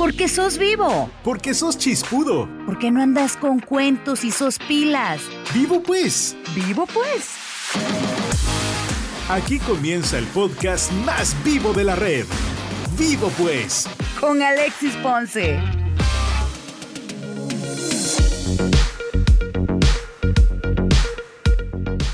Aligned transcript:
Porque 0.00 0.28
sos 0.28 0.56
vivo. 0.56 1.10
Porque 1.22 1.52
sos 1.52 1.76
chispudo. 1.76 2.48
Porque 2.64 2.90
no 2.90 3.02
andas 3.02 3.36
con 3.36 3.60
cuentos 3.60 4.24
y 4.24 4.30
sos 4.30 4.58
pilas. 4.58 5.20
Vivo 5.52 5.82
pues. 5.82 6.38
Vivo 6.54 6.86
pues. 6.86 7.34
Aquí 9.28 9.58
comienza 9.58 10.16
el 10.16 10.24
podcast 10.28 10.90
más 11.04 11.36
vivo 11.44 11.74
de 11.74 11.84
la 11.84 11.96
red. 11.96 12.24
Vivo 12.98 13.30
pues. 13.36 13.86
Con 14.18 14.40
Alexis 14.40 14.96
Ponce. 15.02 15.60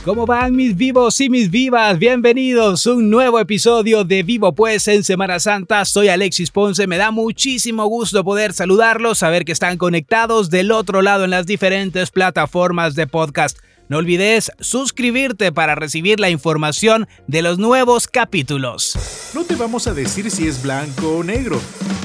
¿Cómo 0.06 0.24
van 0.24 0.54
mis 0.54 0.76
vivos 0.76 1.20
y 1.20 1.28
mis 1.28 1.50
vivas? 1.50 1.98
Bienvenidos 1.98 2.86
a 2.86 2.92
un 2.92 3.10
nuevo 3.10 3.40
episodio 3.40 4.04
de 4.04 4.22
Vivo 4.22 4.54
Pues 4.54 4.86
en 4.86 5.02
Semana 5.02 5.40
Santa. 5.40 5.84
Soy 5.84 6.06
Alexis 6.06 6.52
Ponce, 6.52 6.86
me 6.86 6.96
da 6.96 7.10
muchísimo 7.10 7.84
gusto 7.86 8.22
poder 8.22 8.52
saludarlos, 8.52 9.18
saber 9.18 9.44
que 9.44 9.50
están 9.50 9.78
conectados 9.78 10.48
del 10.48 10.70
otro 10.70 11.02
lado 11.02 11.24
en 11.24 11.30
las 11.30 11.44
diferentes 11.44 12.12
plataformas 12.12 12.94
de 12.94 13.08
podcast. 13.08 13.58
No 13.88 13.96
olvides 13.96 14.52
suscribirte 14.60 15.50
para 15.50 15.74
recibir 15.74 16.20
la 16.20 16.30
información 16.30 17.08
de 17.26 17.42
los 17.42 17.58
nuevos 17.58 18.06
capítulos. 18.06 19.32
No 19.34 19.42
te 19.42 19.56
vamos 19.56 19.88
a 19.88 19.92
decir 19.92 20.30
si 20.30 20.46
es 20.46 20.62
blanco 20.62 21.16
o 21.16 21.24
negro, 21.24 21.60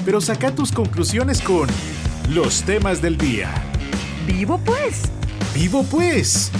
pero 0.06 0.22
saca 0.22 0.56
tus 0.56 0.72
conclusiones 0.72 1.40
con 1.40 1.70
los 2.32 2.64
temas 2.64 3.00
del 3.00 3.20
día. 3.20 3.54
Vivo 4.26 4.60
pues. 4.66 5.04
Vivo 5.54 5.84
pues. 5.84 6.52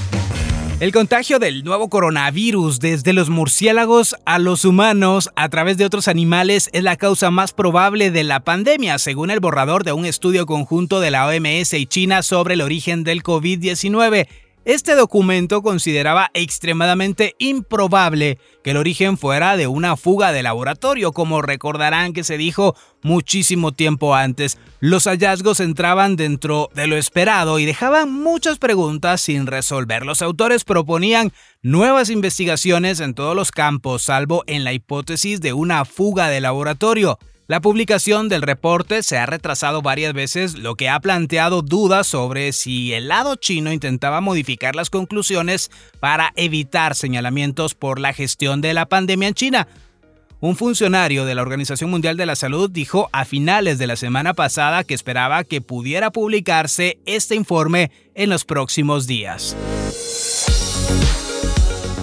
El 0.82 0.92
contagio 0.92 1.38
del 1.38 1.64
nuevo 1.64 1.92
coronavirus 1.92 2.80
desde 2.80 3.14
los 3.14 3.30
murciélagos 3.30 4.16
a 4.26 4.40
los 4.40 4.66
humanos 4.66 5.30
a 5.36 5.48
través 5.48 5.78
de 5.78 5.86
otros 5.86 6.08
animales 6.08 6.72
es 6.74 6.82
la 6.82 6.96
causa 6.96 7.30
más 7.30 7.54
probable 7.54 8.10
de 8.10 8.24
la 8.24 8.40
pandemia, 8.40 8.98
según 8.98 9.30
el 9.30 9.40
borrador 9.40 9.84
de 9.84 9.94
un 9.94 10.08
estudio 10.08 10.48
conjunto 10.48 11.00
de 11.00 11.12
la 11.12 11.28
OMS 11.28 11.76
y 11.76 11.86
China 11.86 12.24
sobre 12.24 12.56
el 12.56 12.62
origen 12.62 13.04
del 13.04 13.22
COVID-19. 13.22 14.28
Este 14.64 14.94
documento 14.94 15.64
consideraba 15.64 16.30
extremadamente 16.36 17.36
improbable 17.40 18.38
que 18.64 18.72
el 18.72 18.78
origen 18.78 19.18
fuera 19.18 19.58
de 19.58 19.66
una 19.66 19.98
fuga 19.98 20.32
de 20.32 20.44
laboratorio, 20.44 21.14
como 21.14 21.42
recordarán 21.42 22.14
que 22.14 22.24
se 22.24 22.38
dijo 22.38 22.76
muchísimo 23.02 23.72
tiempo 23.72 24.14
antes. 24.14 24.60
Los 24.80 25.06
hallazgos 25.06 25.62
entraban 25.62 26.16
dentro 26.16 26.70
de 26.76 26.86
lo 26.86 26.96
esperado 26.96 27.58
y 27.58 27.66
dejaban 27.66 28.14
muchas 28.14 28.60
preguntas 28.60 29.22
sin 29.22 29.48
resolver. 29.48 30.06
Los 30.06 30.22
autores 30.22 30.64
proponían 30.64 31.34
nuevas 31.64 32.12
investigaciones 32.12 33.00
en 33.00 33.16
todos 33.16 33.36
los 33.36 33.50
campos, 33.50 34.04
salvo 34.04 34.44
en 34.46 34.64
la 34.64 34.74
hipótesis 34.74 35.42
de 35.42 35.54
una 35.54 35.86
fuga 35.86 36.28
de 36.28 36.40
laboratorio. 36.40 37.18
La 37.52 37.60
publicación 37.60 38.30
del 38.30 38.44
reporte 38.44 39.04
se 39.04 39.18
ha 39.18 39.26
retrasado 39.26 39.82
varias 39.82 40.14
veces, 40.14 40.58
lo 40.58 40.76
que 40.76 40.88
ha 40.88 40.98
planteado 41.02 41.62
dudas 41.62 42.08
sobre 42.08 42.54
si 42.54 42.94
el 42.94 43.10
lado 43.10 43.36
chino 43.36 43.74
intentaba 43.74 44.22
modificar 44.22 44.74
las 44.74 44.90
conclusiones 44.90 45.70
para 46.00 46.32
evitar 46.38 46.96
señalamientos 46.96 47.76
por 47.76 48.00
la 48.00 48.14
gestión 48.14 48.62
de 48.62 48.74
la 48.74 48.86
pandemia 48.86 49.28
en 49.28 49.34
China. 49.34 49.68
Un 50.40 50.56
funcionario 50.56 51.26
de 51.26 51.36
la 51.36 51.42
Organización 51.42 51.90
Mundial 51.90 52.16
de 52.16 52.26
la 52.26 52.38
Salud 52.38 52.72
dijo 52.72 53.10
a 53.12 53.26
finales 53.26 53.78
de 53.78 53.88
la 53.88 53.98
semana 53.98 54.34
pasada 54.34 54.86
que 54.86 54.94
esperaba 54.94 55.44
que 55.44 55.60
pudiera 55.60 56.10
publicarse 56.10 57.00
este 57.06 57.36
informe 57.36 57.92
en 58.16 58.30
los 58.30 58.46
próximos 58.46 59.08
días. 59.08 59.58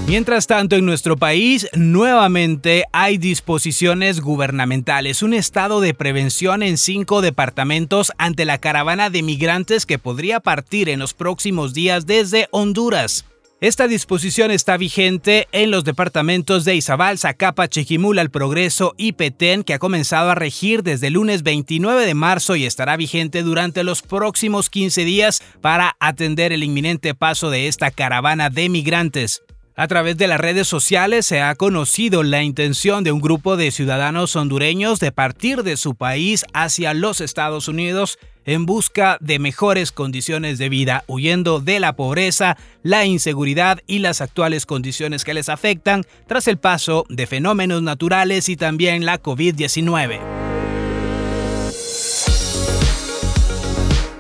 Mientras 0.09 0.47
tanto, 0.47 0.75
en 0.75 0.87
nuestro 0.87 1.19
país 1.19 1.69
nuevamente 1.75 2.87
hay 2.95 3.19
disposiciones 3.19 4.23
gubernamentales, 4.23 5.23
un 5.23 5.35
estado 5.35 5.83
de 5.83 5.93
prevención 5.93 6.63
en 6.63 6.79
cinco 6.79 7.21
departamentos 7.21 8.11
ante 8.17 8.47
la 8.47 8.57
caravana 8.57 9.11
de 9.11 9.23
migrantes 9.23 9.85
que 9.85 9.99
podría 9.99 10.41
partir 10.41 10.89
en 10.89 10.99
los 10.99 11.13
próximos 11.13 11.75
días 11.75 12.07
desde 12.07 12.49
Honduras. 12.53 13.27
Esta 13.61 13.87
disposición 13.87 14.51
está 14.51 14.79
vigente 14.79 15.47
en 15.53 15.71
los 15.71 15.85
departamentos 15.85 16.65
de 16.65 16.75
Izabal, 16.75 17.19
Zacapa, 17.19 17.69
Chiquimula, 17.69 18.23
El 18.23 18.31
Progreso 18.31 18.95
y 18.97 19.13
Petén, 19.13 19.63
que 19.63 19.75
ha 19.75 19.79
comenzado 19.79 20.31
a 20.31 20.35
regir 20.35 20.83
desde 20.83 21.09
el 21.09 21.15
lunes 21.15 21.43
29 21.43 22.07
de 22.07 22.15
marzo 22.15 22.57
y 22.57 22.65
estará 22.65 22.97
vigente 22.97 23.43
durante 23.43 23.85
los 23.85 24.01
próximos 24.01 24.71
15 24.71 25.05
días 25.05 25.43
para 25.61 25.97
atender 26.01 26.55
el 26.55 26.65
inminente 26.65 27.15
paso 27.15 27.51
de 27.51 27.69
esta 27.69 27.91
caravana 27.91 28.49
de 28.49 28.71
migrantes. 28.71 29.43
A 29.81 29.87
través 29.87 30.17
de 30.17 30.27
las 30.27 30.41
redes 30.41 30.67
sociales 30.67 31.25
se 31.25 31.41
ha 31.41 31.55
conocido 31.55 32.25
la 32.25 32.43
intención 32.43 33.05
de 33.05 33.13
un 33.13 33.21
grupo 33.21 33.57
de 33.57 33.71
ciudadanos 33.71 34.35
hondureños 34.35 34.99
de 34.99 35.13
partir 35.13 35.63
de 35.63 35.77
su 35.77 35.95
país 35.95 36.45
hacia 36.53 36.95
los 36.95 37.21
Estados 37.21 37.69
Unidos 37.69 38.19
en 38.45 38.67
busca 38.67 39.19
de 39.21 39.39
mejores 39.39 39.93
condiciones 39.93 40.59
de 40.59 40.69
vida, 40.69 41.05
huyendo 41.07 41.61
de 41.61 41.79
la 41.79 41.95
pobreza, 41.95 42.57
la 42.83 43.05
inseguridad 43.05 43.79
y 43.87 44.01
las 44.01 44.21
actuales 44.21 44.67
condiciones 44.67 45.23
que 45.23 45.33
les 45.33 45.49
afectan 45.49 46.05
tras 46.27 46.49
el 46.49 46.59
paso 46.59 47.07
de 47.09 47.29
fenómenos 47.29 47.81
naturales 47.81 48.49
y 48.49 48.57
también 48.57 49.07
la 49.07 49.23
COVID-19. 49.23 50.19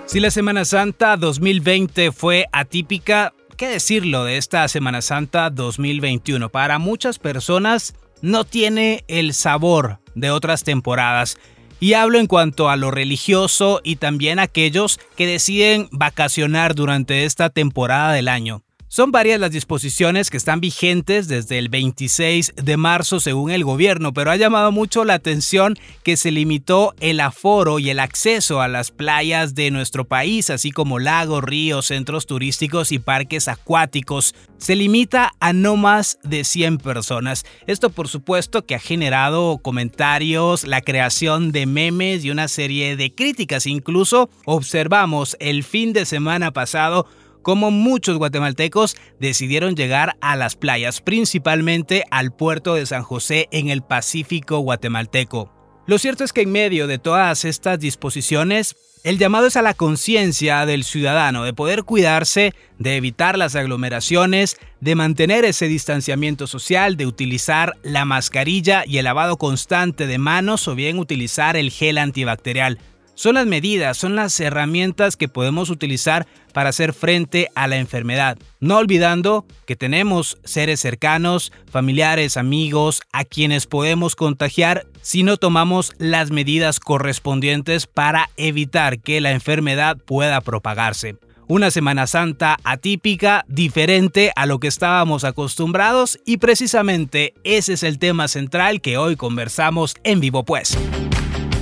Si 0.06 0.20
la 0.20 0.30
Semana 0.30 0.64
Santa 0.64 1.16
2020 1.16 2.12
fue 2.12 2.47
atípica, 2.52 3.34
¿Qué 3.58 3.66
decirlo 3.66 4.22
de 4.22 4.36
esta 4.36 4.69
Semana 4.69 5.02
Santa 5.02 5.50
2021? 5.50 6.48
Para 6.48 6.78
muchas 6.78 7.19
personas 7.19 7.96
no 8.22 8.44
tiene 8.44 9.04
el 9.08 9.34
sabor 9.34 9.98
de 10.14 10.30
otras 10.30 10.62
temporadas. 10.62 11.38
Y 11.80 11.94
hablo 11.94 12.20
en 12.20 12.28
cuanto 12.28 12.70
a 12.70 12.76
lo 12.76 12.92
religioso 12.92 13.80
y 13.82 13.97
también 13.97 14.38
aquellos 14.38 15.00
que 15.16 15.26
deciden 15.26 15.88
vacacionar 15.91 16.76
durante 16.76 17.24
esta 17.24 17.50
temporada 17.50 18.12
del 18.12 18.28
año. 18.28 18.62
Son 18.91 19.12
varias 19.12 19.38
las 19.38 19.50
disposiciones 19.50 20.31
que 20.31 20.38
están 20.38 20.60
vigentes 20.60 21.28
desde 21.28 21.59
el 21.59 21.69
26 21.69 22.54
de 22.56 22.76
marzo 22.78 23.21
según 23.21 23.50
el 23.50 23.62
gobierno, 23.62 24.15
pero 24.15 24.31
ha 24.31 24.37
llamado 24.37 24.72
mucho 24.72 25.04
la 25.04 25.12
atención 25.12 25.76
que 26.03 26.16
se 26.16 26.31
limitó 26.31 26.94
el 27.00 27.21
aforo 27.21 27.78
y 27.80 27.91
el 27.91 28.01
acceso 28.01 28.62
a 28.62 28.68
las 28.68 28.91
playas 28.91 29.54
de 29.54 29.71
nuestro 29.71 30.07
país, 30.07 30.48
así 30.48 30.71
como 30.71 30.98
lagos, 30.98 31.45
ríos, 31.45 31.89
centros 31.89 32.24
turísticos 32.24 32.91
y 32.91 32.98
parques 32.98 33.48
acuáticos. 33.48 34.34
Se 34.57 34.74
limita 34.74 35.34
a 35.39 35.53
no 35.53 35.77
más 35.77 36.18
de 36.22 36.45
100 36.45 36.78
personas. 36.78 37.45
Esto 37.66 37.91
por 37.91 38.09
supuesto 38.09 38.65
que 38.65 38.74
ha 38.74 38.80
generado 38.80 39.59
comentarios, 39.59 40.66
la 40.66 40.80
creación 40.80 41.53
de 41.53 41.66
memes 41.66 42.24
y 42.24 42.30
una 42.30 42.48
serie 42.48 42.97
de 42.97 43.15
críticas. 43.15 43.66
Incluso 43.66 44.30
observamos 44.47 45.36
el 45.41 45.62
fin 45.62 45.92
de 45.92 46.07
semana 46.07 46.53
pasado 46.53 47.07
como 47.42 47.70
muchos 47.70 48.18
guatemaltecos 48.18 48.96
decidieron 49.20 49.76
llegar 49.76 50.16
a 50.20 50.36
las 50.36 50.56
playas, 50.56 51.00
principalmente 51.00 52.04
al 52.10 52.32
puerto 52.32 52.74
de 52.74 52.86
San 52.86 53.02
José 53.02 53.48
en 53.50 53.68
el 53.68 53.82
Pacífico 53.82 54.58
guatemalteco. 54.58 55.52
Lo 55.86 55.98
cierto 55.98 56.22
es 56.22 56.34
que 56.34 56.42
en 56.42 56.52
medio 56.52 56.86
de 56.86 56.98
todas 56.98 57.46
estas 57.46 57.78
disposiciones, 57.78 58.76
el 59.04 59.16
llamado 59.16 59.46
es 59.46 59.56
a 59.56 59.62
la 59.62 59.74
conciencia 59.74 60.66
del 60.66 60.84
ciudadano 60.84 61.44
de 61.44 61.54
poder 61.54 61.84
cuidarse, 61.84 62.52
de 62.78 62.96
evitar 62.96 63.38
las 63.38 63.54
aglomeraciones, 63.54 64.58
de 64.80 64.94
mantener 64.94 65.46
ese 65.46 65.66
distanciamiento 65.66 66.46
social, 66.46 66.98
de 66.98 67.06
utilizar 67.06 67.76
la 67.82 68.04
mascarilla 68.04 68.84
y 68.86 68.98
el 68.98 69.04
lavado 69.04 69.38
constante 69.38 70.06
de 70.06 70.18
manos 70.18 70.68
o 70.68 70.74
bien 70.74 70.98
utilizar 70.98 71.56
el 71.56 71.70
gel 71.70 71.96
antibacterial. 71.96 72.78
Son 73.18 73.34
las 73.34 73.48
medidas, 73.48 73.97
son 73.97 74.15
las 74.15 74.38
herramientas 74.38 75.16
que 75.16 75.26
podemos 75.26 75.70
utilizar 75.70 76.28
para 76.53 76.68
hacer 76.68 76.92
frente 76.92 77.48
a 77.56 77.66
la 77.66 77.78
enfermedad. 77.78 78.38
No 78.60 78.76
olvidando 78.76 79.44
que 79.66 79.74
tenemos 79.74 80.38
seres 80.44 80.78
cercanos, 80.78 81.50
familiares, 81.68 82.36
amigos, 82.36 83.03
a 83.12 83.24
quienes 83.24 83.66
podemos 83.66 84.15
contagiar 84.15 84.86
si 85.03 85.24
no 85.24 85.36
tomamos 85.36 85.94
las 85.98 86.30
medidas 86.30 86.78
correspondientes 86.78 87.88
para 87.88 88.30
evitar 88.36 89.00
que 89.00 89.21
la 89.21 89.32
enfermedad 89.32 89.97
pueda 89.97 90.41
propagarse. 90.41 91.16
Una 91.48 91.72
Semana 91.72 92.06
Santa 92.06 92.56
atípica, 92.62 93.44
diferente 93.48 94.30
a 94.36 94.47
lo 94.47 94.60
que 94.60 94.68
estábamos 94.68 95.24
acostumbrados 95.24 96.21
y 96.24 96.36
precisamente 96.36 97.34
ese 97.42 97.72
es 97.72 97.82
el 97.82 97.98
tema 97.98 98.28
central 98.28 98.80
que 98.80 98.97
hoy 98.97 99.16
conversamos 99.16 99.97
en 100.04 100.21
vivo 100.21 100.44
pues 100.44 100.78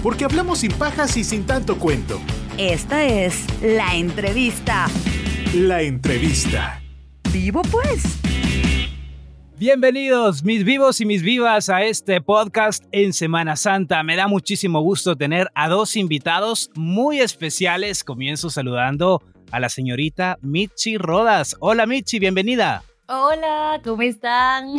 porque 0.02 0.24
hablamos 0.24 0.58
sin 0.60 0.72
pajas 0.72 1.16
y 1.16 1.24
sin 1.24 1.46
tanto 1.46 1.78
cuento. 1.78 2.20
Esta 2.58 3.04
es 3.04 3.44
la 3.62 3.94
entrevista. 3.94 4.86
La 5.54 5.82
entrevista. 5.82 6.80
Vivo 7.32 7.62
pues. 7.62 8.18
Bienvenidos 9.58 10.44
mis 10.44 10.64
vivos 10.64 11.00
y 11.00 11.06
mis 11.06 11.22
vivas 11.22 11.70
a 11.70 11.82
este 11.82 12.20
podcast 12.20 12.84
en 12.92 13.12
Semana 13.12 13.56
Santa. 13.56 14.02
Me 14.02 14.16
da 14.16 14.28
muchísimo 14.28 14.80
gusto 14.80 15.16
tener 15.16 15.48
a 15.54 15.68
dos 15.68 15.96
invitados 15.96 16.70
muy 16.74 17.20
especiales. 17.20 18.04
Comienzo 18.04 18.50
saludando 18.50 19.22
a 19.50 19.60
la 19.60 19.68
señorita 19.70 20.38
Michi 20.42 20.98
Rodas. 20.98 21.56
Hola 21.60 21.86
Michi, 21.86 22.18
bienvenida. 22.18 22.82
Hola, 23.08 23.80
¿cómo 23.84 24.02
están? 24.02 24.76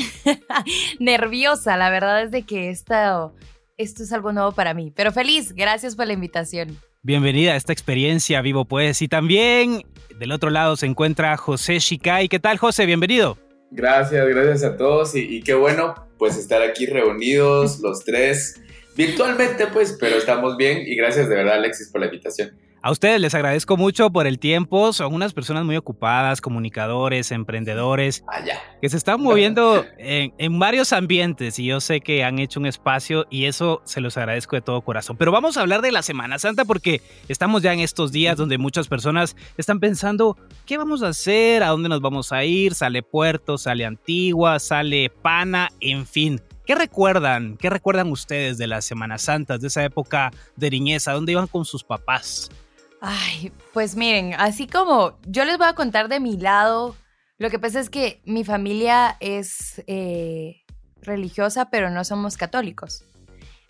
Nerviosa, 1.00 1.78
la 1.78 1.90
verdad 1.90 2.24
es 2.24 2.32
de 2.32 2.44
que 2.44 2.70
esta 2.70 3.32
esto 3.78 4.04
es 4.04 4.12
algo 4.12 4.34
nuevo 4.34 4.52
para 4.52 4.74
mí. 4.74 4.92
Pero 4.96 5.12
feliz, 5.12 5.54
gracias 5.54 5.96
por 5.96 6.08
la 6.08 6.14
invitación. 6.14 6.78
Bienvenida 7.04 7.54
a 7.54 7.56
esta 7.56 7.74
experiencia 7.74 8.42
Vivo 8.42 8.66
Pues. 8.66 9.02
Y 9.02 9.08
también 9.08 9.84
del 10.20 10.32
otro 10.32 10.50
lado 10.50 10.76
se 10.76 10.88
encuentra 10.88 11.38
José 11.38 11.80
Shikai. 11.80 12.28
¿Qué 12.28 12.40
tal, 12.40 12.58
José? 12.58 12.86
Bienvenido. 12.86 13.38
Gracias, 13.72 14.28
gracias 14.28 14.64
a 14.64 14.78
todos. 14.78 15.16
Y, 15.16 15.38
y 15.38 15.42
qué 15.42 15.54
bueno, 15.54 15.94
pues 16.18 16.38
estar 16.38 16.62
aquí 16.62 16.86
reunidos 16.88 17.80
los 17.80 18.04
tres 18.04 18.60
virtualmente, 18.96 19.68
pues, 19.68 19.96
pero 20.00 20.18
estamos 20.18 20.58
bien. 20.58 20.82
Y 20.86 20.96
gracias 20.96 21.30
de 21.30 21.36
verdad, 21.36 21.56
Alexis, 21.56 21.90
por 21.90 22.02
la 22.02 22.08
invitación. 22.08 22.58
A 22.88 22.92
ustedes 22.92 23.20
les 23.20 23.36
agradezco 23.36 23.76
mucho 23.76 24.10
por 24.12 24.28
el 24.28 24.40
tiempo. 24.40 24.94
Son 24.94 25.14
unas 25.14 25.34
personas 25.34 25.66
muy 25.66 25.76
ocupadas, 25.76 26.40
comunicadores, 26.40 27.34
emprendedores, 27.34 28.24
ah, 28.30 28.40
que 28.82 28.88
se 28.88 28.96
están 28.96 29.22
moviendo 29.22 29.84
en, 29.98 30.58
varios 30.58 30.94
ambientes 30.94 31.60
y 31.60 31.66
yo 31.66 31.82
sé 31.82 32.00
que 32.00 32.24
han 32.24 32.40
hecho 32.40 32.62
un 32.62 32.66
espacio 32.66 33.26
y 33.30 33.44
eso 33.44 33.82
se 33.84 34.00
los 34.00 34.16
agradezco 34.16 34.56
de 34.56 34.62
todo 34.62 34.80
corazón. 34.80 35.18
Pero 35.18 35.34
vamos 35.34 35.58
a 35.58 35.62
hablar 35.64 35.82
de 35.82 35.92
la 35.92 36.02
Semana 36.02 36.40
Santa 36.40 36.64
porque 36.64 37.02
estamos 37.28 37.62
ya 37.62 37.74
en 37.74 37.82
estos 37.82 38.14
días 38.14 38.38
donde 38.38 38.58
muchas 38.58 38.88
personas 38.88 39.36
están 39.58 39.82
pensando, 39.82 40.38
¿qué 40.66 40.78
vamos 40.78 41.04
a 41.04 41.10
hacer? 41.10 41.64
¿A 41.64 41.68
dónde 41.68 41.90
nos 41.90 42.00
vamos 42.00 42.32
a 42.32 42.46
ir? 42.46 42.74
Sale 42.74 43.04
Puerto, 43.04 43.58
sale 43.58 43.84
Antigua, 43.84 44.60
sale 44.60 45.10
Pana, 45.10 45.72
en 45.82 46.08
fin. 46.08 46.42
¿Qué 46.66 46.74
recuerdan? 46.74 47.58
¿Qué 47.58 47.70
recuerdan 47.70 48.10
ustedes 48.10 48.58
de 48.58 48.68
las 48.68 48.86
Semanas 48.86 49.24
Santas, 49.24 49.60
de 49.60 49.68
esa 49.68 49.84
época 49.84 50.32
de 50.56 50.70
niñez? 50.70 51.10
¿A 51.10 51.12
dónde 51.12 51.34
iban 51.34 51.48
con 51.48 51.66
sus 51.66 51.84
papás? 51.84 52.50
Ay, 53.00 53.52
pues 53.74 53.96
miren, 53.96 54.34
así 54.34 54.68
como 54.68 55.20
yo 55.28 55.46
les 55.46 55.58
voy 55.58 55.68
a 55.68 55.74
contar 55.74 56.10
de 56.10 56.20
mi 56.20 56.38
lado, 56.38 56.96
lo 57.38 57.50
que 57.50 57.60
pasa 57.60 57.80
es 57.80 57.90
que 57.90 58.22
mi 58.26 58.44
familia 58.44 59.18
es 59.20 59.84
eh, 59.86 60.64
religiosa, 61.02 61.70
pero 61.70 61.92
no 61.92 62.04
somos 62.04 62.38
católicos. 62.38 63.04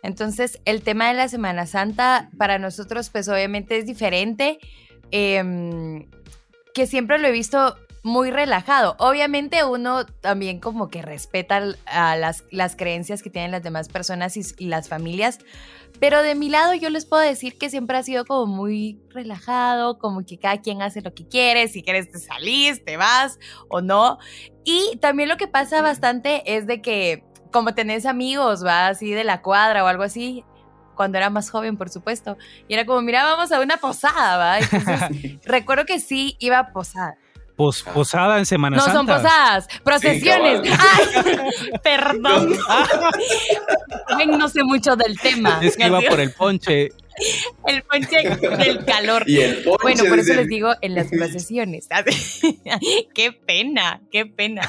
Entonces, 0.04 0.62
el 0.64 0.82
tema 0.82 1.10
de 1.10 1.16
la 1.16 1.28
Semana 1.28 1.66
Santa 1.66 2.30
para 2.38 2.60
nosotros, 2.60 3.10
pues 3.10 3.28
obviamente 3.28 3.78
es 3.78 3.86
diferente, 3.86 4.60
em, 5.12 6.10
que 6.74 6.88
siempre 6.88 7.18
lo 7.18 7.28
he 7.28 7.32
visto 7.32 7.76
muy 8.08 8.32
relajado. 8.32 8.96
Obviamente 9.00 9.64
uno 9.66 10.06
también 10.06 10.60
como 10.60 10.90
que 10.90 11.02
respeta 11.02 11.62
a 11.86 12.16
las, 12.16 12.46
las 12.52 12.76
creencias 12.76 13.22
que 13.22 13.30
tienen 13.30 13.52
las 13.52 13.62
demás 13.62 13.90
personas 13.90 14.38
y, 14.38 14.66
las 14.66 14.88
familias, 14.88 15.40
pero 16.00 16.24
de 16.24 16.34
mi 16.34 16.50
lado 16.50 16.74
yo 16.74 16.90
les 16.90 17.06
puedo 17.06 17.22
decir 17.22 17.58
que 17.58 17.70
siempre 17.70 17.98
ha 17.98 18.04
sido 18.04 18.26
como 18.26 18.46
muy 18.46 19.02
relajado, 19.10 20.00
como 20.00 20.26
que 20.26 20.40
cada 20.40 20.62
quien 20.62 20.82
hace 20.82 21.02
lo 21.02 21.14
que 21.14 21.28
quiere, 21.28 21.68
si 21.68 21.84
quieres 21.84 22.10
te 22.10 22.20
salís, 22.20 22.84
te 22.84 22.96
vas 22.98 23.40
o 23.68 23.82
no. 23.82 24.20
Y 24.64 24.98
también 25.02 25.28
lo 25.28 25.38
que 25.38 25.48
pasa 25.48 25.82
bastante 25.82 26.56
es 26.56 26.66
de 26.66 26.82
que 26.82 27.24
como 27.52 27.74
tenés 27.76 28.06
amigos, 28.06 28.66
va 28.66 28.88
así 28.88 29.12
de 29.12 29.24
la 29.24 29.42
cuadra 29.42 29.84
o 29.84 29.88
algo 29.88 30.04
así, 30.04 30.46
cuando 30.96 31.18
era 31.18 31.30
más 31.30 31.50
joven, 31.50 31.78
por 31.78 31.90
supuesto. 31.90 32.38
Y 32.68 32.74
era 32.74 32.86
como, 32.86 33.02
mira, 33.02 33.24
vamos 33.24 33.52
a 33.52 33.60
una 33.60 33.78
posada, 33.78 34.38
¿va? 34.38 34.60
Entonces, 34.60 35.40
recuerdo 35.44 35.86
que 35.86 36.00
sí 36.00 36.36
iba 36.40 36.60
a 36.60 36.72
posada 36.72 37.18
posada 37.58 38.38
en 38.38 38.46
Semana 38.46 38.80
Santa. 38.80 38.94
No 38.94 39.00
son 39.00 39.08
posadas, 39.08 39.68
procesiones. 39.84 40.62
Ay, 40.80 41.38
perdón. 41.84 42.56
no 44.28 44.48
sé 44.48 44.64
mucho 44.64 44.96
del 44.96 45.20
tema. 45.20 45.60
Es 45.62 45.76
que 45.76 45.88
iba 45.88 46.00
por 46.02 46.20
el 46.20 46.32
ponche. 46.32 46.92
El 47.66 47.82
ponche 47.82 48.30
del 48.58 48.86
calor. 48.86 49.28
Y 49.28 49.40
el 49.40 49.64
ponche 49.64 49.82
bueno, 49.82 50.04
por 50.06 50.20
eso 50.20 50.36
les 50.36 50.48
digo 50.48 50.72
en 50.82 50.94
las 50.94 51.08
procesiones. 51.08 51.90
qué 53.16 53.32
pena, 53.32 54.02
qué 54.12 54.28
pena. 54.28 54.62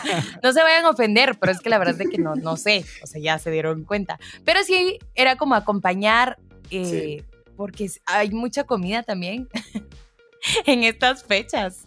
No 0.42 0.52
se 0.52 0.62
vayan 0.62 0.86
a 0.86 0.90
ofender, 0.90 1.38
pero 1.38 1.52
es 1.52 1.60
que 1.60 1.68
la 1.68 1.78
verdad 1.78 2.00
es 2.00 2.08
que 2.08 2.18
no, 2.18 2.36
no 2.36 2.56
sé. 2.56 2.86
O 3.02 3.06
sea, 3.06 3.20
ya 3.20 3.38
se 3.38 3.50
dieron 3.50 3.84
cuenta. 3.84 4.18
Pero 4.44 4.62
sí 4.64 4.98
era 5.14 5.36
como 5.36 5.54
acompañar, 5.56 6.38
eh, 6.70 7.22
porque 7.54 7.90
hay 8.06 8.30
mucha 8.30 8.64
comida 8.64 9.02
también 9.02 9.48
en 10.66 10.84
estas 10.84 11.24
fechas. 11.24 11.86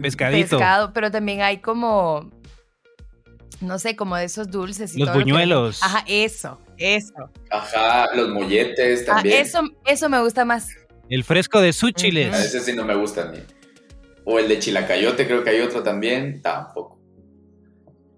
Pescadito. 0.00 0.58
Pescado, 0.58 0.92
pero 0.92 1.10
también 1.10 1.42
hay 1.42 1.58
como, 1.58 2.30
no 3.60 3.78
sé, 3.78 3.96
como 3.96 4.16
de 4.16 4.24
esos 4.24 4.50
dulces. 4.50 4.96
Y 4.96 5.00
los 5.00 5.14
buñuelos. 5.14 5.82
Ajá, 5.82 6.04
eso, 6.06 6.60
eso. 6.76 7.30
Ajá, 7.50 8.14
los 8.14 8.28
molletes 8.30 9.02
ah, 9.08 9.14
también. 9.14 9.42
eso, 9.42 9.62
eso 9.84 10.08
me 10.08 10.20
gusta 10.20 10.44
más. 10.44 10.68
El 11.08 11.22
fresco 11.24 11.60
de 11.60 11.72
súchiles. 11.72 12.34
A 12.34 12.44
ese 12.44 12.60
sí 12.60 12.72
no 12.72 12.84
me 12.84 12.96
gusta 12.96 13.28
a 13.28 13.32
mí. 13.32 13.38
O 14.24 14.40
el 14.40 14.48
de 14.48 14.58
chilacayote, 14.58 15.26
creo 15.26 15.44
que 15.44 15.50
hay 15.50 15.60
otro 15.60 15.82
también, 15.82 16.42
tampoco. 16.42 16.96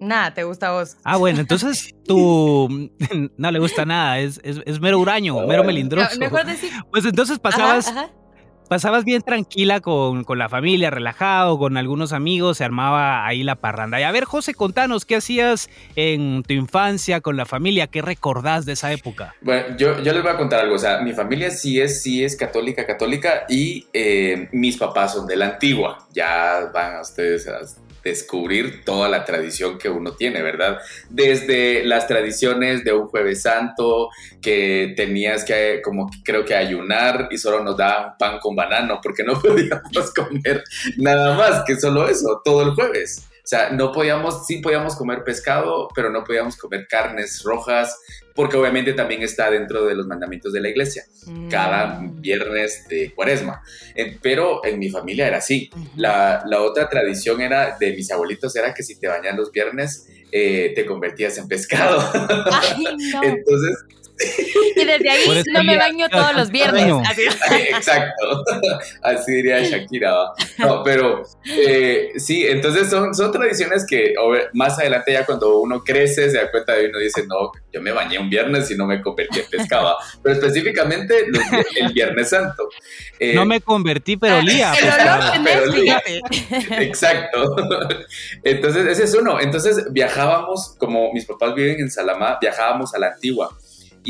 Nada, 0.01 0.33
te 0.33 0.45
gusta 0.45 0.69
a 0.69 0.73
vos. 0.73 0.97
Ah, 1.05 1.17
bueno, 1.17 1.41
entonces 1.41 1.95
tú 2.05 2.91
no 3.37 3.51
le 3.51 3.59
gusta 3.59 3.85
nada, 3.85 4.19
es, 4.19 4.41
es, 4.43 4.81
mero 4.81 4.99
huraño, 4.99 5.47
mero 5.47 5.65
melindroso. 5.65 6.19
mejor 6.19 6.47
decir. 6.47 6.71
Pues 6.91 7.05
entonces 7.05 7.39
pasabas 7.39 7.93
pasabas 8.69 9.05
bien 9.05 9.23
tranquila 9.23 9.81
con, 9.81 10.25
la 10.37 10.49
familia, 10.49 10.91
relajado, 10.91 11.59
con 11.59 11.77
algunos 11.77 12.13
amigos, 12.13 12.59
se 12.59 12.65
armaba 12.65 13.27
ahí 13.27 13.43
la 13.43 13.57
parranda. 13.57 14.01
Y 14.01 14.05
a 14.05 14.13
ver, 14.13 14.25
José, 14.25 14.55
contanos, 14.55 15.05
¿qué 15.05 15.17
hacías 15.17 15.69
en 15.97 16.43
tu 16.43 16.55
infancia 16.55 17.21
con 17.21 17.37
la 17.37 17.47
familia? 17.47 17.87
¿Qué 17.87 18.03
recordás 18.03 18.67
de 18.67 18.73
esa 18.73 18.93
época? 18.93 19.35
Bueno, 19.41 19.77
yo, 19.77 20.03
yo 20.03 20.13
les 20.13 20.23
voy 20.23 20.33
a 20.33 20.37
contar 20.37 20.61
algo. 20.61 20.75
O 20.75 20.79
sea, 20.79 21.01
mi 21.01 21.13
familia 21.13 21.51
sí 21.51 21.81
es, 21.81 22.03
sí 22.03 22.23
es 22.23 22.37
católica, 22.37 22.87
católica, 22.87 23.45
y 23.49 23.87
eh, 23.93 24.49
mis 24.53 24.77
papás 24.77 25.15
son 25.15 25.27
de 25.27 25.37
la 25.37 25.47
antigua. 25.47 26.07
Ya 26.13 26.71
van 26.73 26.97
a 26.97 27.01
ustedes 27.01 27.49
a 27.49 27.61
descubrir 28.03 28.85
toda 28.85 29.09
la 29.09 29.25
tradición 29.25 29.79
que 29.79 29.89
uno 29.89 30.13
tiene, 30.13 30.43
¿verdad? 30.43 30.79
Desde 31.09 31.85
las 31.85 32.07
tradiciones 32.07 32.85
de 32.85 32.93
un 32.93 33.09
jueves 33.09 33.43
santo, 33.43 34.11
que 34.41 34.95
tenías 34.97 35.45
que, 35.45 35.81
como 35.83 36.11
creo 36.25 36.45
que 36.45 36.55
ayunar 36.55 37.29
y 37.31 37.39
solo 37.39 37.63
nos 37.63 37.77
daban 37.77 38.17
pan 38.19 38.39
con 38.39 38.57
banano, 38.57 39.01
porque 39.03 39.25
no 39.25 39.41
podíamos 39.41 40.13
comer 40.15 40.65
nada 40.97 41.37
más 41.37 41.65
que 41.67 41.77
solo 41.77 42.09
eso, 42.09 42.41
todo 42.45 42.63
el 42.63 42.71
jueves. 42.71 43.28
O 43.49 43.51
sea, 43.51 43.71
no 43.71 43.93
podíamos, 43.93 44.47
sí 44.47 44.59
podíamos 44.59 44.95
comer 44.95 45.25
pescado, 45.25 45.89
pero 45.95 46.11
no 46.11 46.23
podíamos 46.23 46.55
comer 46.59 46.87
carnes 46.87 47.43
rojas, 47.43 47.99
porque 48.35 48.59
obviamente 48.59 48.93
también 48.93 49.23
está 49.23 49.51
dentro 49.51 49.87
de 49.87 49.95
los 49.95 50.07
mandamientos 50.07 50.53
de 50.53 50.61
la 50.61 50.69
iglesia, 50.69 51.05
cada 51.49 51.99
mm. 51.99 52.21
viernes 52.21 52.87
de 52.91 53.11
cuaresma. 53.15 53.63
pero 54.21 54.63
en 54.67 54.79
mi 54.79 54.91
familia 54.91 55.29
era 55.29 55.39
así. 55.39 55.71
la, 55.97 56.43
la, 56.45 56.61
otra 56.61 56.91
tradición 56.91 57.41
era 57.41 57.79
de 57.81 57.95
mis 57.95 58.11
abuelitos 58.11 58.55
era 58.55 58.75
que 58.75 58.83
si 58.83 59.01
te 59.01 59.09
bañan 59.09 59.39
los 59.39 59.51
viernes, 59.51 60.07
eh, 60.31 60.73
te 60.75 60.85
convertías 60.85 61.39
en 61.39 61.49
pescado. 61.49 62.01
Entonces, 63.23 63.79
Y 64.77 64.85
desde 64.85 65.11
ahí 65.11 65.43
no 65.53 65.63
me 65.65 65.77
baño 65.77 66.09
todos 66.09 66.35
los 66.35 66.51
viernes. 66.51 66.93
Así. 67.09 67.23
Exacto, 67.71 68.45
así 69.03 69.33
diría 69.33 69.61
Shakira. 69.63 70.13
¿va? 70.13 70.33
No, 70.59 70.83
pero 70.83 71.23
eh, 71.45 72.11
sí, 72.17 72.47
entonces 72.47 72.89
son, 72.89 73.15
son 73.15 73.33
tradiciones 73.33 73.87
que 73.89 74.15
más 74.55 74.79
adelante 74.79 75.13
ya 75.13 75.25
cuando 75.25 75.59
uno 75.59 75.83
crece 75.85 76.31
se 76.31 76.37
da 76.39 76.51
cuenta 76.51 76.75
de 76.75 76.89
uno 76.89 76.99
dice, 76.99 77.25
no, 77.27 77.53
yo 77.73 77.81
me 77.81 77.93
bañé 77.93 78.19
un 78.19 78.29
viernes 78.31 78.71
y 78.71 78.77
no 78.77 78.87
me 78.87 79.01
convertí 79.01 79.41
en 79.41 79.47
pescado. 79.47 79.97
Pero 80.23 80.35
específicamente 80.35 81.27
los- 81.29 81.43
el 81.77 81.93
Viernes 81.93 82.31
Santo. 82.31 82.69
Eh, 83.19 83.35
No 83.35 83.45
me 83.45 83.61
convertí, 83.61 84.17
pero 84.17 84.39
olía. 84.39 84.73
El 84.75 84.81
pues, 84.81 84.95
olor 84.95 85.07
ah, 85.09 85.43
pero 85.45 85.63
olía. 85.71 86.03
Exacto. 86.81 87.57
Entonces, 88.45 88.87
ese 88.87 89.05
es 89.05 89.15
uno. 89.15 89.41
Entonces, 89.41 89.93
viajábamos, 89.93 90.75
como 90.79 91.13
mis 91.13 91.25
papás 91.25 91.55
viven 91.55 91.81
en 91.81 91.91
Salamá, 91.91 92.39
viajábamos 92.41 92.95
a 92.95 92.99
la 92.99 93.09
antigua. 93.09 93.57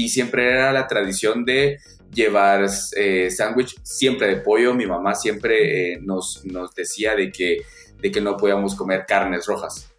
Y 0.04 0.08
siempre 0.10 0.48
era 0.50 0.72
la 0.72 0.86
tradición 0.86 1.44
de 1.44 1.78
llevar 2.14 2.66
eh, 2.96 3.30
sándwich, 3.30 3.74
siempre 3.82 4.28
de 4.28 4.36
pollo. 4.36 4.74
Mi 4.74 4.86
mamá 4.86 5.14
siempre 5.14 5.94
eh, 5.94 5.98
nos, 6.00 6.44
nos 6.44 6.74
decía 6.74 7.14
de 7.16 7.30
que, 7.32 7.62
de 8.00 8.10
que 8.10 8.20
no 8.20 8.36
podíamos 8.36 8.74
comer 8.74 9.04
carnes 9.06 9.46
rojas. 9.46 9.92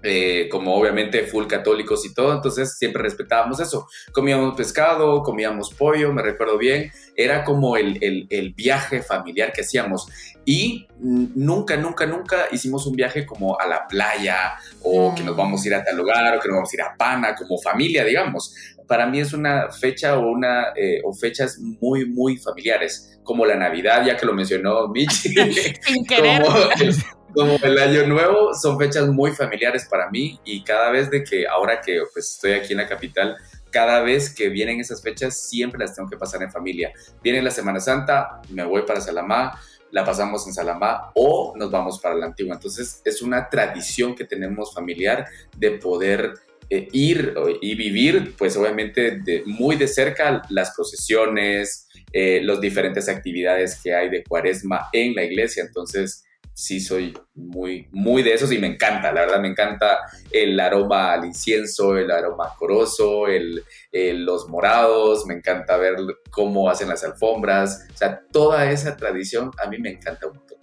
Eh, 0.00 0.48
como 0.48 0.76
obviamente 0.76 1.24
full 1.24 1.46
católicos 1.48 2.06
y 2.06 2.14
todo, 2.14 2.32
entonces 2.32 2.78
siempre 2.78 3.02
respetábamos 3.02 3.58
eso. 3.58 3.88
Comíamos 4.12 4.56
pescado, 4.56 5.22
comíamos 5.24 5.74
pollo, 5.74 6.12
me 6.12 6.22
recuerdo 6.22 6.56
bien. 6.56 6.92
Era 7.16 7.42
como 7.42 7.76
el, 7.76 7.98
el- 8.02 8.26
el 8.30 8.54
viaje 8.54 9.02
familiar 9.02 9.52
que 9.52 9.62
hacíamos. 9.62 10.06
Y 10.50 10.88
nunca, 10.98 11.76
nunca, 11.76 12.06
nunca 12.06 12.46
hicimos 12.50 12.86
un 12.86 12.96
viaje 12.96 13.26
como 13.26 13.60
a 13.60 13.66
la 13.66 13.86
playa 13.86 14.54
o 14.82 15.10
Mm. 15.10 15.14
que 15.14 15.22
nos 15.22 15.36
vamos 15.36 15.62
a 15.62 15.68
ir 15.68 15.74
a 15.74 15.84
tal 15.84 15.94
lugar 15.94 16.38
o 16.38 16.40
que 16.40 16.48
nos 16.48 16.54
vamos 16.54 16.72
a 16.72 16.76
ir 16.76 16.80
a 16.80 16.96
Pana 16.96 17.34
como 17.34 17.58
familia, 17.58 18.02
digamos. 18.02 18.54
Para 18.86 19.06
mí 19.06 19.20
es 19.20 19.34
una 19.34 19.70
fecha 19.70 20.16
o, 20.16 20.30
una, 20.30 20.68
eh, 20.74 21.02
o 21.04 21.12
fechas 21.12 21.58
muy, 21.58 22.06
muy 22.06 22.38
familiares, 22.38 23.20
como 23.22 23.44
la 23.44 23.56
Navidad, 23.56 24.06
ya 24.06 24.16
que 24.16 24.24
lo 24.24 24.32
mencionó 24.32 24.88
Michi. 24.88 25.34
Sin 25.82 26.04
querer. 26.08 26.42
como, 26.42 26.56
el, 26.80 26.94
como 27.34 27.56
el 27.62 27.78
año 27.78 28.06
nuevo, 28.06 28.54
son 28.54 28.78
fechas 28.78 29.06
muy 29.08 29.32
familiares 29.32 29.86
para 29.90 30.08
mí 30.08 30.40
y 30.46 30.64
cada 30.64 30.88
vez 30.90 31.10
de 31.10 31.24
que, 31.24 31.46
ahora 31.46 31.82
que 31.82 32.00
pues, 32.10 32.32
estoy 32.36 32.52
aquí 32.52 32.72
en 32.72 32.78
la 32.78 32.88
capital, 32.88 33.36
cada 33.70 34.00
vez 34.00 34.34
que 34.34 34.48
vienen 34.48 34.80
esas 34.80 35.02
fechas 35.02 35.38
siempre 35.38 35.78
las 35.78 35.94
tengo 35.94 36.08
que 36.08 36.16
pasar 36.16 36.42
en 36.42 36.50
familia. 36.50 36.90
Viene 37.22 37.42
la 37.42 37.50
Semana 37.50 37.80
Santa, 37.80 38.40
me 38.48 38.64
voy 38.64 38.80
para 38.86 39.02
Salamá, 39.02 39.60
la 39.90 40.04
pasamos 40.04 40.46
en 40.46 40.52
Salamá 40.52 41.12
o 41.14 41.54
nos 41.56 41.70
vamos 41.70 42.00
para 42.00 42.14
la 42.14 42.26
Antigua. 42.26 42.54
Entonces 42.54 43.00
es 43.04 43.22
una 43.22 43.48
tradición 43.48 44.14
que 44.14 44.24
tenemos 44.24 44.74
familiar 44.74 45.26
de 45.56 45.72
poder 45.72 46.34
eh, 46.70 46.88
ir 46.92 47.34
y 47.62 47.74
vivir, 47.74 48.34
pues 48.36 48.56
obviamente 48.56 49.22
muy 49.46 49.76
de 49.76 49.88
cerca 49.88 50.42
las 50.50 50.74
procesiones, 50.74 51.88
eh, 52.12 52.40
las 52.42 52.60
diferentes 52.60 53.08
actividades 53.08 53.80
que 53.82 53.94
hay 53.94 54.10
de 54.10 54.22
cuaresma 54.24 54.88
en 54.92 55.14
la 55.14 55.24
iglesia. 55.24 55.64
Entonces 55.64 56.24
sí 56.60 56.80
soy 56.80 57.16
muy, 57.36 57.86
muy 57.92 58.24
de 58.24 58.34
esos 58.34 58.50
y 58.50 58.58
me 58.58 58.66
encanta, 58.66 59.12
la 59.12 59.20
verdad 59.20 59.38
me 59.40 59.46
encanta 59.46 59.98
el 60.32 60.58
aroma 60.58 61.12
al 61.12 61.24
incienso, 61.24 61.96
el 61.96 62.10
aroma 62.10 62.52
coroso, 62.58 63.28
el, 63.28 63.62
el- 63.92 64.24
los 64.24 64.48
morados, 64.48 65.24
me 65.26 65.34
encanta 65.34 65.76
ver 65.76 65.94
cómo 66.30 66.68
hacen 66.68 66.88
las 66.88 67.04
alfombras, 67.04 67.86
o 67.94 67.96
sea, 67.96 68.20
toda 68.32 68.68
esa 68.72 68.96
tradición 68.96 69.52
a 69.64 69.68
mí 69.68 69.78
me 69.78 69.90
encanta 69.90 70.26
un 70.26 70.34
montón. 70.36 70.58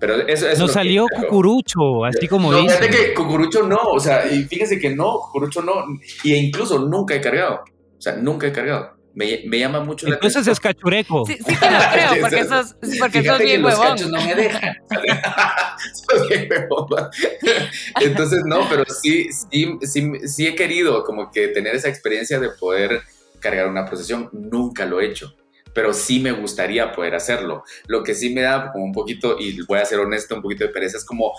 Pero 0.00 0.14
eso, 0.26 0.48
eso 0.48 0.66
que- 0.66 0.72
salió 0.72 1.04
pero- 1.14 1.28
cucurucho, 1.28 2.06
así 2.06 2.26
como 2.26 2.50
no, 2.50 2.62
dice. 2.62 2.78
fíjate 2.78 2.96
que 2.96 3.12
cucurucho 3.14 3.64
no, 3.64 3.76
o 3.92 4.00
sea, 4.00 4.26
y 4.32 4.44
fíjese 4.44 4.78
que 4.78 4.94
no, 4.94 5.18
cucurucho 5.26 5.60
no, 5.60 5.84
y 6.22 6.34
incluso 6.34 6.78
nunca 6.78 7.14
he 7.16 7.20
cargado, 7.20 7.56
o 7.98 8.00
sea, 8.00 8.16
nunca 8.16 8.46
he 8.46 8.52
cargado. 8.52 8.93
Me, 9.14 9.42
me 9.46 9.58
llama 9.60 9.78
mucho 9.80 10.06
la 10.08 10.14
Entonces 10.16 10.42
atención. 10.42 10.52
es 10.52 10.60
cachureco. 10.60 11.24
Sí, 11.26 11.34
sí 11.38 11.56
te 11.56 11.70
lo 11.70 11.78
creo, 11.92 12.20
porque 12.20 12.44
sos, 12.44 12.76
porque 12.98 13.24
sos 13.24 13.38
bien 13.38 13.62
los 13.62 13.78
huevón. 13.78 14.10
no 14.10 14.20
me 14.24 14.34
dejan. 14.34 14.76
Soy 16.08 16.28
bien 16.28 16.48
huevón. 16.50 17.08
Entonces, 18.00 18.42
no, 18.44 18.68
pero 18.68 18.84
sí, 18.86 19.28
sí, 19.32 19.78
sí, 19.82 20.12
sí 20.26 20.46
he 20.46 20.54
querido 20.54 21.04
como 21.04 21.30
que 21.30 21.48
tener 21.48 21.74
esa 21.76 21.88
experiencia 21.88 22.40
de 22.40 22.50
poder 22.50 23.02
cargar 23.40 23.68
una 23.68 23.84
procesión. 23.86 24.28
Nunca 24.32 24.84
lo 24.86 25.00
he 25.00 25.06
hecho, 25.06 25.34
pero 25.74 25.92
sí 25.92 26.20
me 26.20 26.32
gustaría 26.32 26.92
poder 26.92 27.16
hacerlo. 27.16 27.64
Lo 27.86 28.02
que 28.02 28.14
sí 28.14 28.30
me 28.30 28.42
da 28.42 28.72
como 28.72 28.84
un 28.84 28.92
poquito, 28.92 29.36
y 29.38 29.60
voy 29.66 29.80
a 29.80 29.84
ser 29.84 29.98
honesto, 29.98 30.36
un 30.36 30.42
poquito 30.42 30.64
de 30.64 30.70
pereza, 30.70 30.96
es 30.96 31.04
como 31.04 31.32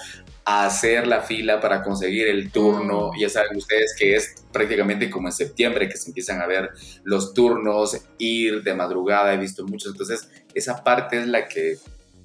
hacer 0.43 1.07
la 1.07 1.21
fila 1.21 1.59
para 1.61 1.81
conseguir 1.81 2.27
el 2.27 2.51
turno. 2.51 3.11
Mm. 3.13 3.19
Ya 3.19 3.29
saben 3.29 3.57
ustedes 3.57 3.95
que 3.97 4.15
es 4.15 4.35
prácticamente 4.51 5.09
como 5.09 5.29
en 5.29 5.31
septiembre 5.31 5.87
que 5.87 5.97
se 5.97 6.09
empiezan 6.09 6.41
a 6.41 6.47
ver 6.47 6.69
los 7.03 7.33
turnos, 7.33 7.97
ir 8.17 8.61
de 8.61 8.75
madrugada, 8.75 9.33
he 9.33 9.37
visto 9.37 9.65
muchos. 9.65 9.93
Entonces, 9.93 10.29
esa 10.53 10.83
parte 10.83 11.17
es 11.17 11.27
la 11.27 11.47
que, 11.47 11.77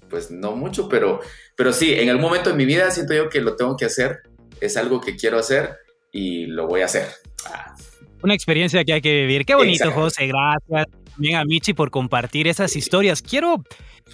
pues 0.09 0.33
no 0.33 0.57
mucho, 0.57 0.89
pero, 0.89 1.21
pero 1.57 1.73
sí, 1.73 1.95
en 1.95 2.09
algún 2.09 2.25
momento 2.25 2.51
de 2.51 2.57
mi 2.57 2.65
vida 2.65 2.91
siento 2.91 3.15
yo 3.15 3.29
que 3.29 3.41
lo 3.41 3.55
tengo 3.55 3.77
que 3.77 3.85
hacer, 3.85 4.19
es 4.61 4.77
algo 4.77 5.01
que 5.01 5.17
quiero 5.17 5.39
hacer 5.39 5.77
y 6.11 6.47
lo 6.47 6.67
voy 6.67 6.81
a 6.81 6.87
hacer. 6.87 7.07
Ah, 7.47 7.73
Una 8.25 8.35
experiencia 8.35 8.85
que 8.85 8.95
hay 8.95 9.01
que 9.01 9.15
vivir. 9.15 9.47
Qué 9.47 9.55
bonito, 9.55 9.85
Exacto. 9.85 10.01
José. 10.03 10.27
Gracias 10.27 11.00
también 11.21 11.37
a 11.37 11.45
Michi 11.45 11.75
por 11.75 11.91
compartir 11.91 12.49
esas 12.49 12.75
historias. 12.77 13.21
Quiero 13.21 13.63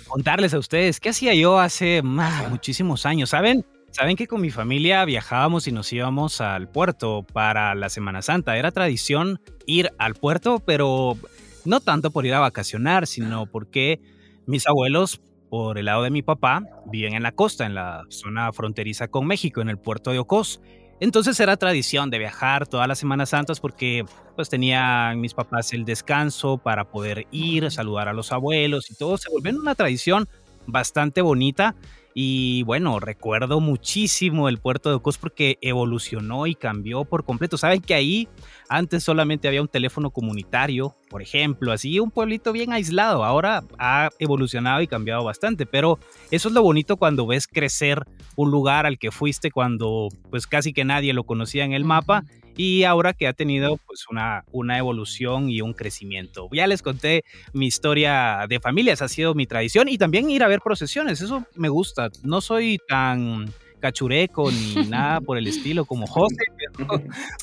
contarles 0.09 0.55
a 0.55 0.59
ustedes 0.59 0.99
qué 0.99 1.11
hacía 1.11 1.35
yo 1.35 1.61
hace 1.61 2.03
muchísimos 2.03 3.07
años. 3.07 3.31
¿Saben? 3.31 3.65
Saben 3.93 4.17
que 4.17 4.27
con 4.27 4.41
mi 4.41 4.51
familia 4.51 5.05
viajábamos 5.05 5.69
y 5.69 5.73
nos 5.73 5.93
íbamos 5.93 6.41
al 6.41 6.69
puerto 6.69 7.25
para 7.33 7.77
la 7.77 7.91
Semana 7.91 8.23
Santa. 8.23 8.57
Era 8.57 8.73
tradición 8.73 9.41
ir 9.67 9.93
al 9.99 10.17
puerto, 10.17 10.59
pero 10.59 11.17
no 11.65 11.79
tanto 11.79 12.11
por 12.11 12.27
ir 12.27 12.35
a 12.35 12.41
vacacionar, 12.41 13.07
sino 13.07 13.47
porque 13.47 14.01
mis 14.47 14.67
abuelos, 14.67 15.21
por 15.49 15.79
el 15.79 15.85
lado 15.85 16.03
de 16.03 16.11
mi 16.11 16.23
papá, 16.23 16.65
viven 16.87 17.15
en 17.15 17.23
la 17.23 17.31
costa, 17.31 17.67
en 17.67 17.77
la 17.77 18.03
zona 18.09 18.53
fronteriza 18.53 19.07
con 19.07 19.29
México, 19.29 19.61
en 19.61 19.69
el 19.69 19.79
puerto 19.79 20.11
de 20.11 20.19
Ocos. 20.19 20.61
Entonces 20.99 21.39
era 21.41 21.57
tradición 21.57 22.11
de 22.11 22.19
viajar 22.19 22.67
todas 22.67 22.89
las 22.89 22.99
Semanas 22.99 23.31
Santas 23.31 23.61
porque 23.61 24.05
pues 24.35 24.49
tenían 24.49 25.21
mis 25.21 25.35
papás 25.35 25.73
el 25.73 25.85
descanso 25.85 26.59
para 26.59 26.85
poder 26.85 27.27
ir, 27.31 27.71
saludar 27.71 28.09
a 28.09 28.13
los 28.15 28.33
abuelos 28.33 28.91
y 28.91 28.95
todo. 28.95 29.19
Se 29.19 29.31
volvió 29.31 29.59
una 29.59 29.75
tradición 29.75 30.29
bastante 30.67 31.21
bonita 31.21 31.75
y 32.15 32.63
bueno, 32.63 32.99
recuerdo 32.99 33.61
muchísimo 33.61 34.49
el 34.49 34.57
puerto 34.57 34.89
de 34.89 34.95
Ocos 34.95 35.19
porque 35.19 35.59
evolucionó 35.61 36.47
y 36.47 36.55
cambió 36.55 37.05
por 37.05 37.25
completo. 37.25 37.59
Saben 37.59 37.83
que 37.83 37.93
ahí 37.93 38.27
antes 38.69 39.05
solamente 39.05 39.49
había 39.49 39.63
un 39.63 39.69
teléfono 39.69 40.11
comunitario, 40.11 40.95
por 41.09 41.23
ejemplo, 41.23 41.73
así 41.73 42.01
un 42.01 42.11
pueblito 42.11 42.53
bien 42.53 42.73
aislado. 42.73 43.25
Ahora 43.25 43.65
ha 43.79 44.11
evolucionado 44.19 44.81
y 44.81 44.87
cambiado 44.87 45.25
bastante, 45.25 45.67
pero 45.67 45.99
eso 46.31 46.49
es 46.49 46.55
lo 46.55 46.63
bonito 46.63 46.97
cuando 46.97 47.27
ves 47.27 47.47
crecer 47.47 48.05
un 48.37 48.51
lugar 48.51 48.87
al 48.87 48.99
que 48.99 49.11
fuiste 49.11 49.51
cuando 49.51 50.09
pues 50.31 50.47
casi 50.47 50.73
que 50.73 50.85
nadie 50.85 51.13
lo 51.13 51.25
conocía 51.25 51.65
en 51.65 51.73
el 51.73 51.85
mapa 51.85 52.25
y 52.57 52.85
ahora 52.85 53.13
que 53.13 53.27
ha 53.27 53.33
tenido 53.33 53.77
pues 53.87 54.07
una, 54.11 54.45
una 54.51 54.79
evolución 54.79 55.51
y 55.51 55.61
un 55.61 55.75
crecimiento. 55.75 56.49
Ya 56.53 56.67
les 56.67 56.83
conté 56.83 57.25
mi 57.53 57.67
historia 57.67 58.47
de 58.49 58.61
familias, 58.61 59.03
ha 59.03 59.09
sido 59.09 59.35
mi 59.35 59.47
tradición 59.47 59.89
y 59.89 59.99
también 59.99 60.31
ir 60.31 60.43
a 60.43 60.49
ver 60.49 60.61
procesiones, 60.61 61.21
eso 61.21 61.45
me 61.55 61.69
gusta. 61.69 62.11
No 62.23 62.41
soy 62.41 62.79
tan 62.89 63.53
cachureco 63.81 64.51
ni 64.51 64.75
nada 64.89 65.21
por 65.21 65.39
el 65.39 65.47
estilo 65.47 65.85
como 65.85 66.07
José, 66.07 66.37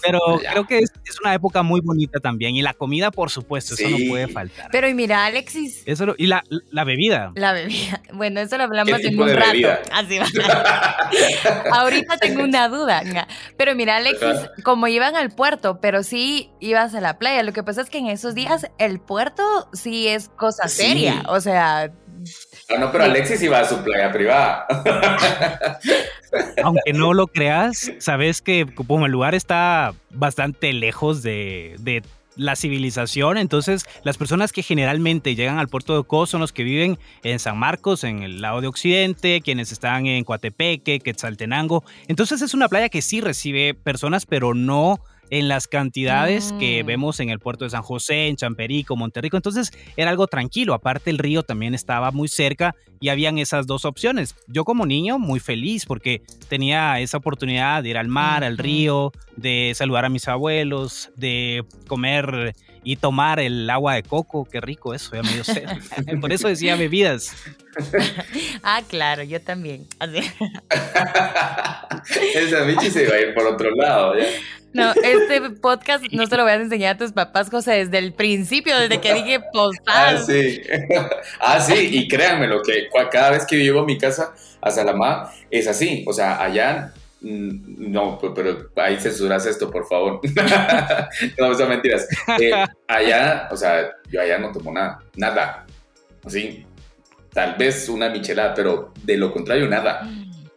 pero, 0.05 0.19
creo 0.51 0.65
que 0.67 0.79
es, 0.79 0.91
es 1.05 1.19
una 1.21 1.33
época 1.33 1.63
muy 1.63 1.81
bonita 1.81 2.19
también 2.19 2.55
y 2.55 2.61
la 2.61 2.73
comida, 2.73 3.11
por 3.11 3.29
supuesto, 3.29 3.75
eso 3.75 3.89
no 3.89 3.97
puede 4.09 4.27
faltar. 4.27 4.69
Pero 4.71 4.87
y 4.89 4.93
mira, 4.93 5.25
Alexis, 5.25 5.83
Eso 5.85 6.05
lo- 6.07 6.15
y 6.17 6.27
la, 6.27 6.43
la 6.71 6.83
bebida. 6.83 7.31
la 7.35 7.53
bebida. 7.53 8.01
Bueno, 8.13 8.39
eso 8.41 8.57
lo 8.57 8.63
hablamos 8.65 8.99
¿Qué 8.99 9.07
en 9.07 9.19
un 9.19 9.27
de 9.27 9.35
rato. 9.35 9.51
bebida? 9.51 9.81
Así 9.91 10.19
va. 10.19 10.25
Ahorita 11.71 12.17
tengo 12.17 12.43
una 12.43 12.67
duda. 12.69 13.01
Pero 13.57 13.75
mira, 13.75 13.97
Alexis, 13.97 14.49
como 14.63 14.87
iban 14.87 15.15
al 15.15 15.31
puerto, 15.31 15.79
pero 15.81 16.03
sí 16.03 16.51
ibas 16.59 16.93
a 16.95 17.01
la 17.01 17.17
playa. 17.17 17.43
Lo 17.43 17.53
que 17.53 17.63
pasa 17.63 17.81
es 17.81 17.89
que 17.89 17.97
en 17.97 18.07
esos 18.07 18.35
días 18.35 18.67
el 18.77 18.99
puerto 18.99 19.43
sí 19.73 20.07
es 20.07 20.29
cosa 20.29 20.67
Sí. 20.67 20.83
seria. 20.83 21.23
O 21.27 21.39
sea, 21.41 21.91
Ah, 22.69 22.77
no, 22.79 22.89
pero 22.91 23.03
Alexis 23.03 23.41
iba 23.43 23.59
a 23.59 23.65
su 23.65 23.83
playa 23.83 24.11
privada. 24.11 24.65
Aunque 26.63 26.93
no 26.93 27.13
lo 27.13 27.27
creas, 27.27 27.91
sabes 27.99 28.41
que 28.41 28.65
como 28.65 29.05
el 29.05 29.11
lugar 29.11 29.35
está 29.35 29.93
bastante 30.11 30.73
lejos 30.73 31.23
de, 31.23 31.75
de 31.79 32.03
la 32.35 32.55
civilización, 32.55 33.37
entonces 33.37 33.85
las 34.03 34.17
personas 34.17 34.51
que 34.51 34.63
generalmente 34.63 35.35
llegan 35.35 35.59
al 35.59 35.67
puerto 35.67 35.93
de 35.93 35.99
Ocos 35.99 36.29
son 36.29 36.41
los 36.41 36.51
que 36.51 36.63
viven 36.63 36.97
en 37.23 37.39
San 37.39 37.57
Marcos, 37.57 38.03
en 38.03 38.23
el 38.23 38.41
lado 38.41 38.61
de 38.61 38.67
Occidente, 38.67 39.41
quienes 39.41 39.71
están 39.71 40.07
en 40.07 40.23
Coatepeque, 40.23 40.99
Quetzaltenango. 40.99 41.83
Entonces 42.07 42.41
es 42.41 42.53
una 42.53 42.69
playa 42.69 42.89
que 42.89 43.01
sí 43.01 43.21
recibe 43.21 43.73
personas, 43.73 44.25
pero 44.25 44.53
no 44.53 44.99
en 45.29 45.47
las 45.47 45.67
cantidades 45.67 46.53
que 46.59 46.83
Mm. 46.83 46.87
vemos 46.87 47.19
en 47.19 47.29
el 47.29 47.39
puerto 47.39 47.65
de 47.65 47.71
San 47.71 47.81
José, 47.81 48.27
en 48.27 48.35
Champerico, 48.35 48.95
Monterrico. 48.95 49.37
Entonces 49.37 49.71
era 49.97 50.11
algo 50.11 50.27
tranquilo. 50.27 50.73
Aparte 50.73 51.09
el 51.09 51.17
río 51.17 51.43
también 51.43 51.73
estaba 51.73 52.11
muy 52.11 52.27
cerca 52.27 52.75
y 52.99 53.09
habían 53.09 53.37
esas 53.37 53.67
dos 53.67 53.85
opciones. 53.85 54.35
Yo 54.47 54.63
como 54.63 54.85
niño 54.85 55.19
muy 55.19 55.39
feliz 55.39 55.85
porque 55.85 56.21
tenía 56.49 56.99
esa 56.99 57.17
oportunidad 57.17 57.83
de 57.83 57.89
ir 57.89 57.97
al 57.97 58.07
mar, 58.07 58.43
al 58.43 58.57
río, 58.57 59.11
de 59.35 59.73
saludar 59.75 60.05
a 60.05 60.09
mis 60.09 60.27
abuelos, 60.27 61.11
de 61.15 61.65
comer 61.87 62.55
y 62.83 62.97
tomar 62.97 63.39
el 63.39 63.69
agua 63.69 63.95
de 63.95 64.03
coco, 64.03 64.45
qué 64.45 64.59
rico 64.61 64.93
eso, 64.93 65.15
ya 65.15 65.23
me 65.23 65.31
dio 65.33 65.43
sed. 65.43 65.65
Por 66.21 66.31
eso 66.31 66.47
decía 66.47 66.75
bebidas. 66.75 67.35
ah, 68.63 68.81
claro, 68.87 69.23
yo 69.23 69.41
también. 69.41 69.87
Esa 72.35 72.61
bichi 72.63 72.91
se 72.91 73.07
va 73.07 73.15
a 73.15 73.19
ir 73.19 73.33
por 73.33 73.47
otro 73.47 73.71
lado, 73.71 74.17
¿ya? 74.17 74.25
No, 74.73 74.91
este 75.03 75.39
podcast 75.61 76.03
no 76.11 76.25
se 76.25 76.35
lo 76.35 76.43
voy 76.43 76.51
a 76.51 76.55
enseñar 76.55 76.95
a 76.95 76.97
tus 76.97 77.11
papás, 77.11 77.49
José, 77.49 77.85
desde 77.85 77.99
el 77.99 78.13
principio, 78.13 78.77
desde 78.77 78.99
que 78.99 79.13
dije 79.13 79.39
postal. 79.51 80.17
Ah, 80.17 80.23
sí. 80.25 80.61
ah, 81.39 81.59
sí, 81.59 81.89
y 81.91 82.07
créanme, 82.07 82.47
lo 82.47 82.61
que 82.63 82.89
cada 83.11 83.31
vez 83.31 83.45
que 83.45 83.57
llego 83.57 83.81
a 83.81 83.85
mi 83.85 83.99
casa 83.99 84.33
a 84.61 84.71
Salamá 84.71 85.31
es 85.51 85.67
así. 85.67 86.03
O 86.07 86.13
sea, 86.13 86.41
allá 86.41 86.91
no, 87.23 88.19
pero 88.35 88.69
ahí 88.75 88.99
censuras 88.99 89.45
esto, 89.45 89.71
por 89.71 89.87
favor. 89.87 90.19
no, 91.39 91.53
son 91.55 91.69
mentiras. 91.69 92.07
Eh, 92.39 92.51
allá, 92.87 93.47
o 93.51 93.55
sea, 93.55 93.91
yo 94.11 94.21
allá 94.21 94.37
no 94.37 94.51
tomo 94.51 94.71
nada, 94.71 94.99
nada. 95.15 95.65
Así, 96.25 96.65
tal 97.31 97.55
vez 97.55 97.87
una 97.89 98.09
michelada, 98.09 98.53
pero 98.53 98.93
de 99.03 99.17
lo 99.17 99.31
contrario, 99.31 99.67
nada. 99.67 100.07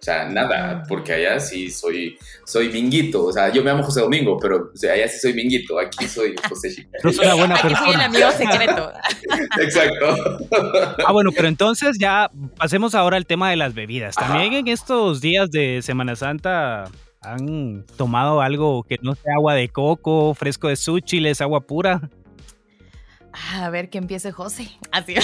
O 0.07 0.09
sea, 0.09 0.25
nada, 0.29 0.85
porque 0.89 1.13
allá 1.15 1.41
sí 1.41 1.69
soy, 1.69 2.17
soy 2.45 2.69
vinguito. 2.69 3.25
O 3.25 3.33
sea, 3.33 3.53
yo 3.53 3.61
me 3.65 3.73
llamo 3.73 3.83
José 3.83 4.03
Domingo, 4.03 4.39
pero 4.41 4.71
o 4.73 4.77
sea, 4.77 4.93
allá 4.93 5.09
sí 5.09 5.19
soy 5.19 5.33
vinguito. 5.33 5.81
Aquí 5.81 6.07
soy 6.07 6.37
José 6.49 6.73
Chica. 6.73 6.97
No 7.03 7.13
soy 7.13 7.27
una 7.27 7.35
buena 7.35 7.55
Aquí 7.57 7.75
soy 7.75 7.91
el 7.95 7.99
persona. 7.99 8.05
amigo 8.05 8.31
secreto. 8.31 8.93
Exacto. 9.61 10.39
Ah, 11.05 11.11
bueno, 11.11 11.31
pero 11.35 11.49
entonces 11.49 11.97
ya 11.99 12.31
pasemos 12.57 12.95
ahora 12.95 13.17
al 13.17 13.27
tema 13.27 13.51
de 13.51 13.57
las 13.57 13.75
bebidas. 13.75 14.15
También 14.15 14.53
en 14.53 14.69
estos 14.69 15.21
días 15.21 15.51
de 15.51 15.83
Semana 15.83 16.15
Santa 16.15 16.85
han 17.21 17.85
tomado 17.97 18.43
algo 18.43 18.85
que 18.85 18.99
no 19.03 19.17
sea 19.17 19.35
agua 19.35 19.55
de 19.55 19.69
coco, 19.71 20.35
fresco 20.35 20.69
de 20.69 20.77
súchiles, 20.77 21.41
agua 21.41 21.63
pura. 21.67 22.09
A 23.55 23.71
ver, 23.71 23.91
que 23.91 23.99
empiece 23.99 24.31
José. 24.31 24.69
Así. 24.93 25.17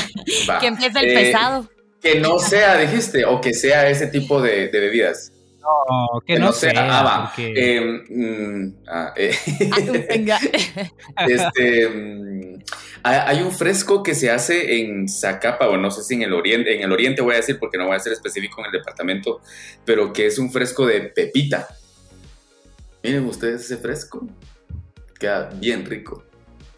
Va. 0.51 0.59
Que 0.61 0.67
empiece 0.67 0.99
el 0.99 1.09
Eh, 1.09 1.15
pesado. 1.15 1.69
Que 2.03 2.19
no 2.21 2.39
sea, 2.39 2.77
dijiste, 2.79 3.25
o 3.25 3.41
que 3.41 3.55
sea 3.55 3.89
ese 3.89 4.09
tipo 4.09 4.43
de, 4.43 4.69
de 4.69 4.81
bebidas. 4.81 5.33
No, 5.61 6.21
que, 6.27 6.39
no, 6.41 6.53
sea. 6.53 6.73
Ah, 6.77 7.03
va. 7.05 7.27
porque- 7.29 7.53
Eh, 7.57 7.81
mm, 8.09 8.75
ah, 8.89 9.13
eh, 9.17 9.33
Ah, 9.71 9.77
venga. 10.09 10.39
este, 11.29 11.89
mm, 11.89 12.59
hay 13.05 13.19
hay 13.39 13.43
un 13.43 13.53
fresco 13.53 14.03
que 14.03 14.15
se 14.17 14.29
hace 14.31 14.81
en 14.81 15.09
Zacapa, 15.09 15.69
o 15.69 15.77
no 15.77 15.93
sé 15.93 16.03
si 16.03 16.15
en 16.15 16.23
el 16.23 16.33
oriente, 16.33 16.75
en 16.75 16.83
el 16.83 16.91
oriente 16.91 17.23
voy 17.23 17.35
a 17.35 17.37
decir 17.37 17.59
porque 17.61 17.79
no 17.79 17.87
voy 17.87 17.95
a 17.97 18.01
ser 18.01 18.13
específico 18.13 18.61
en 18.61 18.67
el 18.67 18.73
departamento, 18.73 19.41
pero 19.85 20.13
que 20.13 20.27
es 20.27 20.39
un 20.39 20.51
fresco 20.51 20.85
de 20.85 21.01
pepita. 21.03 21.69
Miren 23.05 23.25
ustedes 23.27 23.65
ese 23.65 23.77
fresco, 23.77 24.27
queda 25.21 25.49
bien 25.55 25.85
rico 25.87 26.25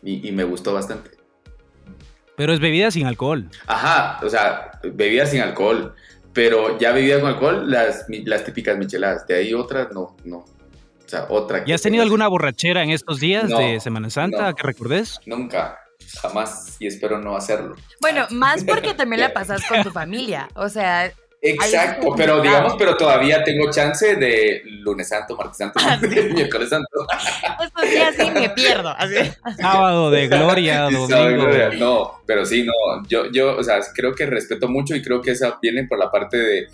y, 0.02 0.28
y 0.28 0.32
me 0.32 0.44
gustó 0.44 0.74
bastante. 0.74 1.10
Pero 2.36 2.52
es 2.52 2.60
bebida 2.60 2.90
sin 2.90 3.06
alcohol. 3.06 3.48
Ajá, 3.66 4.18
o 4.24 4.28
sea, 4.28 4.72
bebidas 4.82 5.30
sin 5.30 5.40
alcohol, 5.40 5.94
pero 6.32 6.78
ya 6.78 6.92
bebidas 6.92 7.20
con 7.20 7.30
alcohol, 7.30 7.70
las, 7.70 8.06
las 8.08 8.44
típicas 8.44 8.76
micheladas, 8.76 9.26
de 9.26 9.36
ahí 9.36 9.54
otras 9.54 9.88
no, 9.92 10.16
no. 10.24 10.38
O 10.38 11.08
sea, 11.08 11.26
otra. 11.28 11.62
¿Y 11.66 11.72
has 11.72 11.82
tenido 11.82 12.02
que- 12.02 12.06
alguna 12.06 12.26
borrachera 12.28 12.82
en 12.82 12.90
estos 12.90 13.20
días 13.20 13.48
No, 13.50 13.58
de 13.58 13.78
Semana 13.80 14.10
Santa 14.10 14.48
no. 14.50 14.54
que 14.56 14.62
recordes? 14.62 15.20
Nunca, 15.26 15.78
jamás, 16.22 16.76
y 16.80 16.86
espero 16.86 17.18
no 17.20 17.36
hacerlo. 17.36 17.76
Bueno, 18.00 18.26
más 18.30 18.64
porque 18.64 18.94
también 18.94 19.20
la 19.20 19.32
pasas 19.34 19.62
con 19.68 19.82
tu 19.82 19.90
familia. 19.90 20.48
O 20.54 20.68
sea, 20.68 21.12
Exacto, 21.46 22.00
pero 22.16 22.34
complicado. 22.34 22.42
digamos, 22.42 22.74
pero 22.78 22.96
todavía 22.96 23.44
tengo 23.44 23.70
chance 23.70 24.16
de 24.16 24.62
lunes 24.64 25.08
santo, 25.08 25.36
martes 25.36 25.58
santo, 25.58 25.78
Ah, 25.82 25.98
miércoles 26.32 26.70
santo. 26.70 27.06
estos 27.62 27.90
días 27.90 28.14
sí 28.18 28.30
me 28.30 28.48
pierdo. 28.50 28.88
Así. 28.96 29.16
Sábado 29.60 30.10
de 30.10 30.28
gloria, 30.28 30.82
domingo. 30.82 31.06
Gloria. 31.06 31.70
No, 31.78 32.22
pero 32.26 32.46
sí, 32.46 32.62
no, 32.64 32.72
yo, 33.08 33.30
yo, 33.30 33.56
o 33.58 33.62
sea, 33.62 33.80
creo 33.94 34.14
que 34.14 34.24
respeto 34.26 34.68
mucho 34.68 34.96
y 34.96 35.02
creo 35.02 35.20
que 35.20 35.32
esa 35.32 35.58
viene 35.60 35.86
por 35.86 35.98
la 35.98 36.10
parte 36.10 36.38
de 36.38 36.66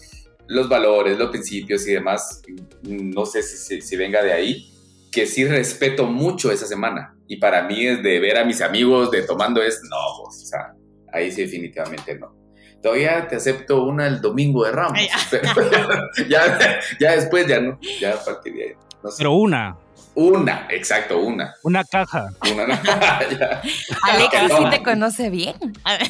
los 0.47 0.69
valores, 0.69 1.19
los 1.19 1.31
principios 1.31 1.87
y 1.89 1.93
demás. 1.95 2.41
No 2.83 3.27
sé 3.27 3.43
si, 3.43 3.57
si, 3.57 3.81
si 3.81 3.97
venga 3.97 4.23
de 4.23 4.33
ahí, 4.33 4.73
que 5.11 5.27
sí 5.27 5.45
respeto 5.47 6.07
mucho 6.07 6.53
esa 6.53 6.67
semana. 6.67 7.17
Y 7.27 7.37
para 7.39 7.62
mí 7.62 7.87
es 7.87 8.03
de 8.03 8.21
ver 8.21 8.39
a 8.39 8.45
mis 8.45 8.61
amigos 8.61 9.11
de 9.11 9.23
tomando 9.23 9.62
es, 9.62 9.81
no, 9.91 9.97
pues, 10.25 10.43
o 10.43 10.47
sea, 10.47 10.75
ahí 11.12 11.31
sí 11.33 11.43
definitivamente 11.43 12.17
no. 12.19 12.39
Todavía 12.83 13.29
te 13.29 13.37
acepto 13.37 13.83
una 13.85 14.07
el 14.07 14.21
domingo 14.21 14.65
de 14.65 14.73
Ramos, 14.73 14.99
Ay, 14.99 15.09
pero 15.31 15.45
ya, 16.29 16.81
ya 16.99 17.13
después 17.13 17.47
ya 17.47 17.61
no, 17.61 17.79
ya 18.01 18.15
a 18.15 18.25
partir 18.25 18.55
de 18.55 18.63
ahí. 18.63 18.73
No 19.03 19.11
sé. 19.11 19.17
Pero 19.19 19.33
una, 19.33 19.77
Una, 20.15 20.67
exacto, 20.71 21.19
una. 21.21 21.55
una 21.63 21.85
caja. 21.85 22.27
Una, 22.53 22.67
no, 22.67 22.75
ya. 23.39 23.63
Alexis 24.03 24.57
sí 24.59 24.65
te 24.71 24.83
conoce 24.83 25.31
bien. 25.31 25.55
A 25.85 25.99
ver. 25.99 26.09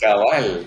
Cabal. 0.00 0.66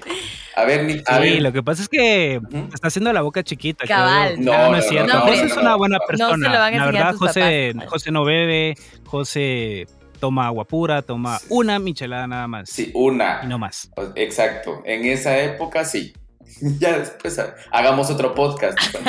A 0.56 0.64
ver, 0.66 0.84
mi- 0.84 1.02
a 1.06 1.18
Sí, 1.18 1.22
ver. 1.22 1.42
lo 1.42 1.52
que 1.54 1.64
pasa 1.64 1.82
es 1.84 1.90
que 1.90 2.40
Ujú. 2.44 2.70
está 2.74 2.88
haciendo 2.88 3.12
la 3.14 3.22
boca 3.22 3.44
chiquita. 3.44 3.86
Cabal. 3.86 4.44
No, 4.44 4.52
no, 4.52 4.72
no, 4.72 4.78
es 4.78 4.88
cierto. 4.88 5.14
no, 5.14 5.22
José 5.22 5.42
no, 5.42 5.48
es 5.48 5.58
una 5.58 5.76
buena 5.76 5.98
No 5.98 6.02
se 6.02 6.08
persona. 6.08 6.50
lo 6.54 6.60
van 6.60 6.74
a 6.74 6.78
la 6.78 6.84
a 6.84 6.86
verdad, 6.92 7.12
tus 7.12 7.20
José, 7.20 7.72
papás. 7.76 7.90
José 7.92 8.12
no 8.12 8.24
bebe, 8.26 8.76
José 9.06 9.88
toma 10.20 10.46
agua 10.48 10.66
pura, 10.66 11.02
toma 11.02 11.40
una 11.50 11.80
michelada 11.80 12.28
nada 12.28 12.48
más. 12.48 12.70
Sí, 12.70 12.92
una. 12.94 13.42
Y 13.44 13.48
no 13.48 13.58
más. 13.58 13.90
O- 13.96 14.12
Exacto. 14.16 14.82
En 14.86 15.06
esa 15.06 15.38
época 15.40 15.86
sí. 15.86 16.14
Ya 16.80 16.98
después 16.98 17.38
ha- 17.40 17.56
hagamos 17.72 18.10
otro 18.10 18.34
podcast. 18.34 18.78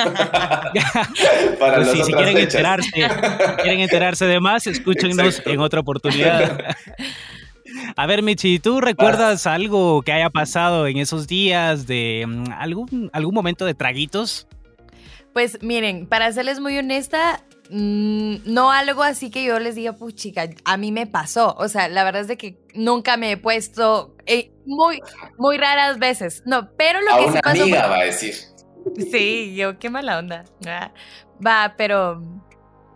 Para 1.58 1.76
Pues 1.76 1.86
las 1.86 1.90
sí, 1.96 2.02
si 2.04 2.12
quieren 2.12 2.34
fechas. 2.34 2.54
enterarse, 2.54 2.90
si 2.90 3.62
quieren 3.62 3.80
enterarse 3.80 4.26
de 4.26 4.40
más, 4.40 4.66
escúchenos 4.66 5.18
Exacto. 5.18 5.50
en 5.50 5.60
otra 5.60 5.80
oportunidad. 5.80 6.76
A 7.96 8.06
ver, 8.06 8.22
Michi, 8.22 8.58
¿tú 8.58 8.80
recuerdas 8.80 9.46
algo 9.46 10.02
que 10.02 10.12
haya 10.12 10.30
pasado 10.30 10.86
en 10.86 10.98
esos 10.98 11.26
días 11.26 11.86
de 11.86 12.24
mm, 12.26 12.52
algún, 12.58 13.10
algún 13.12 13.34
momento 13.34 13.64
de 13.64 13.74
traguitos? 13.74 14.46
Pues 15.32 15.58
miren, 15.62 16.06
para 16.06 16.32
serles 16.32 16.58
muy 16.60 16.76
honesta, 16.78 17.42
no 17.72 18.70
algo 18.72 19.02
así 19.02 19.30
que 19.30 19.44
yo 19.44 19.58
les 19.58 19.74
diga, 19.76 19.92
pues 19.92 20.14
chica, 20.14 20.48
a 20.64 20.76
mí 20.76 20.90
me 20.92 21.06
pasó. 21.06 21.54
O 21.58 21.68
sea, 21.68 21.88
la 21.88 22.04
verdad 22.04 22.22
es 22.22 22.28
de 22.28 22.36
que 22.36 22.58
nunca 22.74 23.16
me 23.16 23.32
he 23.32 23.36
puesto 23.36 24.16
eh, 24.26 24.50
muy, 24.66 25.00
muy 25.38 25.56
raras 25.56 25.98
veces. 25.98 26.42
No, 26.46 26.70
pero 26.76 27.00
lo 27.00 27.14
A 27.14 27.18
que 27.18 27.24
sí 27.24 27.30
una 27.30 27.40
pasó. 27.42 27.62
amiga 27.62 27.80
fue- 27.82 27.90
va 27.90 27.96
a 27.98 28.04
decir. 28.04 28.34
Sí, 29.10 29.54
yo, 29.54 29.78
qué 29.78 29.90
mala 29.90 30.18
onda. 30.18 30.44
Ah, 30.66 30.92
Va, 31.44 31.74
pero 31.76 32.22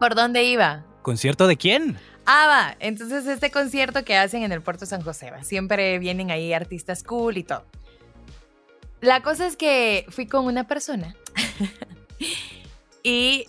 ¿por 0.01 0.15
dónde 0.15 0.45
iba? 0.45 0.85
¿Concierto 1.03 1.47
de 1.47 1.57
quién? 1.57 1.97
Ah, 2.27 2.47
va. 2.47 2.77
Entonces, 2.81 3.27
este 3.27 3.51
concierto 3.51 4.05
que 4.05 4.17
hacen 4.17 4.43
en 4.43 4.53
el 4.53 4.63
Puerto 4.63 4.87
San 4.87 5.03
José, 5.03 5.31
va. 5.31 5.45
Siempre 5.45 5.99
vienen 5.99 6.31
ahí 6.31 6.53
artistas 6.55 7.03
cool 7.03 7.37
y 7.37 7.45
todo. 7.45 7.65
La 9.03 9.23
cosa 9.23 9.47
es 9.47 9.57
que 9.57 10.07
fui 10.09 10.27
con 10.27 10.47
una 10.47 10.67
persona 10.67 11.15
y. 13.03 13.47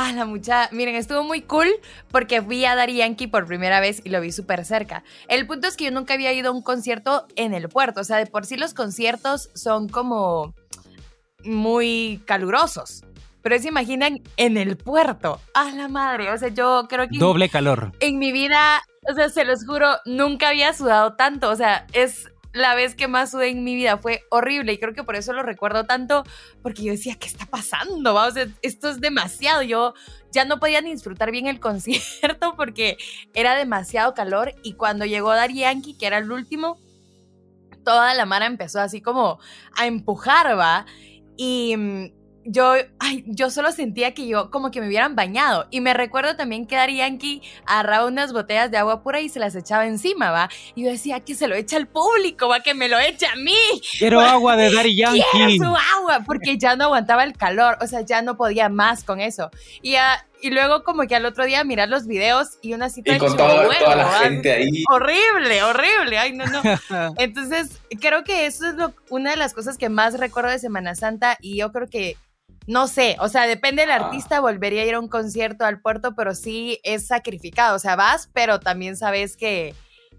Ah, 0.00 0.12
la 0.12 0.24
mucha. 0.24 0.68
Miren, 0.70 0.94
estuvo 0.94 1.24
muy 1.24 1.40
cool 1.42 1.66
porque 2.12 2.38
vi 2.38 2.64
a 2.64 2.76
Daddy 2.76 2.98
Yankee 2.98 3.26
por 3.26 3.46
primera 3.46 3.80
vez 3.80 4.00
y 4.04 4.10
lo 4.10 4.20
vi 4.20 4.30
súper 4.30 4.64
cerca. 4.64 5.02
El 5.26 5.44
punto 5.48 5.66
es 5.66 5.76
que 5.76 5.86
yo 5.86 5.90
nunca 5.90 6.14
había 6.14 6.32
ido 6.32 6.50
a 6.50 6.52
un 6.52 6.62
concierto 6.62 7.26
en 7.34 7.52
el 7.52 7.68
puerto. 7.68 8.02
O 8.02 8.04
sea, 8.04 8.18
de 8.18 8.26
por 8.26 8.46
sí 8.46 8.56
los 8.56 8.74
conciertos 8.74 9.50
son 9.56 9.88
como 9.88 10.54
muy 11.42 12.22
calurosos. 12.26 13.02
Pero 13.42 13.58
se 13.58 13.66
imaginan 13.70 14.20
en 14.36 14.56
el 14.56 14.76
puerto. 14.76 15.40
¡Ah, 15.52 15.72
la 15.74 15.88
madre! 15.88 16.30
O 16.30 16.38
sea, 16.38 16.50
yo 16.50 16.86
creo 16.88 17.08
que 17.08 17.18
Doble 17.18 17.48
calor. 17.48 17.90
en 17.98 18.20
mi 18.20 18.30
vida, 18.30 18.80
o 19.10 19.14
sea, 19.14 19.28
se 19.30 19.44
los 19.44 19.66
juro, 19.66 19.96
nunca 20.04 20.50
había 20.50 20.72
sudado 20.74 21.14
tanto. 21.14 21.50
O 21.50 21.56
sea, 21.56 21.88
es 21.92 22.28
la 22.58 22.74
vez 22.74 22.94
que 22.94 23.08
más 23.08 23.30
sudé 23.30 23.48
en 23.48 23.64
mi 23.64 23.74
vida. 23.74 23.98
Fue 23.98 24.22
horrible 24.30 24.72
y 24.72 24.78
creo 24.78 24.94
que 24.94 25.04
por 25.04 25.16
eso 25.16 25.32
lo 25.32 25.42
recuerdo 25.42 25.84
tanto, 25.84 26.24
porque 26.62 26.82
yo 26.82 26.92
decía, 26.92 27.16
¿qué 27.18 27.26
está 27.26 27.46
pasando? 27.46 28.18
esto 28.62 28.90
es 28.90 29.00
demasiado. 29.00 29.62
Yo 29.62 29.94
ya 30.30 30.44
no 30.44 30.58
podía 30.58 30.80
ni 30.80 30.90
disfrutar 30.90 31.30
bien 31.30 31.46
el 31.46 31.60
concierto 31.68 32.54
porque 32.56 32.98
era 33.34 33.54
demasiado 33.54 34.14
calor. 34.14 34.54
Y 34.62 34.74
cuando 34.74 35.04
llegó 35.04 35.30
Daddy 35.30 35.60
Yankee, 35.60 35.96
que 35.96 36.06
era 36.06 36.18
el 36.18 36.30
último, 36.30 36.78
toda 37.84 38.12
la 38.14 38.26
mara 38.26 38.46
empezó 38.46 38.80
así 38.80 39.00
como 39.00 39.38
a 39.76 39.86
empujar, 39.86 40.58
va. 40.58 40.86
Y 41.36 41.76
mm, 41.76 42.17
yo, 42.50 42.74
ay, 42.98 43.24
yo 43.26 43.50
solo 43.50 43.72
sentía 43.72 44.14
que 44.14 44.26
yo 44.26 44.50
como 44.50 44.70
que 44.70 44.80
me 44.80 44.86
hubieran 44.88 45.14
bañado. 45.14 45.66
Y 45.70 45.80
me 45.80 45.92
recuerdo 45.92 46.34
también 46.36 46.66
que 46.66 46.76
Daddy 46.76 46.96
Yankee 46.96 47.42
agarraba 47.66 48.06
unas 48.06 48.32
botellas 48.32 48.70
de 48.70 48.78
agua 48.78 49.02
pura 49.02 49.20
y 49.20 49.28
se 49.28 49.38
las 49.38 49.54
echaba 49.54 49.86
encima, 49.86 50.30
va. 50.30 50.48
Y 50.74 50.84
yo 50.84 50.90
decía 50.90 51.20
que 51.20 51.34
se 51.34 51.46
lo 51.48 51.54
echa 51.54 51.76
al 51.76 51.88
público, 51.88 52.48
va, 52.48 52.60
que 52.60 52.72
me 52.74 52.88
lo 52.88 52.98
echa 52.98 53.32
a 53.32 53.36
mí. 53.36 53.54
Quiero 53.98 54.20
agua 54.22 54.56
de 54.56 54.72
Daddy 54.72 54.94
Quiero 54.96 55.12
Yankee. 55.14 55.58
su 55.58 55.64
agua, 55.96 56.20
porque 56.26 56.56
ya 56.58 56.74
no 56.76 56.84
aguantaba 56.84 57.24
el 57.24 57.34
calor, 57.34 57.76
o 57.80 57.86
sea, 57.86 58.00
ya 58.00 58.22
no 58.22 58.36
podía 58.36 58.68
más 58.68 59.04
con 59.04 59.20
eso. 59.20 59.50
Y, 59.82 59.96
ah, 59.96 60.24
y 60.40 60.50
luego 60.50 60.84
como 60.84 61.02
que 61.08 61.16
al 61.16 61.26
otro 61.26 61.44
día 61.44 61.64
mirar 61.64 61.88
los 61.88 62.06
videos 62.06 62.58
y 62.62 62.72
una 62.72 62.88
cita 62.90 63.10
Y 63.10 63.14
de 63.14 63.18
con 63.20 63.36
toda, 63.36 63.64
la 63.96 64.04
¿va? 64.04 64.12
gente 64.20 64.52
ahí. 64.52 64.84
Horrible, 64.90 65.62
horrible. 65.64 66.16
Ay, 66.18 66.32
no, 66.32 66.46
no. 66.46 66.62
Entonces, 67.18 67.80
creo 68.00 68.22
que 68.24 68.46
eso 68.46 68.68
es 68.68 68.74
lo- 68.76 68.94
una 69.10 69.32
de 69.32 69.36
las 69.36 69.52
cosas 69.52 69.76
que 69.76 69.88
más 69.88 70.18
recuerdo 70.18 70.50
de 70.50 70.58
Semana 70.60 70.94
Santa 70.94 71.36
y 71.40 71.58
yo 71.58 71.72
creo 71.72 71.88
que 71.88 72.16
no 72.68 72.86
sé, 72.86 73.16
o 73.18 73.28
sea, 73.28 73.46
depende 73.46 73.80
del 73.80 73.90
artista, 73.90 74.40
volvería 74.40 74.82
a 74.82 74.84
ir 74.84 74.94
a 74.94 75.00
un 75.00 75.08
concierto 75.08 75.64
al 75.64 75.80
puerto, 75.80 76.14
pero 76.14 76.34
sí 76.34 76.80
es 76.84 77.06
sacrificado, 77.06 77.74
o 77.74 77.78
sea, 77.78 77.96
vas, 77.96 78.28
pero 78.34 78.60
también 78.60 78.94
sabes 78.94 79.38
que 79.38 79.74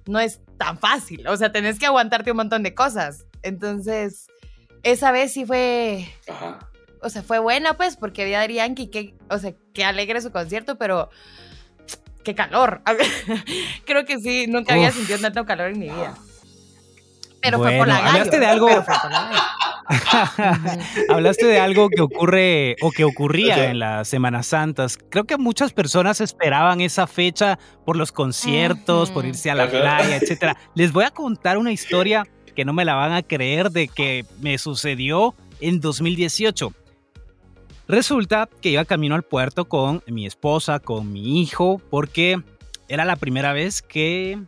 no 0.08 0.20
es 0.20 0.42
tan 0.58 0.80
fácil, 0.80 1.28
o 1.28 1.38
sea, 1.38 1.52
tenés 1.52 1.78
que 1.78 1.86
aguantarte 1.86 2.32
un 2.32 2.38
montón 2.38 2.64
de 2.64 2.74
cosas. 2.74 3.28
Entonces, 3.44 4.26
esa 4.82 5.12
vez 5.12 5.32
sí 5.32 5.46
fue, 5.46 6.12
o 7.04 7.10
sea, 7.12 7.22
fue 7.22 7.38
buena 7.38 7.76
pues, 7.76 7.96
porque 7.96 8.26
vi 8.26 8.34
a 8.34 8.48
Yankee, 8.48 8.90
que, 8.90 9.14
o 9.30 9.38
sea, 9.38 9.54
que 9.72 9.86
alegre 9.86 10.20
su 10.20 10.32
concierto, 10.32 10.80
pero 10.80 11.12
qué 12.24 12.34
calor. 12.34 12.82
Creo 13.86 14.06
que 14.06 14.18
sí, 14.18 14.48
nunca 14.48 14.74
había 14.74 14.92
sentido 14.92 15.20
tanto 15.20 15.46
calor 15.46 15.70
en 15.70 15.80
mi 15.80 15.86
vida. 15.86 16.16
Pero 17.44 17.60
fue 17.60 17.78
por 17.78 17.88
la 17.88 17.98
Hablaste 17.98 18.40
de 18.40 18.48
algo. 18.48 18.68
hablaste 21.10 21.48
de 21.48 21.60
algo 21.60 21.90
que 21.90 22.02
ocurre 22.02 22.76
o 22.82 22.92
que 22.92 23.04
ocurría 23.04 23.70
en 23.70 23.80
las 23.80 24.08
Semanas 24.08 24.48
Santas. 24.48 24.98
Creo 25.10 25.26
que 25.26 25.38
muchas 25.38 25.74
personas 25.74 26.22
esperaban 26.22 26.82
esa 26.82 27.08
fecha 27.08 27.58
por 27.86 27.98
los 27.98 28.12
conciertos, 28.12 29.10
por 29.12 29.26
irse 29.26 29.50
a 29.50 29.56
la 29.56 29.70
playa, 29.70 30.16
etcétera. 30.22 30.58
Les 30.76 30.92
voy 30.92 31.06
a 31.06 31.12
contar 31.12 31.58
una 31.58 31.72
historia 31.72 32.28
que 32.56 32.66
no 32.66 32.74
me 32.74 32.86
la 32.86 32.96
van 32.96 33.14
a 33.14 33.24
creer 33.24 33.72
de 33.72 33.88
que 33.88 34.26
me 34.42 34.58
sucedió 34.58 35.36
en 35.60 35.80
2018. 35.80 36.74
Resulta 37.88 38.48
que 38.62 38.70
iba 38.70 38.86
camino 38.86 39.16
al 39.16 39.24
puerto 39.24 39.66
con 39.66 40.04
mi 40.06 40.28
esposa, 40.28 40.80
con 40.80 41.12
mi 41.12 41.42
hijo, 41.42 41.82
porque 41.90 42.40
era 42.88 43.06
la 43.06 43.16
primera 43.16 43.54
vez 43.54 43.82
que 43.82 44.40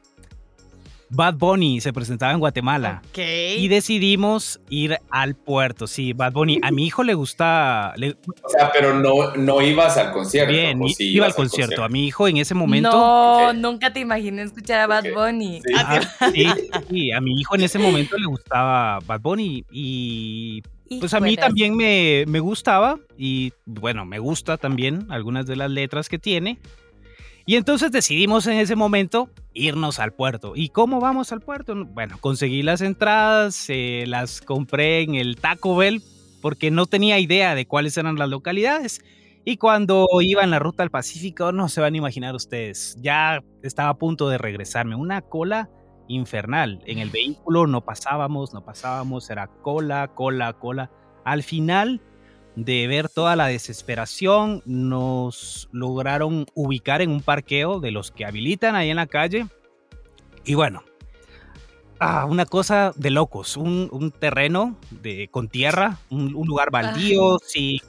Bad 1.13 1.35
Bunny 1.35 1.81
se 1.81 1.91
presentaba 1.91 2.31
en 2.31 2.39
Guatemala. 2.39 3.01
Y 3.15 3.67
decidimos 3.67 4.61
ir 4.69 4.97
al 5.09 5.35
puerto. 5.35 5.85
Sí, 5.85 6.13
Bad 6.13 6.31
Bunny. 6.31 6.59
A 6.63 6.71
mi 6.71 6.85
hijo 6.85 7.03
le 7.03 7.13
gusta. 7.13 7.93
O 7.95 8.49
sea, 8.49 8.71
pero 8.71 8.97
no, 8.97 9.35
no 9.35 9.61
ibas 9.61 9.97
al 9.97 10.13
concierto. 10.13 10.51
Bien, 10.51 10.81
iba 10.99 11.25
al 11.25 11.35
concierto. 11.35 11.83
A 11.83 11.89
mi 11.89 12.07
hijo 12.07 12.27
en 12.27 12.37
ese 12.37 12.55
momento. 12.55 12.91
No, 12.91 13.53
nunca 13.53 13.91
te 13.91 13.99
imaginé 13.99 14.43
escuchar 14.43 14.79
a 14.79 14.87
Bad 14.87 15.05
Bunny. 15.13 15.61
Sí. 16.33 16.45
sí, 16.89 17.11
a 17.11 17.19
mi 17.19 17.39
hijo 17.39 17.55
en 17.55 17.61
ese 17.61 17.77
momento 17.77 18.17
le 18.17 18.27
gustaba 18.27 18.99
Bad 19.05 19.21
Bunny 19.21 19.65
y 19.69 20.63
pues 20.99 21.13
a 21.13 21.19
mí 21.19 21.35
también 21.35 21.75
me, 21.75 22.39
gustaba 22.39 22.97
y 23.17 23.53
bueno, 23.65 24.05
me 24.05 24.19
gusta 24.19 24.57
también 24.57 25.07
algunas 25.09 25.45
de 25.45 25.55
las 25.55 25.69
letras 25.69 26.09
que 26.09 26.19
tiene. 26.19 26.59
Y 27.45 27.55
entonces 27.55 27.91
decidimos 27.91 28.47
en 28.47 28.57
ese 28.59 28.75
momento 28.75 29.29
irnos 29.53 29.99
al 29.99 30.13
puerto. 30.13 30.53
¿Y 30.55 30.69
cómo 30.69 30.99
vamos 30.99 31.31
al 31.31 31.41
puerto? 31.41 31.75
Bueno, 31.85 32.17
conseguí 32.19 32.63
las 32.63 32.81
entradas, 32.81 33.55
se 33.55 34.05
las 34.07 34.41
compré 34.41 35.01
en 35.01 35.15
el 35.15 35.37
Taco 35.37 35.75
Bell 35.75 36.01
porque 36.41 36.71
no 36.71 36.85
tenía 36.85 37.19
idea 37.19 37.55
de 37.55 37.67
cuáles 37.67 37.97
eran 37.97 38.15
las 38.15 38.29
localidades. 38.29 39.01
Y 39.43 39.57
cuando 39.57 40.07
iba 40.21 40.43
en 40.43 40.51
la 40.51 40.59
ruta 40.59 40.83
al 40.83 40.91
Pacífico, 40.91 41.51
no 41.51 41.67
se 41.67 41.81
van 41.81 41.95
a 41.95 41.97
imaginar 41.97 42.35
ustedes, 42.35 42.95
ya 43.01 43.43
estaba 43.63 43.89
a 43.89 43.97
punto 43.97 44.29
de 44.29 44.37
regresarme. 44.37 44.95
Una 44.95 45.21
cola 45.21 45.69
infernal. 46.07 46.81
En 46.85 46.99
el 46.99 47.09
vehículo 47.09 47.67
no 47.67 47.81
pasábamos, 47.83 48.53
no 48.53 48.63
pasábamos, 48.63 49.29
era 49.29 49.47
cola, 49.47 50.11
cola, 50.13 50.53
cola. 50.53 50.91
Al 51.25 51.43
final 51.43 52.01
de 52.55 52.87
ver 52.87 53.09
toda 53.09 53.35
la 53.35 53.47
desesperación, 53.47 54.61
nos 54.65 55.69
lograron 55.71 56.45
ubicar 56.53 57.01
en 57.01 57.11
un 57.11 57.21
parqueo 57.21 57.79
de 57.79 57.91
los 57.91 58.11
que 58.11 58.25
habilitan 58.25 58.75
ahí 58.75 58.89
en 58.89 58.97
la 58.97 59.07
calle. 59.07 59.47
Y 60.43 60.55
bueno, 60.55 60.83
ah, 61.99 62.25
una 62.25 62.45
cosa 62.45 62.91
de 62.95 63.09
locos, 63.09 63.57
un, 63.57 64.13
terreno 64.19 64.75
de, 64.89 65.27
con 65.29 65.47
tierra, 65.47 65.97
un, 66.09 66.31
lugar 66.31 66.71
baldío, 66.71 67.39
sin, 67.45 67.79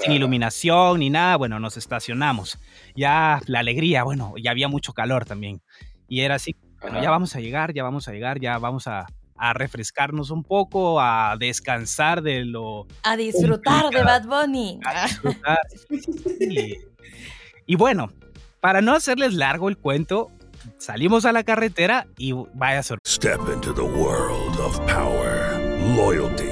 sin, 0.00 0.12
iluminación 0.12 1.00
ni 1.00 1.10
nada. 1.10 1.36
Bueno, 1.36 1.58
nos 1.58 1.76
estacionamos. 1.76 2.58
Ya 2.94 3.40
la 3.46 3.60
alegría, 3.60 4.04
bueno, 4.04 4.34
ya 4.40 4.50
había 4.50 4.68
mucho 4.68 4.92
calor 4.92 5.24
también. 5.24 5.62
Y 6.08 6.20
era 6.20 6.36
así 6.36 6.54
ya 7.00 7.10
vamos 7.10 7.34
a 7.36 7.40
llegar, 7.40 7.72
ya 7.72 7.82
vamos 7.82 8.08
a 8.08 8.12
llegar, 8.12 8.40
ya 8.40 8.58
vamos 8.58 8.86
a, 8.86 9.06
refrescarnos 9.52 10.30
un 10.30 10.44
poco, 10.44 11.00
a 11.00 11.36
descansar 11.38 12.22
de 12.22 12.44
lo... 12.44 12.86
A 13.02 13.16
disfrutar 13.16 13.90
de 13.90 14.02
Bad 14.02 14.26
Bunny. 14.26 14.78
Y 17.66 17.76
bueno, 17.76 18.12
para 18.60 18.80
no 18.80 18.94
hacerles 18.94 19.34
largo 19.34 19.68
el 19.68 19.76
cuento, 19.78 20.30
salimos 20.78 21.24
a 21.24 21.32
la 21.32 21.42
carretera 21.44 22.06
y 22.18 22.32
vaya 22.54 22.82
sorpresa. 22.82 23.14
Step 23.14 23.40
into 23.52 23.72
the 23.72 23.82
world 23.82 24.58
of 24.60 24.78
power, 24.86 25.58
loyalty 25.96 26.51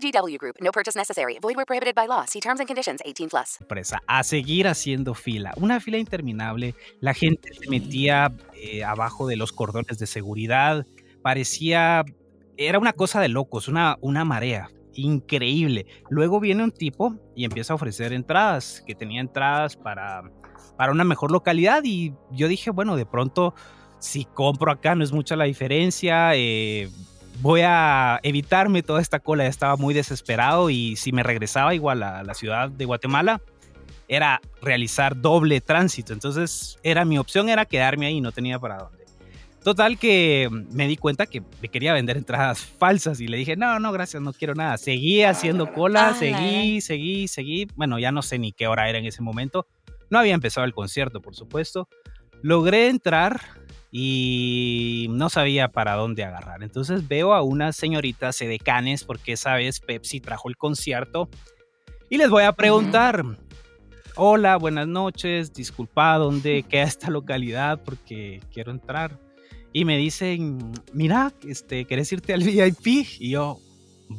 VGW 0.00 0.38
Group. 0.38 0.56
No 0.60 0.72
purchase 0.72 0.98
necessary. 0.98 1.38
Void 1.40 1.56
where 1.56 1.66
prohibited 1.66 1.94
by 1.94 2.06
law. 2.06 2.24
See 2.26 2.40
terms 2.40 2.60
and 2.60 2.66
conditions. 2.66 3.00
18 3.04 3.28
plus. 3.28 3.58
A 4.06 4.22
seguir 4.24 4.66
haciendo 4.66 5.14
fila. 5.14 5.52
Una 5.56 5.80
fila 5.80 5.98
interminable. 5.98 6.74
La 7.00 7.14
gente 7.14 7.52
se 7.54 7.68
metía 7.68 8.32
eh, 8.54 8.84
abajo 8.84 9.26
de 9.26 9.36
los 9.36 9.52
cordones 9.52 9.98
de 9.98 10.06
seguridad. 10.06 10.86
Parecía... 11.22 12.04
Era 12.56 12.78
una 12.78 12.92
cosa 12.92 13.22
de 13.22 13.28
locos, 13.28 13.68
una, 13.68 13.96
una 14.02 14.24
marea 14.24 14.70
increíble. 14.94 15.86
Luego 16.10 16.40
viene 16.40 16.64
un 16.64 16.72
tipo 16.72 17.16
y 17.34 17.44
empieza 17.44 17.72
a 17.72 17.76
ofrecer 17.76 18.12
entradas, 18.12 18.82
que 18.86 18.94
tenía 18.94 19.20
entradas 19.20 19.76
para, 19.76 20.30
para 20.76 20.92
una 20.92 21.04
mejor 21.04 21.30
localidad 21.30 21.82
y 21.84 22.12
yo 22.32 22.48
dije, 22.48 22.70
bueno, 22.70 22.96
de 22.96 23.06
pronto 23.06 23.54
si 23.98 24.24
compro 24.24 24.72
acá 24.72 24.94
no 24.94 25.04
es 25.04 25.12
mucha 25.12 25.36
la 25.36 25.44
diferencia, 25.44 26.34
eh, 26.34 26.88
voy 27.40 27.62
a 27.64 28.20
evitarme 28.22 28.82
toda 28.82 29.00
esta 29.00 29.20
cola, 29.20 29.44
ya 29.44 29.50
estaba 29.50 29.76
muy 29.76 29.94
desesperado 29.94 30.70
y 30.70 30.96
si 30.96 31.12
me 31.12 31.22
regresaba 31.22 31.74
igual 31.74 32.02
a 32.02 32.22
la 32.22 32.34
ciudad 32.34 32.68
de 32.68 32.84
Guatemala, 32.84 33.40
era 34.08 34.40
realizar 34.60 35.20
doble 35.20 35.60
tránsito, 35.60 36.12
entonces 36.12 36.78
era 36.82 37.04
mi 37.04 37.16
opción 37.18 37.48
era 37.48 37.64
quedarme 37.64 38.06
ahí, 38.06 38.20
no 38.20 38.32
tenía 38.32 38.58
para 38.58 38.78
dónde. 38.78 39.00
Total 39.62 39.98
que 39.98 40.48
me 40.72 40.88
di 40.88 40.96
cuenta 40.96 41.26
que 41.26 41.42
me 41.60 41.68
quería 41.68 41.92
vender 41.92 42.16
entradas 42.16 42.60
falsas 42.60 43.20
y 43.20 43.28
le 43.28 43.36
dije, 43.36 43.56
no, 43.56 43.78
no, 43.78 43.92
gracias, 43.92 44.22
no 44.22 44.32
quiero 44.32 44.54
nada. 44.54 44.78
Seguí 44.78 45.22
haciendo 45.22 45.72
cola, 45.74 46.14
seguí, 46.14 46.80
seguí, 46.80 47.28
seguí. 47.28 47.68
Bueno, 47.76 47.98
ya 47.98 48.10
no 48.10 48.22
sé 48.22 48.38
ni 48.38 48.52
qué 48.52 48.66
hora 48.68 48.88
era 48.88 48.98
en 48.98 49.04
ese 49.04 49.20
momento. 49.20 49.66
No 50.08 50.18
había 50.18 50.32
empezado 50.32 50.64
el 50.64 50.72
concierto, 50.72 51.20
por 51.20 51.36
supuesto. 51.36 51.88
Logré 52.40 52.88
entrar 52.88 53.38
y 53.90 55.06
no 55.10 55.30
sabía 55.30 55.68
para 55.68 55.94
dónde 55.94 56.24
agarrar. 56.24 56.62
Entonces 56.62 57.08
veo 57.08 57.34
a 57.34 57.42
unas 57.42 57.76
señoritas 57.76 58.36
sedecanes 58.36 59.04
porque 59.04 59.32
esa 59.32 59.54
vez 59.54 59.80
Pepsi 59.80 60.20
trajo 60.20 60.48
el 60.48 60.56
concierto 60.56 61.28
y 62.08 62.18
les 62.18 62.30
voy 62.30 62.44
a 62.44 62.52
preguntar, 62.52 63.24
hola, 64.16 64.56
buenas 64.56 64.86
noches, 64.86 65.52
disculpa, 65.52 66.16
¿dónde 66.18 66.64
queda 66.68 66.84
esta 66.84 67.10
localidad? 67.10 67.80
Porque 67.82 68.40
quiero 68.52 68.70
entrar 68.70 69.18
y 69.72 69.84
me 69.84 69.96
dicen, 69.96 70.72
mira, 70.92 71.32
este, 71.46 71.84
¿querés 71.84 72.12
irte 72.12 72.32
al 72.34 72.42
VIP? 72.42 73.06
Y 73.20 73.30
yo, 73.30 73.60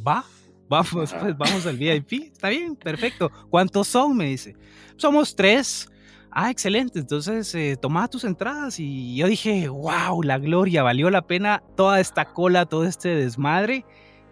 va, 0.07 0.23
vamos, 0.69 1.13
pues 1.19 1.37
vamos 1.37 1.65
al 1.65 1.77
VIP. 1.77 2.31
Está 2.31 2.49
bien, 2.49 2.75
perfecto. 2.75 3.31
¿Cuántos 3.49 3.87
son? 3.87 4.15
Me 4.15 4.25
dice. 4.25 4.55
Somos 4.95 5.35
tres. 5.35 5.89
Ah, 6.31 6.49
excelente. 6.49 6.99
Entonces, 6.99 7.53
eh, 7.55 7.77
toma 7.79 8.07
tus 8.07 8.23
entradas. 8.23 8.79
Y 8.79 9.15
yo 9.15 9.27
dije, 9.27 9.67
wow, 9.67 10.23
la 10.23 10.37
gloria, 10.37 10.81
valió 10.81 11.09
la 11.09 11.21
pena 11.21 11.61
toda 11.75 11.99
esta 11.99 12.25
cola, 12.25 12.65
todo 12.65 12.85
este 12.85 13.09
desmadre. 13.09 13.85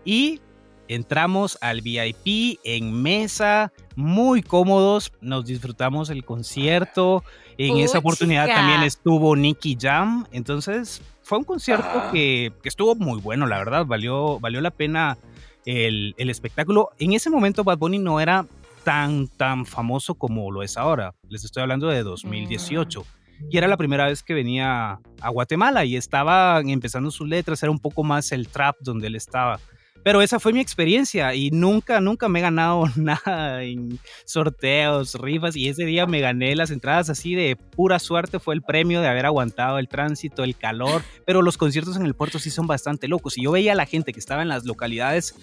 Y 0.06 0.40
entramos 0.88 1.58
al 1.62 1.82
VIP 1.82 2.60
en 2.64 3.02
mesa, 3.02 3.72
muy 3.96 4.42
cómodos, 4.42 5.12
nos 5.22 5.46
disfrutamos 5.46 6.10
el 6.10 6.26
concierto. 6.26 7.24
En 7.58 7.78
esa 7.78 8.00
oportunidad 8.00 8.48
también 8.48 8.82
estuvo 8.84 9.36
Nicky 9.36 9.78
Jam. 9.80 10.26
Entonces 10.32 11.02
fue 11.22 11.38
un 11.38 11.44
concierto 11.44 11.86
ah. 11.94 12.10
que, 12.12 12.54
estuvo 12.64 12.96
muy 12.96 13.20
bueno, 13.20 13.46
la 13.46 13.58
verdad. 13.60 13.86
Valió, 13.86 14.40
valió 14.40 14.62
la 14.62 14.72
pena 14.72 15.18
el, 15.66 16.16
espectáculo. 16.18 16.90
En 16.98 17.14
ese 17.14 17.30
momento 17.30 17.64
Bad 17.64 17.78
Bunny 17.78 18.00
no 18.00 18.20
era 18.20 18.46
tan, 18.90 19.28
tan 19.28 19.68
famoso 19.68 20.16
como 20.16 20.50
lo 20.50 20.64
es 20.64 20.76
ahora. 20.76 21.14
Les 21.30 21.44
estoy 21.44 21.62
hablando 21.62 21.90
de 21.90 22.02
2018. 22.02 23.06
Y 23.52 23.56
era 23.56 23.68
la 23.68 23.78
primera 23.78 24.08
vez 24.08 24.24
que 24.24 24.34
venía 24.34 25.00
a 25.22 25.30
Guatemala 25.30 25.86
y 25.86 25.96
estaba 25.96 26.60
empezando 26.62 27.12
sus 27.12 27.30
letras. 27.30 27.62
Era 27.62 27.72
un 27.72 27.78
poco 27.78 28.04
más 28.04 28.32
el 28.32 28.48
trap 28.48 28.78
donde 28.80 29.06
él 29.06 29.16
estaba. 29.16 29.60
Pero 30.04 30.24
esa 30.24 30.40
fue 30.40 30.54
mi 30.54 30.60
experiencia 30.60 31.36
y 31.36 31.52
nunca, 31.52 32.02
nunca 32.02 32.30
me 32.30 32.40
he 32.40 32.42
ganado 32.42 32.86
nada 32.96 33.62
en 33.62 34.00
sorteos, 34.26 35.14
rifas 35.14 35.56
y 35.56 35.70
ese 35.70 35.86
día 35.86 36.08
me 36.08 36.20
gané 36.20 36.56
las 36.56 36.72
entradas 36.72 37.12
así 37.12 37.36
de 37.36 37.58
pura 37.58 38.00
suerte, 38.00 38.40
fue 38.40 38.56
el 38.56 38.64
premio 38.64 39.02
de 39.02 39.08
haber 39.08 39.28
aguantado 39.28 39.78
el 39.78 39.88
tránsito, 39.88 40.44
el 40.44 40.56
calor, 40.56 41.04
pero 41.28 41.44
los 41.44 41.58
conciertos 41.58 41.96
en 41.96 42.08
el 42.08 42.16
puerto 42.16 42.40
sí 42.40 42.50
son 42.50 42.66
bastante 42.66 43.08
locos 43.08 43.38
y 43.38 43.44
yo 43.44 43.52
veía 43.52 43.74
a 43.74 43.76
la 43.76 43.86
gente 43.86 44.14
que 44.14 44.20
estaba 44.20 44.42
en 44.42 44.48
las 44.48 44.66
localidades 44.66 45.36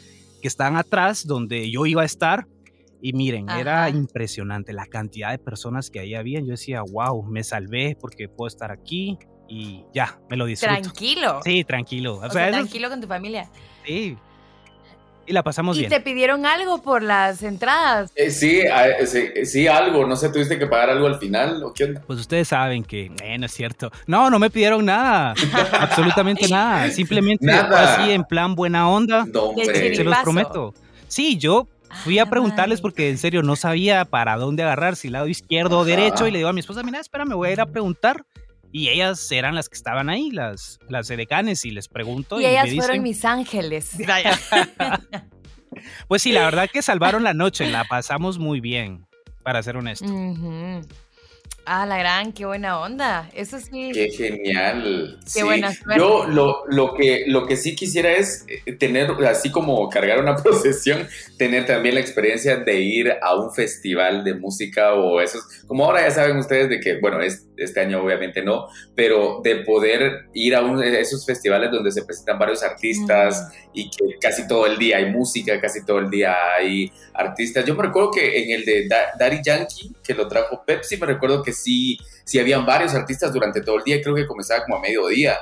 que 0.43 0.49
estaban 0.49 0.77
atrás 0.77 1.29
donde 1.29 1.71
yo 1.71 1.87
iba 1.87 2.03
a 2.03 2.07
estar 2.07 2.49
y 3.01 3.13
miren, 3.13 3.49
era 3.51 3.89
impresionante 3.91 4.73
la 4.73 4.87
cantidad 4.87 5.31
de 5.31 5.39
personas 5.39 5.91
que 5.91 6.01
ahí 6.01 6.15
habían. 6.15 6.45
Yo 6.45 6.53
decía, 6.53 6.83
wow, 6.83 7.23
me 7.23 7.45
salvé 7.45 7.97
porque 8.01 8.29
puedo 8.29 8.49
estar 8.49 8.71
aquí 8.73 9.19
y 9.49 9.85
ya, 9.93 10.19
me 10.29 10.37
lo 10.37 10.47
disfruto. 10.47 10.75
Tranquilo. 10.81 11.41
Sí, 11.45 11.65
tranquilo. 11.65 12.17
O, 12.17 12.31
sea, 12.31 12.51
tranquilo 12.51 12.89
con 12.89 13.01
tu 13.01 13.07
familia. 13.07 13.49
Sí, 13.85 14.17
y 15.27 15.33
la 15.33 15.43
pasamos 15.43 15.77
bien. 15.77 15.91
¿Y 15.91 15.95
te 15.95 16.01
pidieron 16.01 16.47
algo 16.47 16.81
por 16.83 17.03
las 17.03 17.43
entradas? 17.43 18.13
Eh, 18.15 18.31
sí, 18.31 18.63
sí, 19.45 19.67
algo. 19.67 20.07
No 20.07 20.15
sé, 20.17 20.29
¿tuviste 20.29 20.59
que 20.59 20.67
pagar 20.67 20.91
algo 20.91 21.07
al 21.07 21.19
final 21.19 21.63
o 21.65 21.73
qué 21.73 21.85
onda? 21.85 22.03
Pues 22.07 22.21
ustedes 22.21 22.49
saben 22.49 22.85
que 22.85 23.11
eh, 23.23 23.39
no 23.39 23.47
es 23.47 23.53
cierto. 23.53 23.91
No, 24.07 24.31
no 24.31 24.39
me 24.39 24.51
pidieron 24.51 24.85
nada. 24.85 25.35
absolutamente 25.73 26.49
nada. 26.51 26.91
Simplemente 26.91 27.51
así 27.51 28.13
en 28.13 28.25
plan 28.25 28.55
buena 28.55 28.89
onda. 28.89 29.27
se 29.27 30.05
los 30.05 30.17
prometo. 30.19 30.75
Sí, 31.09 31.37
yo 31.39 31.69
fui 32.05 32.19
a 32.19 32.25
ah, 32.25 32.31
preguntarles 32.31 32.81
porque 32.81 33.11
en 33.11 33.19
serio 33.19 33.43
no 33.43 33.57
sabía 33.57 34.05
para 34.05 34.37
dónde 34.37 34.63
agarrar, 34.63 34.97
si 34.97 35.09
lado 35.09 35.29
izquierdo 35.29 35.79
o 35.79 35.85
derecho. 35.85 36.27
Y 36.27 36.31
le 36.31 36.39
digo 36.39 36.49
a 36.49 36.53
mi 36.53 36.61
esposa, 36.61 36.83
mira, 36.83 37.01
espera, 37.01 37.25
me 37.25 37.35
voy 37.35 37.49
a 37.49 37.53
ir 37.53 37.61
a 37.61 37.67
preguntar. 37.67 38.25
Y 38.73 38.89
ellas 38.89 39.31
eran 39.33 39.55
las 39.55 39.69
que 39.69 39.77
estaban 39.77 40.11
ahí, 40.11 40.31
las, 40.31 40.79
las 40.89 41.09
edecanes, 41.11 41.65
y 41.65 41.71
les 41.71 41.89
pregunto. 41.89 42.41
Y, 42.41 42.47
ellas 42.47 42.75
fueron 42.75 43.03
mis 43.03 43.25
ángeles. 43.25 43.97
pues 46.09 46.23
sí, 46.23 46.33
la 46.33 46.45
verdad 46.45 46.69
que 46.71 46.83
salvaron 46.83 47.23
la 47.23 47.33
noche, 47.33 47.71
la 47.71 47.85
pasamos 47.85 48.39
muy 48.39 48.61
bien, 48.61 49.07
para 49.43 49.63
ser 49.63 49.77
honesto. 49.77 50.07
Ah, 51.69 51.85
la 51.85 51.99
gran, 51.99 52.33
qué 52.33 52.47
buena 52.47 52.81
onda. 52.81 53.29
Eso 53.35 53.59
sí. 53.59 53.91
Qué 53.93 54.09
genial. 54.11 55.19
Qué 55.35 55.43
buena 55.43 55.75
suerte. 55.75 56.01
Yo 56.01 56.25
lo, 56.29 56.65
lo, 56.69 56.95
que, 56.95 57.25
lo 57.27 57.45
que 57.45 57.57
sí 57.57 57.75
quisiera 57.75 58.13
es 58.13 58.47
eh, 58.47 58.73
tener, 58.75 59.11
así 59.27 59.51
como 59.51 59.89
cargar 59.91 60.21
una 60.21 60.37
procesión, 60.43 61.09
tener 61.37 61.67
también 61.67 61.97
la 61.97 62.01
experiencia 62.01 62.57
de 62.59 62.81
ir 62.81 63.13
a 63.21 63.35
un 63.35 63.53
festival 63.53 64.23
de 64.23 64.35
música 64.35 64.95
o 64.95 65.21
esos. 65.21 65.43
Como 65.67 65.85
ahora 65.85 66.03
ya 66.03 66.13
saben 66.13 66.37
ustedes 66.37 66.69
de 66.69 66.79
que, 66.79 67.01
bueno, 67.01 67.21
este 67.57 67.81
año 67.81 68.03
obviamente 68.03 68.43
no, 68.43 68.69
pero 68.95 69.41
de 69.43 69.57
poder 69.57 70.27
ir 70.33 70.55
a 70.55 70.63
uno 70.63 70.81
de 70.81 71.01
esos 71.01 71.25
festivales 71.25 71.71
donde 71.71 71.91
se 71.93 72.05
presentan 72.05 72.39
varios 72.39 72.63
artistas 72.63 73.51
y 73.73 73.91
que 73.91 74.19
casi 74.21 74.47
todo 74.47 74.67
el 74.67 74.79
día 74.79 74.99
hay 74.99 75.11
música, 75.11 75.61
casi 75.61 75.85
todo 75.85 75.99
el 75.99 76.11
día 76.11 76.35
hay 76.57 76.93
artistas. 77.15 77.65
Yo 77.65 77.75
me 77.75 77.83
recuerdo 77.83 78.11
que 78.11 78.43
en 78.43 78.51
el 78.51 78.65
de 78.65 78.89
Daddy 78.89 79.41
Yankee, 79.45 79.93
que 80.03 80.15
lo 80.15 80.29
trajo 80.29 80.63
Pepsi, 80.67 80.97
me 80.97 81.07
recuerdo 81.07 81.43
que 81.43 81.53
sí, 81.53 81.99
sí 82.25 82.39
habían 82.39 82.67
varios 82.67 82.95
artistas 82.95 83.33
durante 83.33 83.61
todo 83.61 83.79
el 83.79 83.85
día, 83.85 84.01
creo 84.03 84.15
que 84.15 84.27
comenzaba 84.27 84.65
como 84.65 84.77
a 84.77 84.81
mediodía, 84.81 85.37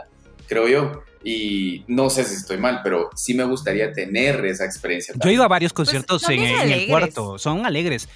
creo 0.47 0.69
yo. 0.69 1.03
Y 1.27 1.85
no 1.89 2.11
sé 2.11 2.23
si 2.25 2.35
estoy 2.35 2.59
mal, 2.59 2.81
pero 2.85 3.09
sí 3.17 3.33
me 3.33 3.45
gustaría 3.45 3.91
tener 3.93 4.45
esa 4.45 4.67
experiencia. 4.67 5.15
Yo 5.17 5.31
he 5.31 5.33
ido 5.33 5.43
a 5.43 5.49
varios 5.49 5.73
pues, 5.73 5.89
conciertos 5.89 6.29
en, 6.29 6.43
el 6.43 6.87
puerto, 6.87 7.39
son 7.39 7.65
alegres. 7.65 8.11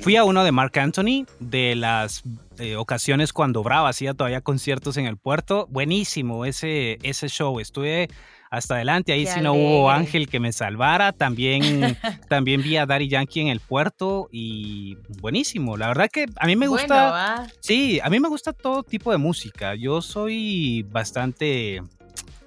Fui 0.00 0.16
a 0.16 0.24
uno 0.24 0.42
de 0.42 0.50
Mark 0.50 0.76
Anthony, 0.76 1.24
de 1.38 1.76
las 1.76 2.24
eh, 2.58 2.76
ocasiones 2.76 3.32
cuando 3.32 3.62
Brava 3.62 3.88
hacía 3.88 4.14
todavía 4.14 4.40
conciertos 4.40 4.96
en 4.96 5.06
el 5.06 5.16
puerto. 5.16 5.66
Buenísimo 5.70 6.44
ese, 6.44 6.98
ese 7.02 7.28
show. 7.28 7.60
Estuve 7.60 8.08
hasta 8.50 8.74
adelante. 8.74 9.12
Ahí 9.12 9.26
sí 9.26 9.40
no 9.40 9.52
hubo 9.52 9.90
ángel 9.90 10.28
que 10.28 10.40
me 10.40 10.52
salvara. 10.52 11.12
También, 11.12 11.96
también 12.28 12.62
vi 12.62 12.76
a 12.76 12.86
Daddy 12.86 13.08
Yankee 13.08 13.40
en 13.40 13.48
el 13.48 13.60
puerto 13.60 14.28
y 14.32 14.96
buenísimo. 15.20 15.76
La 15.76 15.88
verdad 15.88 16.08
que 16.12 16.26
a 16.36 16.46
mí 16.46 16.56
me 16.56 16.66
gusta. 16.66 17.46
sí, 17.60 18.00
a 18.02 18.10
mí 18.10 18.20
me 18.20 18.28
gusta 18.28 18.52
todo 18.52 18.82
tipo 18.82 19.12
de 19.12 19.18
música. 19.18 19.74
Yo 19.74 20.02
soy 20.02 20.84
bastante. 20.90 21.82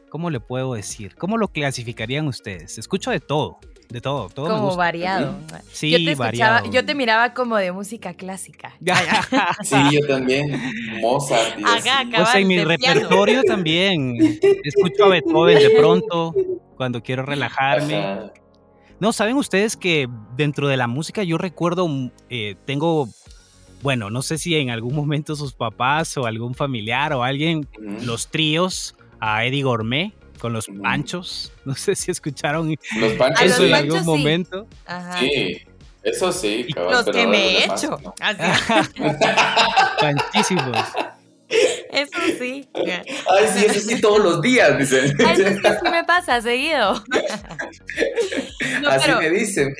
¿Cómo 0.10 0.30
le 0.30 0.42
puedo 0.42 0.74
decir? 0.74 1.16
¿Cómo 1.16 1.38
lo 1.38 1.48
clasificarían 1.48 2.28
ustedes? 2.28 2.78
Escucho 2.78 3.12
de 3.12 3.22
todo 3.22 3.60
de 3.92 4.02
todo, 4.02 4.30
todo 4.30 4.48
como 4.48 4.76
variado. 4.76 5.36
Sí, 5.72 5.92
yo 5.92 5.98
te 5.98 6.16
variado. 6.16 6.72
Yo 6.72 6.86
te 6.86 6.96
miraba 6.96 7.34
como 7.34 7.58
de 7.58 7.72
música 7.72 8.14
clásica. 8.14 8.74
sí, 9.64 9.76
yo 9.92 10.08
también. 10.08 10.60
Mozart. 11.02 11.60
Y 11.60 11.64
o 11.64 12.26
sea, 12.26 12.40
en 12.40 12.48
mi 12.48 12.64
repertorio 12.64 13.44
también. 13.44 14.40
Escucho 14.64 15.06
a 15.06 15.10
Beethoven 15.10 15.60
de 15.60 15.70
pronto 15.72 16.34
cuando 16.78 17.04
quiero 17.04 17.24
relajarme. 17.24 18.32
No, 19.00 19.12
saben 19.12 19.36
ustedes 19.36 19.76
que 19.76 20.08
dentro 20.38 20.68
de 20.68 20.78
la 20.78 20.88
música 20.88 21.24
yo 21.24 21.38
recuerdo, 21.38 21.90
eh, 22.30 22.56
tengo, 22.66 23.10
bueno, 23.82 24.10
no 24.10 24.22
sé 24.22 24.38
si 24.38 24.56
en 24.56 24.70
algún 24.70 24.96
momento 24.96 25.36
sus 25.36 25.54
papás 25.54 26.16
o 26.18 26.28
algún 26.28 26.54
familiar 26.54 27.12
o 27.14 27.24
alguien, 27.24 27.68
los 28.04 28.28
tríos 28.30 28.96
a 29.20 29.44
Eddie 29.46 29.64
Gourmet 29.64 30.14
con 30.42 30.54
los 30.54 30.68
panchos. 30.68 31.54
No 31.66 31.76
sé 31.76 31.96
si 31.96 32.10
escucharon 32.10 32.76
los 33.00 33.14
panchos 33.14 33.44
eso 33.44 33.66
en 33.66 33.76
algún 33.76 34.04
momento. 34.04 34.68
Sí, 35.20 35.62
eso 36.02 36.32
sí. 36.32 36.66
los 36.76 37.06
que 37.06 37.28
me 37.28 37.38
he 37.38 37.66
hecho. 37.66 38.00
Panchísimos. 40.00 40.78
Eso 41.92 42.20
sí. 42.40 42.68
Ay, 42.74 43.48
sí, 43.54 43.66
eso 43.66 43.80
sí 43.82 44.02
todos 44.02 44.20
los 44.20 44.42
días, 44.42 44.78
dicen. 44.80 45.16
Ay, 45.24 45.36
sí 45.36 45.90
me 45.92 46.04
pasa, 46.04 46.42
seguido. 46.42 46.94
Así 48.90 49.12
me 49.12 49.30
dicen, 49.30 49.76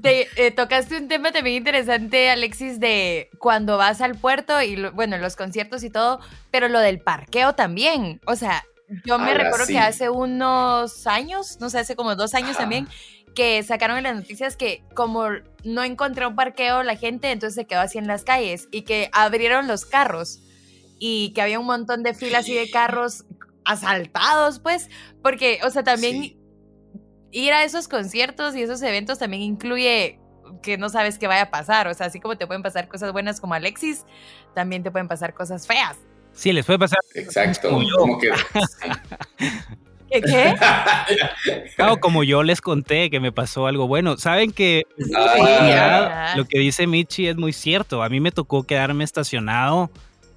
Te, 0.00 0.28
eh, 0.36 0.50
tocaste 0.52 0.96
un 0.96 1.08
tema 1.08 1.32
también 1.32 1.56
interesante, 1.56 2.30
Alexis, 2.30 2.78
de 2.78 3.30
cuando 3.38 3.78
vas 3.78 4.00
al 4.00 4.14
puerto 4.14 4.62
y, 4.62 4.76
bueno, 4.90 5.18
los 5.18 5.34
conciertos 5.34 5.82
y 5.82 5.90
todo, 5.90 6.20
pero 6.52 6.68
lo 6.68 6.78
del 6.78 7.00
parqueo 7.00 7.54
también. 7.54 8.20
O 8.26 8.36
sea, 8.36 8.62
yo 9.04 9.18
me 9.18 9.34
recuerdo 9.34 9.66
que 9.66 9.78
hace 9.78 10.10
unos 10.10 11.06
años, 11.06 11.58
no 11.60 11.70
sé, 11.70 11.78
hace 11.78 11.96
como 11.96 12.14
dos 12.14 12.34
años 12.34 12.56
también, 12.56 12.88
que 13.34 13.62
sacaron 13.62 13.98
en 13.98 14.04
las 14.04 14.16
noticias 14.16 14.56
que 14.56 14.82
como 14.94 15.26
no 15.64 15.84
encontró 15.84 16.28
un 16.28 16.36
parqueo 16.36 16.82
la 16.82 16.96
gente, 16.96 17.30
entonces 17.30 17.54
se 17.54 17.66
quedó 17.66 17.80
así 17.80 17.98
en 17.98 18.06
las 18.06 18.24
calles 18.24 18.68
y 18.70 18.82
que 18.82 19.10
abrieron 19.12 19.66
los 19.66 19.84
carros 19.84 20.40
y 20.98 21.32
que 21.34 21.42
había 21.42 21.58
un 21.58 21.66
montón 21.66 22.02
de 22.02 22.14
filas 22.14 22.48
y 22.48 22.54
de 22.54 22.70
carros 22.70 23.24
asaltados, 23.64 24.60
pues, 24.60 24.88
porque, 25.22 25.60
o 25.64 25.70
sea, 25.70 25.82
también 25.82 26.36
ir 27.30 27.52
a 27.52 27.64
esos 27.64 27.88
conciertos 27.88 28.56
y 28.56 28.62
esos 28.62 28.80
eventos 28.82 29.18
también 29.18 29.42
incluye 29.42 30.18
que 30.62 30.78
no 30.78 30.88
sabes 30.88 31.18
qué 31.18 31.26
vaya 31.26 31.42
a 31.42 31.50
pasar, 31.50 31.88
o 31.88 31.94
sea, 31.94 32.06
así 32.06 32.20
como 32.20 32.38
te 32.38 32.46
pueden 32.46 32.62
pasar 32.62 32.88
cosas 32.88 33.12
buenas 33.12 33.40
como 33.40 33.54
Alexis, 33.54 34.06
también 34.54 34.82
te 34.82 34.90
pueden 34.90 35.08
pasar 35.08 35.34
cosas 35.34 35.66
feas. 35.66 35.98
Sí, 36.36 36.52
les 36.52 36.64
puede 36.64 36.78
pasar. 36.78 36.98
Exacto. 37.14 37.70
Como, 37.70 38.18
que. 38.18 38.30
¿Qué? 40.10 40.20
qué? 40.20 40.54
Claro, 41.76 41.98
como 41.98 42.22
yo 42.22 42.42
les 42.42 42.60
conté 42.60 43.10
que 43.10 43.20
me 43.20 43.32
pasó 43.32 43.66
algo 43.66 43.88
bueno. 43.88 44.16
Saben 44.18 44.52
que 44.52 44.84
lo 46.36 46.44
que 46.44 46.58
dice 46.58 46.86
Michi 46.86 47.26
es 47.26 47.36
muy 47.36 47.52
cierto. 47.52 48.02
A 48.02 48.08
mí 48.08 48.20
me 48.20 48.30
tocó 48.30 48.64
quedarme 48.64 49.04
estacionado 49.04 49.90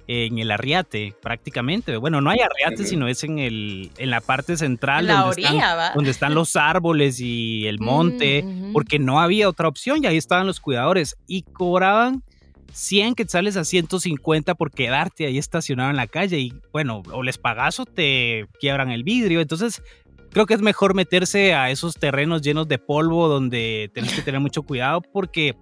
en 0.06 0.38
el 0.38 0.50
arriate, 0.50 1.14
prácticamente. 1.22 1.96
Bueno, 1.96 2.20
no 2.20 2.30
hay 2.30 2.40
arriate, 2.40 2.84
sino 2.84 3.06
es 3.06 3.22
en 3.22 3.38
el 3.38 3.92
en 3.96 4.10
la 4.10 4.20
parte 4.20 4.56
central 4.56 5.06
donde, 5.06 5.42
están, 5.42 5.94
donde 5.94 6.10
están 6.10 6.34
los 6.34 6.56
árboles 6.56 7.20
y 7.20 7.66
el 7.66 7.78
monte, 7.78 8.44
porque 8.72 8.98
no 8.98 9.20
había 9.20 9.48
otra 9.48 9.68
opción 9.68 10.02
y 10.02 10.06
ahí 10.06 10.16
estaban 10.16 10.46
los 10.46 10.60
cuidadores 10.60 11.16
y 11.26 11.42
cobraban 11.42 12.24
100 12.72 13.14
quetzales 13.14 13.56
a 13.56 13.64
150 13.64 14.54
por 14.54 14.70
quedarte 14.70 15.26
ahí 15.26 15.38
estacionado 15.38 15.90
en 15.90 15.96
la 15.96 16.06
calle 16.06 16.38
y 16.38 16.52
bueno, 16.72 17.02
o 17.12 17.22
les 17.22 17.38
pagas 17.38 17.80
o 17.80 17.86
te 17.86 18.46
quiebran 18.60 18.90
el 18.90 19.04
vidrio. 19.04 19.40
Entonces, 19.40 19.82
creo 20.30 20.46
que 20.46 20.54
es 20.54 20.62
mejor 20.62 20.94
meterse 20.94 21.54
a 21.54 21.70
esos 21.70 21.94
terrenos 21.94 22.42
llenos 22.42 22.68
de 22.68 22.78
polvo 22.78 23.28
donde 23.28 23.90
tenés 23.92 24.12
que 24.12 24.22
tener 24.22 24.40
mucho 24.40 24.62
cuidado 24.62 25.02
porque 25.02 25.56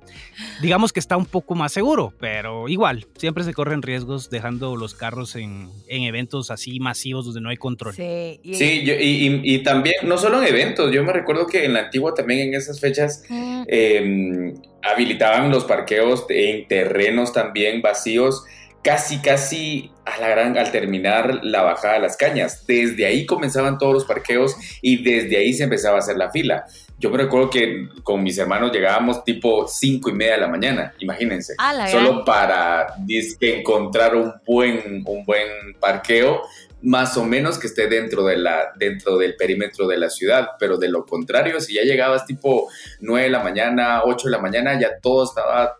digamos 0.62 0.92
que 0.92 1.00
está 1.00 1.16
un 1.16 1.26
poco 1.26 1.54
más 1.54 1.72
seguro, 1.72 2.12
pero 2.20 2.68
igual, 2.68 3.06
siempre 3.16 3.44
se 3.44 3.54
corren 3.54 3.82
riesgos 3.82 4.30
dejando 4.30 4.76
los 4.76 4.94
carros 4.94 5.36
en, 5.36 5.70
eventos 5.88 6.50
así 6.50 6.80
masivos 6.80 7.24
donde 7.24 7.40
no 7.40 7.48
hay 7.48 7.56
control. 7.56 7.94
Sí, 7.94 8.40
y, 8.42 8.54
sí 8.54 8.82
y, 8.84 9.58
también, 9.62 9.96
no 10.04 10.18
solo 10.18 10.42
en 10.42 10.48
eventos, 10.48 10.92
yo 10.92 11.02
me 11.02 11.12
recuerdo 11.12 11.46
que 11.46 11.64
en 11.64 11.72
la 11.72 11.80
antigua 11.80 12.14
también 12.14 12.48
en 12.48 12.54
esas 12.54 12.80
fechas 12.80 13.24
em, 13.30 14.54
habilitaban 14.82 15.50
los 15.50 15.64
parqueos 15.64 16.24
en 16.28 16.66
terrenos 16.68 17.32
también 17.32 17.82
vacíos 17.82 18.44
casi, 18.88 19.18
casi 19.18 19.92
a 20.06 20.18
la 20.18 20.30
gran, 20.30 20.56
al 20.56 20.72
terminar 20.72 21.40
la 21.42 21.62
bajada 21.62 21.94
de 21.94 22.00
las 22.00 22.16
cañas. 22.16 22.64
Desde 22.66 23.04
ahí 23.04 23.26
comenzaban 23.26 23.76
todos 23.76 23.92
los 23.92 24.04
parqueos 24.06 24.56
y 24.80 25.02
desde 25.02 25.36
ahí 25.36 25.52
se 25.52 25.64
empezaba 25.64 25.96
a 25.96 25.98
hacer 25.98 26.16
la 26.16 26.30
fila. 26.30 26.64
Yo 26.98 27.10
me 27.10 27.18
recuerdo 27.18 27.50
que 27.50 27.86
con 28.02 28.22
mis 28.22 28.38
hermanos 28.38 28.72
llegábamos 28.72 29.24
tipo 29.24 29.68
cinco 29.68 30.08
y 30.08 30.14
media 30.14 30.36
de 30.36 30.40
la 30.40 30.48
mañana, 30.48 30.94
imagínense, 31.00 31.54
solo 31.90 32.24
para 32.24 32.94
encontrar 33.40 34.16
un 34.16 34.32
buen, 34.46 35.04
un 35.04 35.22
buen 35.26 35.74
parqueo 35.78 36.40
más 36.80 37.18
o 37.18 37.24
menos 37.24 37.58
que 37.58 37.66
esté 37.66 37.88
dentro, 37.88 38.24
de 38.24 38.38
la, 38.38 38.72
dentro 38.78 39.18
del 39.18 39.36
perímetro 39.36 39.86
de 39.86 39.98
la 39.98 40.08
ciudad, 40.08 40.50
pero 40.58 40.78
de 40.78 40.88
lo 40.88 41.04
contrario, 41.04 41.60
si 41.60 41.74
ya 41.74 41.82
llegabas 41.82 42.24
tipo 42.24 42.70
9 43.00 43.24
de 43.24 43.30
la 43.30 43.42
mañana, 43.42 44.02
8 44.04 44.28
de 44.28 44.30
la 44.30 44.38
mañana, 44.38 44.80
ya 44.80 44.98
todo 44.98 45.24
estaba 45.24 45.76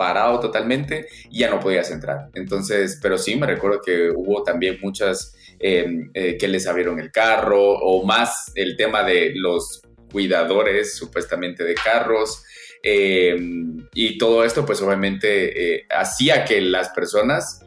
parado 0.00 0.40
totalmente 0.40 1.08
y 1.28 1.40
ya 1.40 1.50
no 1.50 1.60
podías 1.60 1.90
entrar. 1.90 2.30
Entonces, 2.32 2.98
pero 3.02 3.18
sí, 3.18 3.36
me 3.36 3.46
recuerdo 3.46 3.82
que 3.84 4.08
hubo 4.08 4.42
también 4.42 4.78
muchas 4.80 5.36
em, 5.58 6.10
eh, 6.14 6.38
que 6.38 6.48
les 6.48 6.66
abrieron 6.66 6.98
el 6.98 7.12
carro 7.12 7.60
o 7.60 8.02
más 8.06 8.50
el 8.54 8.78
tema 8.78 9.02
de 9.02 9.34
los 9.34 9.82
cuidadores 10.10 10.94
supuestamente 10.96 11.64
de 11.64 11.74
carros. 11.74 12.42
Em, 12.82 13.86
y 13.92 14.16
todo 14.16 14.42
esto 14.42 14.64
pues 14.64 14.80
obviamente 14.80 15.74
eh, 15.74 15.86
hacía 15.90 16.46
que 16.46 16.62
las 16.62 16.88
personas 16.88 17.66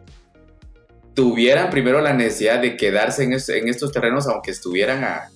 tuvieran 1.14 1.70
primero 1.70 2.02
la 2.02 2.14
necesidad 2.14 2.60
de 2.60 2.76
quedarse 2.76 3.26
en, 3.26 3.34
estos 3.34 3.92
terrenos, 3.92 4.26
aunque 4.26 4.50
estuvieran 4.50 5.04
a, 5.04 5.30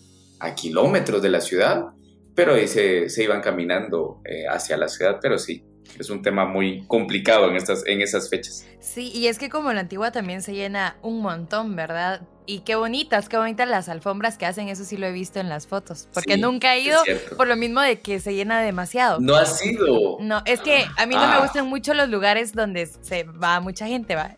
kilómetros 0.55 1.21
de 1.21 1.29
la 1.29 1.41
ciudad, 1.41 1.89
pero 2.33 2.55
ahí 2.55 2.67
se, 2.67 3.07
iban 3.21 3.41
caminando 3.41 4.19
eh, 4.25 4.45
hacia 4.49 4.77
la 4.77 4.87
ciudad, 4.87 5.19
pero 5.21 5.37
sí, 5.37 5.63
es 5.99 6.09
un 6.09 6.21
tema 6.21 6.45
muy 6.45 6.83
complicado 6.87 7.49
en, 7.49 7.55
estas, 7.55 7.85
en 7.85 8.01
esas 8.01 8.29
fechas. 8.29 8.65
Sí, 8.79 9.11
y 9.13 9.27
es 9.27 9.39
que 9.39 9.49
como 9.49 9.73
la 9.73 9.81
antigua 9.81 10.11
también 10.11 10.41
se 10.41 10.53
llena 10.53 10.97
un 11.01 11.21
montón, 11.21 11.75
¿verdad? 11.75 12.21
Y 12.45 12.59
qué 12.61 12.75
bonitas, 12.75 13.27
qué 13.27 13.35
bonitas 13.35 13.67
las 13.67 13.89
alfombras 13.89 14.37
que 14.37 14.45
hacen, 14.45 14.69
eso 14.69 14.85
sí 14.85 14.95
lo 14.95 15.05
he 15.05 15.11
visto 15.11 15.41
en 15.41 15.49
las 15.49 15.67
fotos, 15.67 16.07
porque 16.13 16.37
nunca 16.37 16.75
he 16.75 16.79
ido 16.79 16.97
por 17.35 17.45
lo 17.47 17.57
mismo 17.57 17.81
de 17.81 17.99
que 17.99 18.21
se 18.21 18.33
llena 18.35 18.61
demasiado. 18.61 19.19
No 19.19 19.35
ha 19.35 19.45
sido. 19.45 20.17
No, 20.21 20.41
es 20.45 20.61
que 20.61 20.85
a 20.95 21.05
mí 21.05 21.15
no 21.15 21.27
me 21.27 21.35
ah. 21.35 21.39
gustan 21.41 21.67
mucho 21.67 21.93
los 21.93 22.07
lugares 22.07 22.53
donde 22.53 22.85
se 22.85 23.23
va 23.23 23.59
mucha 23.59 23.85
gente, 23.87 24.15
va. 24.15 24.37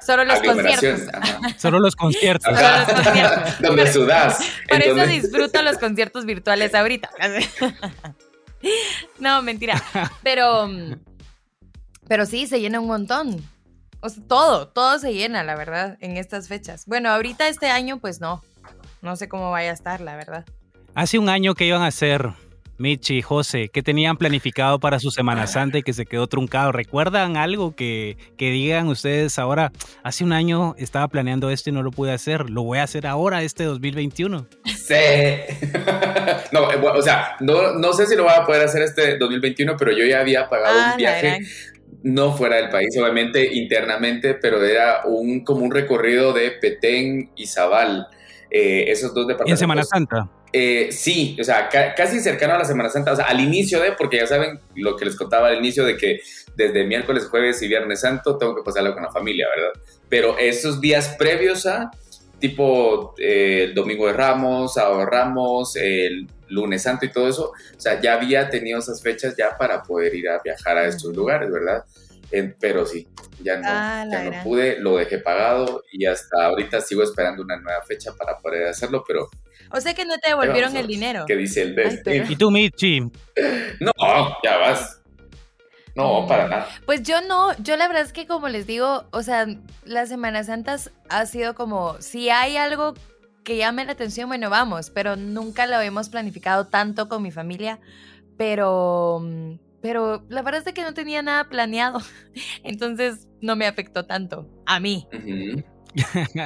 Solo 0.00 0.24
los 0.24 0.40
conciertos. 0.40 1.00
Solo 1.56 1.80
los 1.80 1.96
conciertos. 1.96 2.56
Solo 2.56 2.78
los 2.78 3.04
conciertos. 3.04 3.60
donde 3.60 3.92
sudas. 3.92 4.38
Por 4.68 4.80
eso 4.80 5.06
disfruto 5.06 5.62
los 5.62 5.78
conciertos 5.78 6.24
virtuales 6.26 6.74
ahorita. 6.74 7.10
no, 9.18 9.42
mentira. 9.42 9.82
Pero, 10.22 10.68
pero 12.08 12.26
sí, 12.26 12.46
se 12.46 12.60
llena 12.60 12.80
un 12.80 12.86
montón. 12.86 13.42
Todo, 14.28 14.68
todo 14.68 14.98
se 14.98 15.12
llena, 15.12 15.44
la 15.44 15.56
verdad, 15.56 15.98
en 16.00 16.16
estas 16.16 16.48
fechas. 16.48 16.86
Bueno, 16.86 17.10
ahorita 17.10 17.48
este 17.48 17.70
año, 17.70 17.98
pues 17.98 18.20
no. 18.20 18.42
No 19.02 19.16
sé 19.16 19.28
cómo 19.28 19.50
vaya 19.50 19.70
a 19.70 19.74
estar, 19.74 20.00
la 20.00 20.16
verdad. 20.16 20.44
Hace 20.94 21.18
un 21.18 21.28
año 21.28 21.54
que 21.54 21.66
iban 21.66 21.82
a 21.82 21.86
hacer 21.86 22.30
Michi 22.80 23.18
y 23.18 23.22
José, 23.22 23.68
¿qué 23.70 23.82
tenían 23.82 24.16
planificado 24.16 24.80
para 24.80 24.98
su 24.98 25.10
Semana 25.10 25.46
Santa 25.46 25.76
y 25.76 25.82
que 25.82 25.92
se 25.92 26.06
quedó 26.06 26.26
truncado? 26.28 26.72
¿Recuerdan 26.72 27.36
algo 27.36 27.76
que, 27.76 28.16
que, 28.38 28.50
digan 28.50 28.88
ustedes 28.88 29.38
ahora? 29.38 29.70
Hace 30.02 30.24
un 30.24 30.32
año 30.32 30.74
estaba 30.78 31.06
planeando 31.08 31.50
esto 31.50 31.68
y 31.68 31.74
no 31.74 31.82
lo 31.82 31.90
pude 31.90 32.12
hacer, 32.12 32.48
lo 32.48 32.62
voy 32.62 32.78
a 32.78 32.84
hacer 32.84 33.06
ahora, 33.06 33.42
este 33.42 33.64
2021. 33.64 34.46
Sí. 34.64 34.94
no, 36.52 36.72
eh, 36.72 36.80
o 36.82 37.02
sea, 37.02 37.36
no, 37.40 37.74
no, 37.74 37.92
sé 37.92 38.06
si 38.06 38.16
lo 38.16 38.24
voy 38.24 38.32
a 38.34 38.46
poder 38.46 38.62
hacer 38.62 38.80
este 38.80 39.18
2021, 39.18 39.76
pero 39.78 39.92
yo 39.92 40.06
ya 40.06 40.20
había 40.20 40.48
pagado 40.48 40.78
un 40.78 40.84
ah, 40.84 40.94
viaje 40.96 41.40
no 42.02 42.32
fuera 42.32 42.56
del 42.56 42.70
país, 42.70 42.96
obviamente 42.98 43.46
internamente, 43.52 44.32
pero 44.32 44.64
era 44.64 45.02
un 45.04 45.44
como 45.44 45.66
un 45.66 45.70
recorrido 45.70 46.32
de 46.32 46.52
Petén 46.52 47.30
y 47.36 47.46
Zabal, 47.46 48.06
eh, 48.50 48.84
esos 48.88 49.12
dos 49.12 49.26
departamentos. 49.26 49.50
¿Y 49.50 49.52
en 49.52 49.58
Semana 49.58 49.84
Santa? 49.84 50.30
Eh, 50.52 50.88
sí, 50.90 51.36
o 51.40 51.44
sea, 51.44 51.68
casi 51.68 52.18
cercano 52.18 52.54
a 52.54 52.58
la 52.58 52.64
Semana 52.64 52.88
Santa, 52.88 53.12
o 53.12 53.16
sea, 53.16 53.26
al 53.26 53.40
inicio 53.40 53.80
de, 53.80 53.92
porque 53.92 54.16
ya 54.16 54.26
saben 54.26 54.58
lo 54.74 54.96
que 54.96 55.04
les 55.04 55.16
contaba 55.16 55.48
al 55.48 55.58
inicio 55.58 55.84
de 55.84 55.96
que 55.96 56.20
desde 56.56 56.84
miércoles, 56.84 57.26
jueves 57.26 57.62
y 57.62 57.68
viernes 57.68 58.00
santo 58.00 58.36
tengo 58.36 58.56
que 58.56 58.62
pasarlo 58.62 58.92
con 58.92 59.04
la 59.04 59.12
familia, 59.12 59.46
¿verdad? 59.54 59.72
Pero 60.08 60.36
esos 60.38 60.80
días 60.80 61.14
previos 61.16 61.66
a, 61.66 61.90
tipo 62.40 63.14
eh, 63.18 63.66
el 63.68 63.74
domingo 63.74 64.08
de 64.08 64.12
Ramos, 64.12 64.74
sábado 64.74 64.98
de 65.00 65.06
Ramos, 65.06 65.76
el 65.76 66.26
lunes 66.48 66.82
santo 66.82 67.06
y 67.06 67.12
todo 67.12 67.28
eso, 67.28 67.52
o 67.76 67.80
sea, 67.80 68.00
ya 68.00 68.14
había 68.14 68.50
tenido 68.50 68.80
esas 68.80 69.00
fechas 69.00 69.36
ya 69.38 69.56
para 69.56 69.82
poder 69.84 70.14
ir 70.16 70.28
a 70.28 70.40
viajar 70.42 70.78
a 70.78 70.88
estos 70.88 71.14
lugares, 71.14 71.50
¿verdad? 71.50 71.84
Pero 72.60 72.86
sí, 72.86 73.08
ya 73.42 73.56
no, 73.56 73.62
ah, 73.66 74.06
ya 74.10 74.24
no 74.24 74.42
pude, 74.42 74.78
lo 74.80 74.96
dejé 74.96 75.18
pagado 75.18 75.82
y 75.92 76.06
hasta 76.06 76.46
ahorita 76.46 76.80
sigo 76.80 77.02
esperando 77.02 77.42
una 77.42 77.58
nueva 77.58 77.82
fecha 77.82 78.12
para 78.16 78.38
poder 78.38 78.68
hacerlo, 78.68 79.04
pero 79.06 79.28
o 79.72 79.80
sea 79.80 79.94
que 79.94 80.04
no 80.04 80.18
te 80.18 80.28
devolvieron 80.28 80.76
el 80.76 80.86
dinero. 80.86 81.24
¿Qué 81.26 81.36
dice 81.36 81.62
el 81.62 81.74
de 81.74 82.26
¿Y 82.28 82.36
tú, 82.36 82.50
Michi? 82.50 83.00
No, 83.80 83.92
ya 84.42 84.58
vas. 84.58 85.00
No, 85.94 86.26
para 86.26 86.48
nada. 86.48 86.68
Pues 86.86 87.02
yo 87.02 87.20
no, 87.20 87.56
yo 87.58 87.76
la 87.76 87.88
verdad 87.88 88.04
es 88.04 88.12
que 88.12 88.26
como 88.26 88.48
les 88.48 88.66
digo, 88.66 89.06
o 89.10 89.22
sea, 89.22 89.46
las 89.84 90.08
Semanas 90.08 90.46
Santas 90.46 90.92
ha 91.08 91.26
sido 91.26 91.54
como, 91.54 92.00
si 92.00 92.30
hay 92.30 92.56
algo 92.56 92.94
que 93.44 93.56
llame 93.56 93.84
la 93.84 93.92
atención, 93.92 94.28
bueno, 94.28 94.50
vamos, 94.50 94.90
pero 94.90 95.16
nunca 95.16 95.66
lo 95.66 95.80
hemos 95.80 96.08
planificado 96.08 96.66
tanto 96.66 97.08
con 97.08 97.22
mi 97.22 97.30
familia, 97.30 97.80
pero, 98.36 99.22
pero 99.80 100.24
la 100.28 100.42
verdad 100.42 100.62
es 100.66 100.74
que 100.74 100.82
no 100.82 100.94
tenía 100.94 101.22
nada 101.22 101.48
planeado, 101.48 102.00
entonces 102.64 103.28
no 103.40 103.56
me 103.56 103.66
afectó 103.66 104.06
tanto, 104.06 104.48
a 104.66 104.80
mí. 104.80 105.06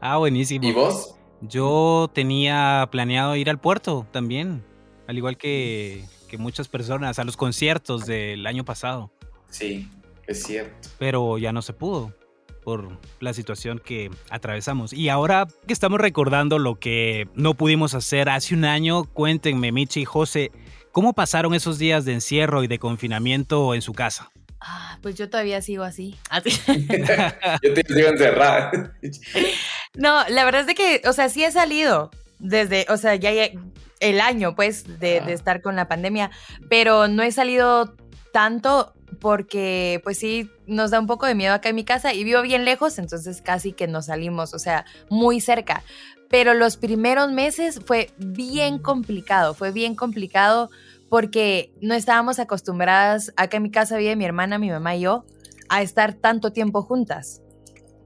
ah, 0.00 0.16
buenísimo. 0.18 0.66
¿Y 0.66 0.72
vos? 0.72 1.16
Yo 1.42 2.10
tenía 2.12 2.88
planeado 2.92 3.34
ir 3.36 3.48
al 3.48 3.58
puerto 3.58 4.06
también, 4.10 4.62
al 5.06 5.16
igual 5.16 5.36
que, 5.36 6.04
muchas 6.38 6.68
personas, 6.68 7.18
a 7.18 7.24
los 7.24 7.36
conciertos 7.36 8.06
del 8.06 8.46
año 8.46 8.64
pasado. 8.64 9.10
Sí, 9.48 9.88
es 10.26 10.44
cierto. 10.44 10.88
Pero 10.98 11.38
ya 11.38 11.52
no 11.52 11.62
se 11.62 11.72
pudo 11.72 12.14
por 12.62 12.98
la 13.20 13.32
situación 13.32 13.80
que 13.84 14.10
atravesamos. 14.28 14.92
Y 14.92 15.08
ahora 15.08 15.48
que 15.66 15.72
estamos 15.72 15.98
recordando 15.98 16.58
lo 16.58 16.78
que 16.78 17.26
no 17.34 17.54
pudimos 17.54 17.94
hacer 17.94 18.28
hace 18.28 18.54
un 18.54 18.64
año, 18.64 19.04
cuéntenme, 19.04 19.72
Michi 19.72 20.02
y 20.02 20.04
José, 20.04 20.52
¿cómo 20.92 21.12
pasaron 21.12 21.54
esos 21.54 21.78
días 21.78 22.04
de 22.04 22.12
encierro 22.12 22.62
y 22.64 22.66
de 22.68 22.78
confinamiento 22.78 23.74
en 23.74 23.82
su 23.82 23.92
casa? 23.92 24.30
Ah, 24.60 24.98
pues 25.00 25.14
yo 25.14 25.30
todavía 25.30 25.62
sigo 25.62 25.84
así. 25.84 26.16
yo 27.62 27.74
te 27.74 27.82
sigo 27.86 28.08
encerrada. 28.08 28.94
no, 29.94 30.28
la 30.28 30.44
verdad 30.44 30.62
es 30.62 30.66
de 30.66 30.74
que, 30.74 31.02
o 31.06 31.12
sea, 31.12 31.28
sí 31.28 31.44
he 31.44 31.50
salido 31.50 32.10
desde, 32.38 32.86
o 32.88 32.96
sea, 32.96 33.14
ya 33.14 33.30
el 34.00 34.20
año, 34.20 34.54
pues, 34.54 35.00
de, 35.00 35.20
de 35.20 35.32
estar 35.32 35.62
con 35.62 35.76
la 35.76 35.88
pandemia, 35.88 36.30
pero 36.68 37.08
no 37.08 37.22
he 37.22 37.32
salido 37.32 37.94
tanto 38.32 38.94
porque 39.20 40.00
pues 40.04 40.18
sí 40.18 40.50
nos 40.66 40.90
da 40.90 41.00
un 41.00 41.06
poco 41.06 41.26
de 41.26 41.34
miedo 41.34 41.52
acá 41.52 41.68
en 41.68 41.76
mi 41.76 41.84
casa 41.84 42.14
y 42.14 42.24
vivo 42.24 42.42
bien 42.42 42.64
lejos, 42.64 42.98
entonces 42.98 43.42
casi 43.42 43.72
que 43.72 43.86
nos 43.86 44.06
salimos, 44.06 44.54
o 44.54 44.58
sea, 44.58 44.84
muy 45.08 45.40
cerca. 45.40 45.82
Pero 46.30 46.54
los 46.54 46.76
primeros 46.76 47.32
meses 47.32 47.80
fue 47.84 48.10
bien 48.16 48.78
complicado, 48.78 49.52
fue 49.52 49.72
bien 49.72 49.96
complicado 49.96 50.70
porque 51.10 51.72
no 51.82 51.94
estábamos 51.94 52.38
acostumbradas, 52.38 53.32
acá 53.36 53.56
en 53.56 53.64
mi 53.64 53.70
casa 53.72 53.96
vive 53.96 54.14
mi 54.14 54.24
hermana, 54.24 54.58
mi 54.58 54.70
mamá 54.70 54.94
y 54.94 55.00
yo, 55.00 55.24
a 55.68 55.82
estar 55.82 56.14
tanto 56.14 56.52
tiempo 56.52 56.82
juntas. 56.82 57.42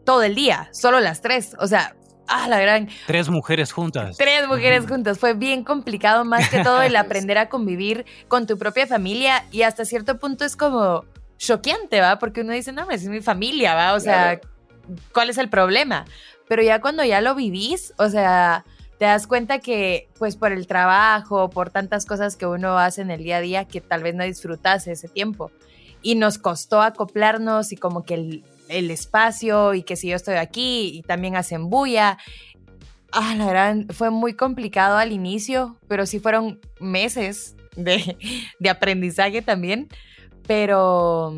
Todo 0.07 0.23
el 0.23 0.35
día, 0.35 0.71
solo 0.73 1.01
las 1.01 1.21
tres. 1.21 1.55
O 1.61 1.67
sea, 1.67 1.97
ah, 2.27 2.49
la 2.49 2.59
gran... 2.61 2.89
Tres 3.07 3.29
mujeres 3.29 3.73
juntas. 3.73 4.17
Tres 4.17 4.49
mujeres 4.49 4.87
juntas. 4.87 5.19
Fue 5.19 5.35
bien 5.35 5.63
complicado 5.63 6.25
más 6.25 6.49
que 6.49 6.63
todo 6.65 6.81
el 6.81 6.97
aprender 6.97 7.37
a 7.37 7.51
convivir 7.51 8.07
con 8.29 8.47
tu 8.47 8.57
propia 8.57 8.87
familia 8.87 9.45
y 9.53 9.63
hasta 9.63 9.85
cierto 9.85 10.19
punto 10.19 10.47
es 10.47 10.57
como 10.57 11.05
choqueante, 11.37 12.01
¿va? 12.01 12.19
Porque 12.19 12.41
uno 12.41 12.55
dice, 12.55 12.73
no, 12.73 12.91
es 12.91 13.05
mi 13.05 13.21
familia, 13.21 13.75
¿va? 13.75 13.93
O 13.95 14.01
sea, 14.01 14.41
¿cuál 15.13 15.31
es 15.31 15.39
el 15.39 15.49
problema? 15.49 16.05
Pero 16.49 16.63
ya 16.63 16.81
cuando 16.81 17.05
ya 17.05 17.21
lo 17.21 17.35
vivís, 17.35 17.95
o 17.99 18.09
sea, 18.09 18.65
te 18.99 19.07
das 19.07 19.27
cuenta 19.27 19.59
que 19.59 20.09
pues 20.19 20.37
por 20.37 20.53
el 20.53 20.67
trabajo, 20.67 21.51
por 21.51 21.71
tantas 21.71 22.07
cosas 22.07 22.37
que 22.37 22.47
uno 22.47 22.79
hace 22.79 23.03
en 23.03 23.11
el 23.11 23.23
día 23.23 23.39
a 23.39 23.41
día 23.41 23.65
que 23.65 23.81
tal 23.81 24.03
vez 24.03 24.15
no 24.15 24.25
disfrutase 24.25 24.93
ese 24.93 25.09
tiempo. 25.09 25.51
Y 26.03 26.17
nos 26.17 26.39
costó 26.39 26.83
acoplarnos 26.83 27.73
y 27.73 27.77
como 27.77 28.05
que 28.05 28.15
el, 28.15 28.45
el 28.69 28.91
espacio 28.91 29.75
y 29.75 29.83
que 29.83 29.97
si 29.97 30.09
yo 30.09 30.17
estoy 30.17 30.35
aquí 30.35 30.91
y 30.95 31.03
también 31.03 31.37
hacen 31.37 31.71
bulla. 31.71 32.19
Ah, 33.11 33.35
la 33.37 33.47
verdad, 33.47 33.77
fue 33.95 34.11
muy 34.11 34.35
complicado 34.35 34.99
al 34.99 35.13
inicio, 35.13 35.79
pero 35.89 36.05
sí 36.05 36.19
fueron 36.19 36.61
meses 36.81 37.57
de, 37.77 38.17
de 38.59 38.71
aprendizaje 38.71 39.41
también. 39.41 39.89
Pero, 40.47 41.35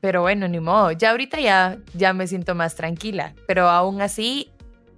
pero 0.00 0.22
bueno, 0.22 0.48
ni 0.48 0.60
modo. 0.60 0.92
Ya 0.92 1.10
ahorita 1.10 1.40
ya, 1.40 1.78
ya 1.94 2.12
me 2.12 2.26
siento 2.26 2.54
más 2.54 2.74
tranquila, 2.74 3.34
pero 3.46 3.68
aún 3.68 4.00
así 4.00 4.50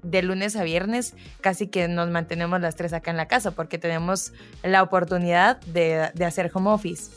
de 0.03 0.23
lunes 0.23 0.57
a 0.57 0.65
viernes 0.65 1.15
casi 1.41 1.69
que 1.69 1.87
nos 1.88 2.11
mantenemos 2.11 2.61
las 2.61 2.75
tres 2.77 2.93
acá 2.93 3.11
en 3.12 3.17
la 3.17 3.29
casa 3.29 3.53
porque 3.53 3.79
tenemos 3.79 4.33
la 4.62 4.83
oportunidad 4.83 5.61
de, 5.62 6.11
hacer 6.25 6.51
home 6.53 6.71
office. 6.71 7.11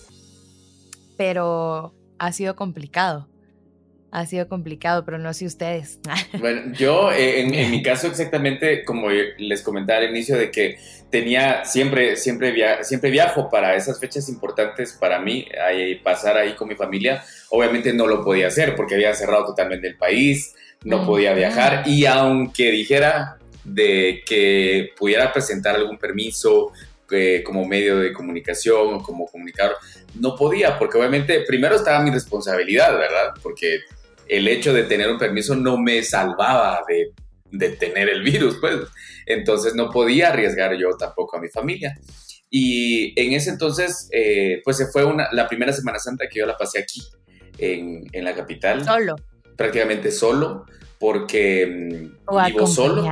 Pero 1.18 1.94
ha 2.20 2.32
sido 2.32 2.56
complicado. 2.56 3.28
Ha 4.12 4.26
sido 4.26 4.48
complicado, 4.48 5.04
pero 5.04 5.18
no 5.18 5.34
sé 5.34 5.46
ustedes. 5.46 6.00
Bueno, 6.40 6.74
yo 6.74 7.12
eh, 7.12 7.42
en, 7.42 7.72
mi 7.72 7.82
caso 7.82 8.08
exactamente, 8.08 8.84
como 8.86 9.10
les 9.10 9.62
comentaba 9.62 10.00
al 10.00 10.10
inicio, 10.10 10.38
de 10.38 10.52
que 10.52 10.78
tenía 11.10 11.66
siempre, 11.66 12.16
siempre, 12.16 12.84
siempre 12.84 13.10
viajo 13.10 13.50
para 13.50 13.76
esas 13.76 14.00
fechas 14.00 14.30
importantes 14.30 14.94
para 14.94 15.20
mí, 15.20 15.48
ahí, 15.62 15.96
pasar 15.96 16.38
ahí 16.38 16.56
con 16.56 16.68
mi 16.68 16.76
familia 16.76 17.24
obviamente 17.56 17.94
no 17.94 18.08
lo 18.08 18.24
podía 18.24 18.48
hacer 18.48 18.76
porque 18.76 18.96
había 18.96 19.14
cerrado 19.14 19.46
totalmente 19.46 19.88
el 19.88 19.98
país, 19.98 20.54
no 20.84 21.06
podía 21.06 21.34
viajar 21.34 21.84
y 21.88 22.06
aunque 22.06 22.72
dijera 22.72 23.38
de 23.64 24.22
que 24.26 24.90
pudiera 24.98 25.32
presentar 25.32 25.76
algún 25.76 25.98
permiso 25.98 26.72
eh, 27.12 27.42
como 27.44 27.66
medio 27.66 28.00
de 28.00 28.14
comunicación 28.14 28.96
o 28.96 29.02
como 29.02 29.26
comunicador, 29.26 29.78
no 30.20 30.36
podía 30.36 30.78
porque 30.78 30.98
obviamente 30.98 31.42
primero 31.42 31.76
estaba 31.76 32.04
mi 32.04 32.12
responsabilidad, 32.12 32.94
¿verdad? 32.98 33.34
Porque 33.42 33.80
el 34.28 34.48
hecho 34.48 34.74
de 34.74 34.84
tener 34.84 35.10
un 35.10 35.18
permiso 35.18 35.56
no 35.56 35.78
me 35.78 36.04
salvaba 36.04 36.82
de, 36.88 37.12
de 37.52 37.70
tener 37.70 38.10
el 38.10 38.22
virus, 38.24 38.58
pues. 38.60 38.76
Entonces 39.26 39.76
no 39.76 39.90
podía 39.90 40.30
arriesgar 40.30 40.76
yo 40.78 40.96
tampoco 40.98 41.38
a 41.38 41.42
mi 41.42 41.50
familia. 41.50 41.98
Y 42.50 43.20
en 43.20 43.34
ese 43.34 43.50
entonces, 43.50 44.08
eh, 44.12 44.62
pues 44.64 44.78
se 44.78 44.88
fue 44.88 45.04
una, 45.04 45.28
la 45.32 45.48
primera 45.48 45.74
Semana 45.74 46.00
Santa 46.00 46.28
que 46.28 46.40
yo 46.40 46.46
la 46.46 46.58
pasé 46.58 46.80
aquí, 46.80 47.02
en, 47.58 48.06
en 48.12 48.24
la 48.24 48.34
capital. 48.34 48.84
Solo. 48.84 49.16
Prácticamente 49.56 50.12
solo, 50.12 50.66
porque 51.00 51.66
mm, 51.68 52.18
O 52.28 52.44
vivo 52.44 52.68
solo. 52.68 53.04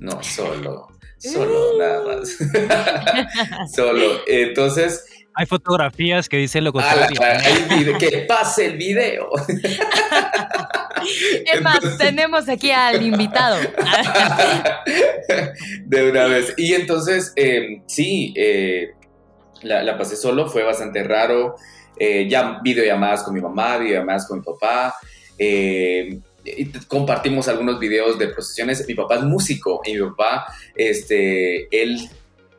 No, 0.00 0.22
solo. 0.22 0.88
Solo, 1.18 1.78
nada 1.78 2.02
más. 2.04 2.36
solo. 3.74 4.20
Entonces, 4.26 5.06
Hay 5.34 5.46
fotografías 5.46 6.28
que 6.28 6.36
dicen 6.36 6.64
lo 6.64 6.72
contrario. 6.72 7.18
que 7.98 8.26
pase 8.28 8.66
el 8.66 8.76
video. 8.76 9.30
Es 11.52 11.62
más, 11.62 11.98
tenemos 11.98 12.48
aquí 12.48 12.70
al 12.70 13.02
invitado. 13.02 13.56
de 15.84 16.10
una 16.10 16.26
vez. 16.26 16.54
Y 16.56 16.74
entonces, 16.74 17.32
eh, 17.36 17.82
sí, 17.86 18.32
eh, 18.36 18.90
la, 19.62 19.82
la 19.82 19.98
pasé 19.98 20.16
solo, 20.16 20.48
fue 20.48 20.62
bastante 20.62 21.02
raro. 21.04 21.56
Eh, 21.98 22.28
ya 22.28 22.60
videollamadas 22.62 23.22
con 23.22 23.34
mi 23.34 23.40
mamá, 23.40 23.78
videollamadas 23.78 24.26
con 24.26 24.38
mi 24.38 24.44
papá. 24.44 24.94
eh, 25.38 26.20
y 26.46 26.66
compartimos 26.88 27.48
algunos 27.48 27.78
videos 27.78 28.18
de 28.18 28.28
procesiones. 28.28 28.86
Mi 28.86 28.94
papá 28.94 29.14
es 29.16 29.22
músico 29.22 29.80
y 29.84 29.94
mi 29.94 30.00
papá, 30.10 30.44
este, 30.74 31.68
él, 31.82 32.08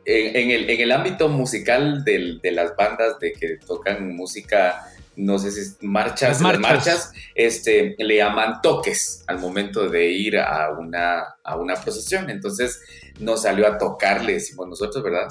en, 0.04 0.36
en 0.36 0.50
el, 0.50 0.70
en 0.70 0.80
el 0.80 0.90
ámbito 0.92 1.28
musical 1.28 2.02
del- 2.04 2.40
de 2.40 2.50
las 2.50 2.74
bandas 2.76 3.18
de 3.20 3.32
que 3.32 3.58
tocan 3.64 4.14
música, 4.16 4.82
no 5.14 5.38
sé 5.38 5.52
si 5.52 5.60
es 5.60 5.76
marchas, 5.82 6.40
Las 6.42 6.58
marchas, 6.58 7.12
este, 7.36 7.94
le 7.98 8.16
llaman 8.16 8.60
toques 8.60 9.22
al 9.28 9.38
momento 9.38 9.88
de 9.88 10.10
ir 10.10 10.36
a 10.38 10.70
una, 10.76 11.36
a 11.44 11.56
una 11.56 11.76
procesión. 11.76 12.28
Entonces 12.28 12.80
nos 13.20 13.42
salió 13.42 13.66
a 13.68 13.78
tocar, 13.78 14.24
le 14.24 14.34
decimos 14.34 14.66
nosotros, 14.68 15.02
¿verdad? 15.04 15.28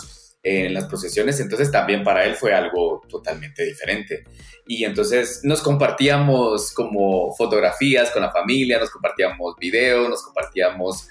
En 0.47 0.75
las 0.75 0.85
procesiones, 0.85 1.39
entonces 1.39 1.71
también 1.71 2.03
para 2.03 2.23
él 2.23 2.35
fue 2.35 2.53
algo 2.53 3.01
totalmente 3.09 3.65
diferente. 3.65 4.25
Y 4.67 4.83
entonces 4.83 5.39
nos 5.43 5.63
compartíamos 5.63 6.71
como 6.71 7.33
fotografías 7.33 8.11
con 8.11 8.21
la 8.21 8.31
familia, 8.31 8.77
nos 8.77 8.91
compartíamos 8.91 9.55
videos, 9.59 10.07
nos 10.07 10.21
compartíamos 10.21 11.07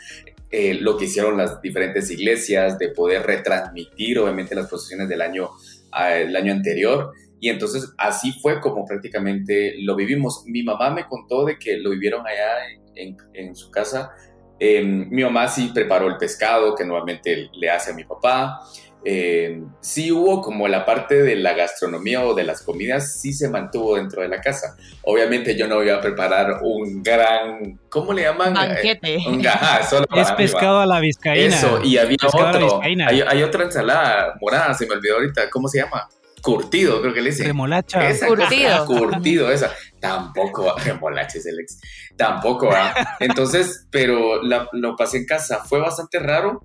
eh, 0.52 0.74
lo 0.74 0.96
que 0.96 1.06
hicieron 1.06 1.36
las 1.36 1.60
diferentes 1.60 2.08
iglesias, 2.12 2.78
de 2.78 2.90
poder 2.90 3.22
retransmitir 3.26 4.20
obviamente 4.20 4.54
las 4.54 4.68
procesiones 4.68 5.08
del 5.08 5.20
año, 5.20 5.50
ah, 5.90 6.14
el 6.16 6.36
año 6.36 6.52
anterior. 6.52 7.10
Y 7.40 7.48
entonces 7.48 7.92
así 7.98 8.30
fue 8.40 8.60
como 8.60 8.84
prácticamente 8.86 9.74
lo 9.82 9.96
vivimos. 9.96 10.44
Mi 10.46 10.62
mamá 10.62 10.90
me 10.90 11.08
contó 11.08 11.44
de 11.44 11.58
que 11.58 11.76
lo 11.78 11.90
vivieron 11.90 12.24
allá 12.24 12.68
en, 12.94 13.08
en- 13.08 13.16
en 13.34 13.56
su 13.56 13.68
casa. 13.72 14.12
Eh, 14.60 14.82
mi 14.84 15.24
mamá 15.24 15.48
sí 15.48 15.72
preparó 15.74 16.06
el 16.06 16.16
pescado 16.16 16.76
que 16.76 16.84
normalmente 16.84 17.50
le 17.52 17.68
hace 17.70 17.90
a 17.90 17.94
mi 17.94 18.04
papá. 18.04 18.60
Eh, 19.06 19.62
sí 19.80 20.10
hubo 20.12 20.40
como 20.40 20.66
la 20.66 20.86
parte 20.86 21.22
de 21.22 21.36
la 21.36 21.52
gastronomía 21.52 22.24
o 22.24 22.32
de 22.34 22.44
las 22.44 22.62
comidas, 22.62 23.20
sí 23.20 23.34
se 23.34 23.48
mantuvo 23.50 23.96
dentro 23.96 24.22
de 24.22 24.28
la 24.28 24.40
casa. 24.40 24.76
Obviamente 25.02 25.56
yo 25.56 25.66
no 25.68 25.82
iba 25.82 25.96
a 25.96 26.00
preparar 26.00 26.60
un 26.62 27.02
gran, 27.02 27.78
¿cómo 27.90 28.14
le 28.14 28.22
llaman? 28.22 28.54
Banquete. 28.54 29.16
Eh, 29.16 29.24
un 29.28 29.46
ajá, 29.46 29.82
solo 29.90 30.06
para 30.06 30.22
Es 30.22 30.30
mí, 30.30 30.36
pescado 30.38 30.80
a 30.80 30.86
la 30.86 31.00
vizcaína. 31.00 31.54
Eso, 31.54 31.80
y 31.84 31.98
había 31.98 32.16
Pescado 32.16 32.48
otro. 32.48 32.80
Hay, 32.82 32.96
hay 33.20 33.42
otra 33.42 33.64
ensalada 33.64 34.34
morada, 34.40 34.72
se 34.72 34.86
me 34.86 34.94
olvidó 34.94 35.16
ahorita. 35.16 35.50
¿Cómo 35.50 35.68
se 35.68 35.78
llama? 35.80 36.08
Curtido, 36.40 37.00
creo 37.00 37.12
que 37.14 37.20
le 37.22 37.30
dicen. 37.30 37.46
Remolacha. 37.46 38.08
Esa 38.08 38.26
Curtido. 38.26 38.86
cosa, 38.86 39.00
curtido, 39.00 39.50
esa. 39.50 39.70
Tampoco 40.00 40.64
va. 40.66 40.74
Remolacha 40.84 41.38
es 41.38 41.46
el 41.46 41.58
ex. 41.60 41.78
Tampoco 42.16 42.66
va. 42.68 42.94
Entonces, 43.20 43.86
pero 43.90 44.42
la- 44.42 44.68
lo 44.72 44.94
pasé 44.96 45.18
en 45.18 45.26
casa. 45.26 45.58
Fue 45.64 45.78
bastante 45.80 46.18
raro 46.18 46.60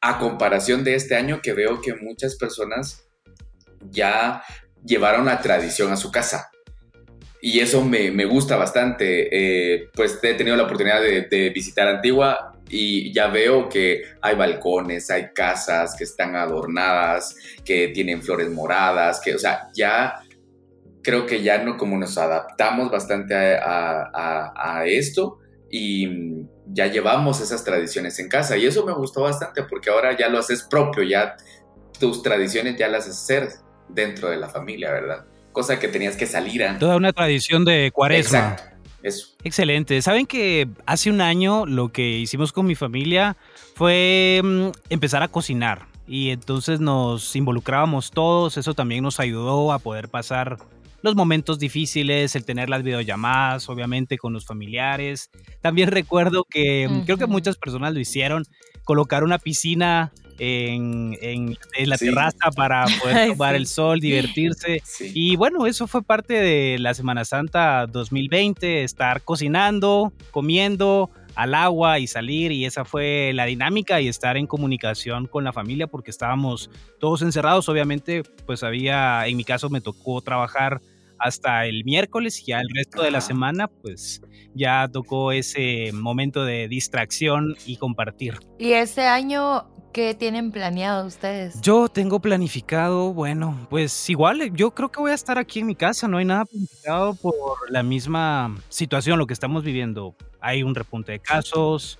a 0.00 0.18
comparación 0.18 0.84
de 0.84 0.94
este 0.94 1.16
año 1.16 1.40
que 1.42 1.52
veo 1.52 1.80
que 1.80 1.94
muchas 1.94 2.36
personas 2.36 3.08
ya 3.90 4.42
llevaron 4.84 5.26
la 5.26 5.40
tradición 5.40 5.92
a 5.92 5.96
su 5.96 6.10
casa. 6.10 6.50
Y 7.40 7.60
eso 7.60 7.84
me, 7.84 8.10
me 8.10 8.24
gusta 8.24 8.56
bastante. 8.56 9.28
Eh, 9.30 9.88
pues 9.94 10.18
he 10.22 10.34
tenido 10.34 10.56
la 10.56 10.64
oportunidad 10.64 11.00
de, 11.00 11.50
visitar 11.54 11.86
Antigua 11.88 12.52
y 12.68 13.12
ya 13.12 13.28
veo 13.28 13.68
que 13.68 14.02
hay 14.20 14.34
balcones, 14.34 15.10
hay 15.10 15.28
casas 15.34 15.94
que 15.96 16.04
están 16.04 16.36
adornadas, 16.36 17.36
que 17.64 17.88
tienen 17.88 18.22
flores 18.22 18.50
moradas, 18.50 19.20
que, 19.20 19.34
o 19.34 19.38
sea, 19.38 19.68
ya 19.74 20.14
creo 21.02 21.24
que 21.26 21.42
ya 21.42 21.62
no 21.62 21.76
como 21.78 21.96
nos 21.96 22.18
adaptamos 22.18 22.90
bastante 22.90 23.34
a, 23.56 24.52
a- 24.54 24.84
esto 24.86 25.38
y 25.70 26.06
ya 26.72 26.86
llevamos 26.86 27.40
esas 27.40 27.64
tradiciones 27.64 28.18
en 28.18 28.28
casa 28.28 28.56
y 28.56 28.66
eso 28.66 28.84
me 28.84 28.92
gustó 28.92 29.22
bastante 29.22 29.62
porque 29.62 29.90
ahora 29.90 30.16
ya 30.16 30.28
lo 30.28 30.38
haces 30.38 30.62
propio, 30.62 31.02
ya 31.02 31.36
tus 31.98 32.22
tradiciones 32.22 32.76
ya 32.76 32.88
las 32.88 33.08
hacer 33.08 33.48
dentro 33.88 34.28
de 34.28 34.36
la 34.36 34.48
familia, 34.48 34.92
¿verdad? 34.92 35.24
Cosa 35.52 35.78
que 35.78 35.88
tenías 35.88 36.16
que 36.16 36.26
salir 36.26 36.62
a... 36.64 36.78
Toda 36.78 36.96
una 36.96 37.12
tradición 37.12 37.64
de 37.64 37.90
cuaresma. 37.92 38.38
Exacto, 38.38 38.76
eso. 39.02 39.28
Excelente. 39.42 40.00
Saben 40.02 40.26
que 40.26 40.68
hace 40.86 41.10
un 41.10 41.20
año 41.20 41.66
lo 41.66 41.90
que 41.90 42.02
hicimos 42.02 42.52
con 42.52 42.66
mi 42.66 42.74
familia 42.74 43.36
fue 43.74 44.40
mm, 44.44 44.68
empezar 44.90 45.22
a 45.22 45.28
cocinar. 45.28 45.86
Y 46.06 46.30
entonces 46.30 46.80
nos 46.80 47.34
involucrábamos 47.34 48.10
todos. 48.10 48.56
Eso 48.56 48.74
también 48.74 49.02
nos 49.04 49.20
ayudó 49.20 49.72
a 49.72 49.78
poder 49.78 50.08
pasar 50.08 50.58
los 51.02 51.14
momentos 51.14 51.58
difíciles, 51.58 52.34
el 52.36 52.44
tener 52.44 52.68
las 52.68 52.82
videollamadas, 52.82 53.68
obviamente, 53.68 54.18
con 54.18 54.32
los 54.32 54.44
familiares. 54.46 55.30
También 55.60 55.90
recuerdo 55.90 56.44
que 56.48 56.88
mm, 56.88 57.00
creo 57.04 57.16
que 57.18 57.26
muchas 57.26 57.56
personas 57.56 57.94
lo 57.94 58.00
hicieron, 58.00 58.44
colocar 58.84 59.22
una 59.22 59.38
piscina 59.38 60.12
en, 60.40 61.16
en- 61.20 61.56
en 61.76 61.88
la 61.88 61.98
Sí. 61.98 62.06
terraza 62.06 62.50
para 62.54 62.84
poder 63.02 63.28
tomar 63.36 63.54
sí. 63.54 63.56
el 63.56 63.66
sol, 63.66 64.00
divertirse. 64.00 64.82
Sí. 64.84 65.10
Y 65.14 65.36
bueno, 65.36 65.66
eso 65.66 65.86
fue 65.86 66.02
parte 66.02 66.34
de 66.34 66.78
la 66.78 66.94
Semana 66.94 67.24
Santa 67.24 67.86
2020, 67.86 68.82
estar 68.84 69.22
cocinando, 69.22 70.12
comiendo 70.30 71.10
al 71.38 71.54
agua 71.54 72.00
y 72.00 72.08
salir 72.08 72.50
y 72.50 72.64
esa 72.64 72.84
fue 72.84 73.30
la 73.32 73.44
dinámica 73.44 74.00
y 74.00 74.08
estar 74.08 74.36
en 74.36 74.48
comunicación 74.48 75.28
con 75.28 75.44
la 75.44 75.52
familia 75.52 75.86
porque 75.86 76.10
estábamos 76.10 76.68
todos 76.98 77.22
encerrados, 77.22 77.68
obviamente 77.68 78.24
pues 78.44 78.64
había, 78.64 79.24
en 79.24 79.36
mi 79.36 79.44
caso 79.44 79.70
me 79.70 79.80
tocó 79.80 80.20
trabajar 80.20 80.82
hasta 81.16 81.66
el 81.66 81.84
miércoles 81.84 82.40
y 82.40 82.46
ya 82.46 82.58
el 82.60 82.68
resto 82.74 83.02
de 83.02 83.12
la 83.12 83.20
semana 83.20 83.68
pues 83.68 84.20
ya 84.54 84.88
tocó 84.92 85.32
ese 85.32 85.90
momento 85.92 86.44
de 86.44 86.68
distracción 86.68 87.56
y 87.66 87.76
compartir. 87.76 88.38
¿Y 88.58 88.72
este 88.72 89.06
año 89.06 89.66
qué 89.92 90.14
tienen 90.14 90.52
planeado 90.52 91.06
ustedes? 91.06 91.60
Yo 91.60 91.88
tengo 91.88 92.20
planificado, 92.20 93.12
bueno, 93.12 93.66
pues 93.70 94.08
igual, 94.10 94.52
yo 94.54 94.72
creo 94.72 94.90
que 94.90 95.00
voy 95.00 95.10
a 95.10 95.14
estar 95.14 95.38
aquí 95.38 95.60
en 95.60 95.66
mi 95.66 95.74
casa, 95.74 96.08
no 96.08 96.18
hay 96.18 96.24
nada 96.24 96.44
planificado 96.44 97.14
por 97.14 97.34
la 97.70 97.82
misma 97.82 98.54
situación, 98.68 99.18
lo 99.18 99.26
que 99.26 99.34
estamos 99.34 99.64
viviendo. 99.64 100.14
Hay 100.40 100.62
un 100.62 100.74
repunte 100.74 101.12
de 101.12 101.18
casos, 101.20 101.98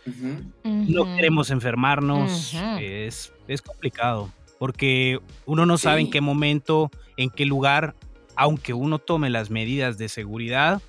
no 0.64 1.04
queremos 1.16 1.50
enfermarnos, 1.50 2.54
es, 2.80 3.32
es 3.48 3.62
complicado, 3.62 4.30
porque 4.58 5.18
uno 5.44 5.66
no 5.66 5.76
sabe 5.76 6.02
en 6.02 6.10
qué 6.10 6.20
momento, 6.20 6.90
en 7.16 7.30
qué 7.30 7.44
lugar, 7.46 7.96
aunque 8.36 8.74
uno 8.74 9.00
tome 9.00 9.28
las 9.28 9.50
medidas 9.50 9.98
de 9.98 10.08
seguridad, 10.08 10.80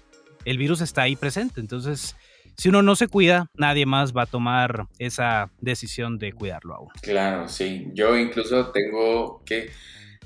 el 0.45 0.57
virus 0.57 0.81
está 0.81 1.03
ahí 1.03 1.15
presente, 1.15 1.59
entonces... 1.59 2.15
Si 2.57 2.67
uno 2.67 2.81
no 2.81 2.97
se 2.97 3.07
cuida, 3.07 3.49
nadie 3.53 3.85
más 3.85 4.11
va 4.11 4.23
a 4.23 4.25
tomar 4.25 4.87
esa 4.97 5.49
decisión 5.61 6.17
de 6.17 6.33
cuidarlo 6.33 6.75
a 6.75 6.81
uno. 6.81 6.91
Claro, 7.01 7.47
sí. 7.47 7.87
Yo 7.93 8.17
incluso 8.17 8.71
tengo 8.71 9.41
que 9.45 9.69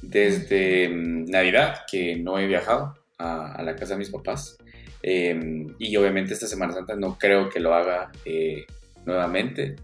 desde 0.01 0.89
mm, 0.89 1.26
Navidad 1.26 1.82
que 1.89 2.16
no 2.16 2.39
he 2.39 2.47
viajado 2.47 2.95
a, 3.20 3.53
a 3.53 3.61
la 3.61 3.76
casa 3.76 3.93
de 3.93 3.99
mis 3.99 4.09
papás. 4.09 4.57
Eh, 5.03 5.68
y 5.80 5.95
obviamente 5.97 6.34
esta 6.34 6.47
Semana 6.47 6.74
Santa 6.74 6.95
no 6.95 7.18
creo 7.20 7.49
que 7.49 7.59
lo 7.59 7.74
haga 7.74 8.11
eh, 8.26 8.66
nuevamente. 9.05 9.76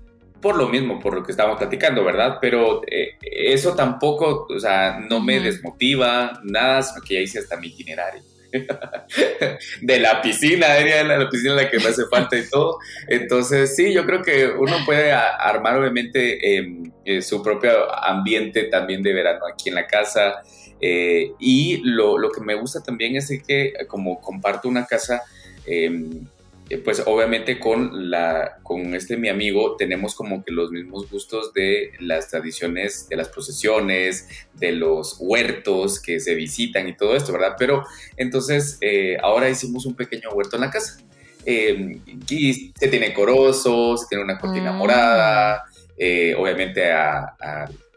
Por 0.42 0.56
lo 0.56 0.70
mismo, 0.70 1.00
por 1.00 1.14
lo 1.14 1.24
que 1.24 1.32
estábamos 1.32 1.58
platicando, 1.58 2.04
¿verdad? 2.06 2.38
Pero 2.40 2.82
eh, 2.88 3.18
eso 3.22 3.76
tampoco, 3.76 4.48
o 4.50 4.60
sea, 4.60 5.00
no 5.10 5.20
me 5.20 5.42
desmotiva, 5.42 6.40
nada, 6.44 6.82
sino 6.82 7.02
que 7.02 7.16
ya 7.16 7.20
hice 7.20 7.40
hasta 7.40 7.58
mi 7.58 7.68
itinerario. 7.68 8.22
de 9.82 10.00
la 10.00 10.22
piscina, 10.22 10.76
diría 10.76 11.04
la 11.04 11.30
piscina 11.30 11.54
la 11.56 11.70
que 11.70 11.78
me 11.78 11.86
hace 11.86 12.06
falta 12.06 12.38
y 12.38 12.50
todo. 12.50 12.80
Entonces, 13.08 13.76
sí, 13.76 13.94
yo 13.94 14.06
creo 14.06 14.22
que 14.22 14.48
uno 14.48 14.78
puede 14.86 15.12
armar 15.12 15.78
obviamente 15.78 16.58
em, 16.58 16.92
eh, 17.06 17.22
su 17.22 17.42
propio 17.44 17.94
ambiente 18.04 18.64
también 18.66 19.04
de 19.04 19.14
verano 19.14 19.46
aquí 19.52 19.70
en 19.70 19.76
la 19.76 19.88
casa. 19.88 20.42
Eh, 20.82 21.34
y 21.40 21.82
lo, 21.84 22.18
lo, 22.18 22.32
que 22.32 22.42
me 22.42 22.56
gusta 22.56 22.82
también 22.82 23.18
es 23.18 23.32
que 23.46 23.74
como 23.88 24.22
comparto 24.22 24.70
una 24.70 24.86
casa, 24.86 25.22
em, 25.66 26.26
pues 26.78 27.02
obviamente 27.06 27.60
con, 27.60 28.10
la, 28.12 28.60
con 28.64 28.94
este 28.94 29.18
mi 29.18 29.30
amigo 29.30 29.76
tenemos 29.76 30.14
como 30.14 30.44
que 30.44 30.52
los 30.52 30.72
mismos 30.72 31.10
gustos 31.10 31.52
de 31.54 31.92
las 32.00 32.28
tradiciones, 32.28 33.10
de 33.10 33.16
las 33.16 33.30
procesiones, 33.30 34.28
de 34.54 34.74
los 34.74 35.18
huertos 35.20 36.00
que 36.00 36.20
se 36.20 36.36
visitan 36.36 36.88
y 36.88 36.96
todo 36.96 37.16
esto, 37.16 37.34
¿verdad? 37.34 37.56
Pero 37.58 37.86
entonces 38.18 38.78
eh, 38.82 39.18
ahora 39.22 39.50
hicimos 39.50 39.86
un 39.86 39.96
pequeño 39.96 40.30
huerto 40.32 40.58
en 40.58 40.62
la 40.62 40.70
casa. 40.70 41.02
Eh, 41.46 42.00
y 42.30 42.74
se 42.78 42.88
tiene 42.90 43.14
corozo, 43.14 43.98
se 43.98 44.06
tiene 44.08 44.24
una 44.24 44.38
cortina 44.38 44.72
mm. 44.72 44.78
morada, 44.78 45.64
obviamente 46.38 46.92
a, 46.92 47.36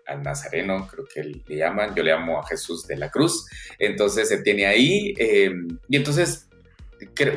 al 0.06 0.22
Nazareno, 0.22 0.88
creo 0.90 1.06
que 1.12 1.22
le 1.24 1.56
llaman, 1.56 1.94
yo 1.94 2.02
le 2.02 2.12
llamo 2.12 2.40
a 2.40 2.46
Jesús 2.46 2.86
de 2.86 2.96
la 2.96 3.10
Cruz, 3.10 3.46
entonces 3.78 4.28
se 4.28 4.38
tiene 4.42 4.66
ahí, 4.66 5.14
y 5.88 5.96
entonces 5.96 6.48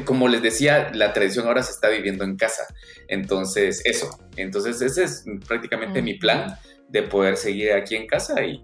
como 0.05 0.27
les 0.27 0.41
decía, 0.41 0.91
la 0.93 1.13
tradición 1.13 1.47
ahora 1.47 1.63
se 1.63 1.71
está 1.71 1.89
viviendo 1.89 2.23
en 2.23 2.35
casa. 2.35 2.63
Entonces, 3.07 3.81
eso. 3.85 4.19
Entonces, 4.35 4.81
ese 4.81 5.03
es 5.03 5.25
prácticamente 5.47 6.01
mi 6.01 6.15
plan 6.15 6.55
de 6.89 7.03
poder 7.03 7.37
seguir 7.37 7.73
aquí 7.73 7.95
en 7.95 8.07
casa 8.07 8.43
y, 8.43 8.63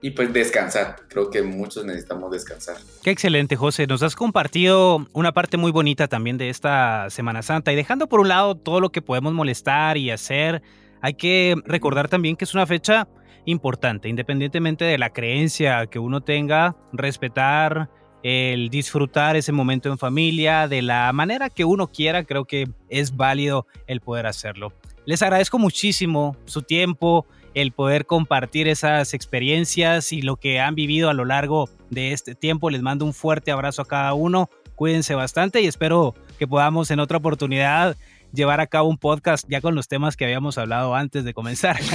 y 0.00 0.10
pues 0.10 0.32
descansar. 0.32 0.96
Creo 1.08 1.30
que 1.30 1.42
muchos 1.42 1.84
necesitamos 1.84 2.30
descansar. 2.30 2.76
Qué 3.02 3.10
excelente, 3.10 3.56
José. 3.56 3.86
Nos 3.86 4.02
has 4.02 4.14
compartido 4.14 5.06
una 5.12 5.32
parte 5.32 5.56
muy 5.56 5.72
bonita 5.72 6.08
también 6.08 6.38
de 6.38 6.48
esta 6.48 7.08
Semana 7.10 7.42
Santa 7.42 7.72
y 7.72 7.76
dejando 7.76 8.08
por 8.08 8.20
un 8.20 8.28
lado 8.28 8.54
todo 8.54 8.80
lo 8.80 8.90
que 8.90 9.02
podemos 9.02 9.32
molestar 9.32 9.96
y 9.96 10.10
hacer, 10.10 10.62
hay 11.00 11.14
que 11.14 11.54
recordar 11.64 12.08
también 12.08 12.36
que 12.36 12.44
es 12.44 12.54
una 12.54 12.66
fecha 12.66 13.08
importante, 13.44 14.08
independientemente 14.08 14.84
de 14.84 14.98
la 14.98 15.10
creencia 15.10 15.86
que 15.86 15.98
uno 15.98 16.20
tenga, 16.20 16.76
respetar 16.92 17.88
el 18.28 18.70
disfrutar 18.70 19.36
ese 19.36 19.52
momento 19.52 19.88
en 19.88 19.98
familia 19.98 20.66
de 20.66 20.82
la 20.82 21.12
manera 21.12 21.48
que 21.48 21.64
uno 21.64 21.86
quiera, 21.86 22.24
creo 22.24 22.44
que 22.44 22.68
es 22.88 23.16
válido 23.16 23.68
el 23.86 24.00
poder 24.00 24.26
hacerlo. 24.26 24.72
Les 25.04 25.22
agradezco 25.22 25.60
muchísimo 25.60 26.36
su 26.44 26.62
tiempo, 26.62 27.24
el 27.54 27.70
poder 27.70 28.04
compartir 28.04 28.66
esas 28.66 29.14
experiencias 29.14 30.12
y 30.12 30.22
lo 30.22 30.38
que 30.38 30.58
han 30.58 30.74
vivido 30.74 31.08
a 31.08 31.14
lo 31.14 31.24
largo 31.24 31.70
de 31.90 32.10
este 32.10 32.34
tiempo. 32.34 32.68
Les 32.68 32.82
mando 32.82 33.04
un 33.04 33.14
fuerte 33.14 33.52
abrazo 33.52 33.82
a 33.82 33.86
cada 33.86 34.12
uno. 34.14 34.50
Cuídense 34.74 35.14
bastante 35.14 35.60
y 35.60 35.68
espero 35.68 36.16
que 36.36 36.48
podamos 36.48 36.90
en 36.90 36.98
otra 36.98 37.18
oportunidad 37.18 37.96
llevar 38.32 38.60
a 38.60 38.66
cabo 38.66 38.88
un 38.88 38.98
podcast 38.98 39.46
ya 39.48 39.60
con 39.60 39.76
los 39.76 39.86
temas 39.86 40.16
que 40.16 40.24
habíamos 40.24 40.58
hablado 40.58 40.96
antes 40.96 41.24
de 41.24 41.32
comenzar. 41.32 41.78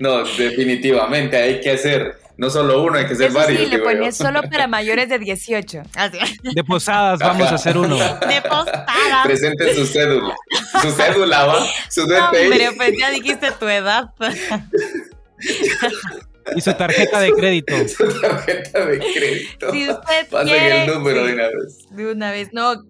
no, 0.00 0.24
definitivamente 0.24 1.36
hay 1.36 1.60
que 1.60 1.72
hacer 1.72 2.22
no 2.36 2.50
solo 2.50 2.82
uno, 2.82 2.98
hay 2.98 3.06
que 3.06 3.12
hacer 3.12 3.30
varios. 3.30 3.60
Sí, 3.60 3.66
le 3.68 3.78
pones 3.78 4.16
solo 4.16 4.42
para 4.42 4.66
mayores 4.66 5.08
de 5.08 5.18
18. 5.18 5.82
De 6.54 6.64
posadas 6.64 7.20
vamos 7.20 7.50
a 7.50 7.54
hacer 7.54 7.76
uno. 7.76 7.96
De 7.96 8.42
posadas. 8.42 8.86
Presenten 9.24 9.74
su 9.74 9.86
cédula. 9.86 10.34
Su 10.80 10.90
cédula, 10.90 11.46
va. 11.46 11.66
Su 11.88 12.06
DPI. 12.06 12.48
pero 12.50 12.72
pues 12.76 12.92
ya 12.98 13.10
dijiste 13.10 13.52
tu 13.52 13.68
edad. 13.68 14.10
Y 16.56 16.60
su 16.60 16.72
tarjeta 16.74 17.20
de 17.20 17.32
crédito. 17.32 17.74
Su 17.88 18.20
tarjeta 18.20 18.86
de 18.86 18.98
crédito. 18.98 19.70
Si 19.70 19.88
usted 19.88 20.28
Pasen 20.28 20.48
quiere, 20.48 20.84
el 20.84 20.94
número 20.94 21.24
de 21.24 21.34
una 21.34 21.46
vez. 21.48 21.88
De 21.90 22.10
una 22.10 22.30
vez. 22.32 22.48
No, 22.52 22.82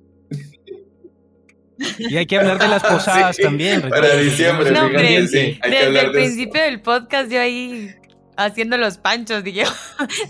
y 1.98 2.16
hay 2.16 2.26
que 2.26 2.38
hablar 2.38 2.58
de 2.58 2.68
las 2.68 2.82
posadas 2.82 3.36
también. 3.42 3.88
Para 3.88 4.16
diciembre, 4.16 4.70
no, 4.70 4.86
hombre, 4.86 5.26
sí, 5.28 5.58
desde 5.62 6.00
el 6.00 6.12
principio 6.12 6.62
del 6.62 6.80
podcast 6.80 7.30
yo 7.30 7.40
ahí 7.40 7.94
haciendo 8.36 8.76
los 8.76 8.98
panchos, 8.98 9.44
dijo, 9.44 9.70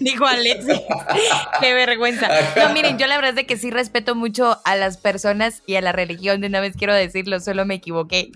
dijo 0.01 0.27
Alexi. 0.27 0.81
Qué 1.61 1.75
vergüenza. 1.75 2.29
No, 2.57 2.73
miren, 2.73 2.99
yo 2.99 3.07
la 3.07 3.17
verdad 3.17 3.31
es 3.31 3.37
de 3.37 3.47
que 3.47 3.57
sí 3.57 3.71
respeto 3.71 4.15
mucho 4.15 4.59
a 4.65 4.77
las 4.77 4.97
personas 4.97 5.63
y 5.67 5.77
a 5.77 5.81
la 5.81 5.93
religión. 5.93 6.41
De 6.41 6.49
una 6.49 6.61
vez 6.61 6.77
quiero 6.77 6.95
decirlo, 6.95 7.41
solo 7.41 7.65
me 7.65 7.75
equivoqué. 7.75 8.33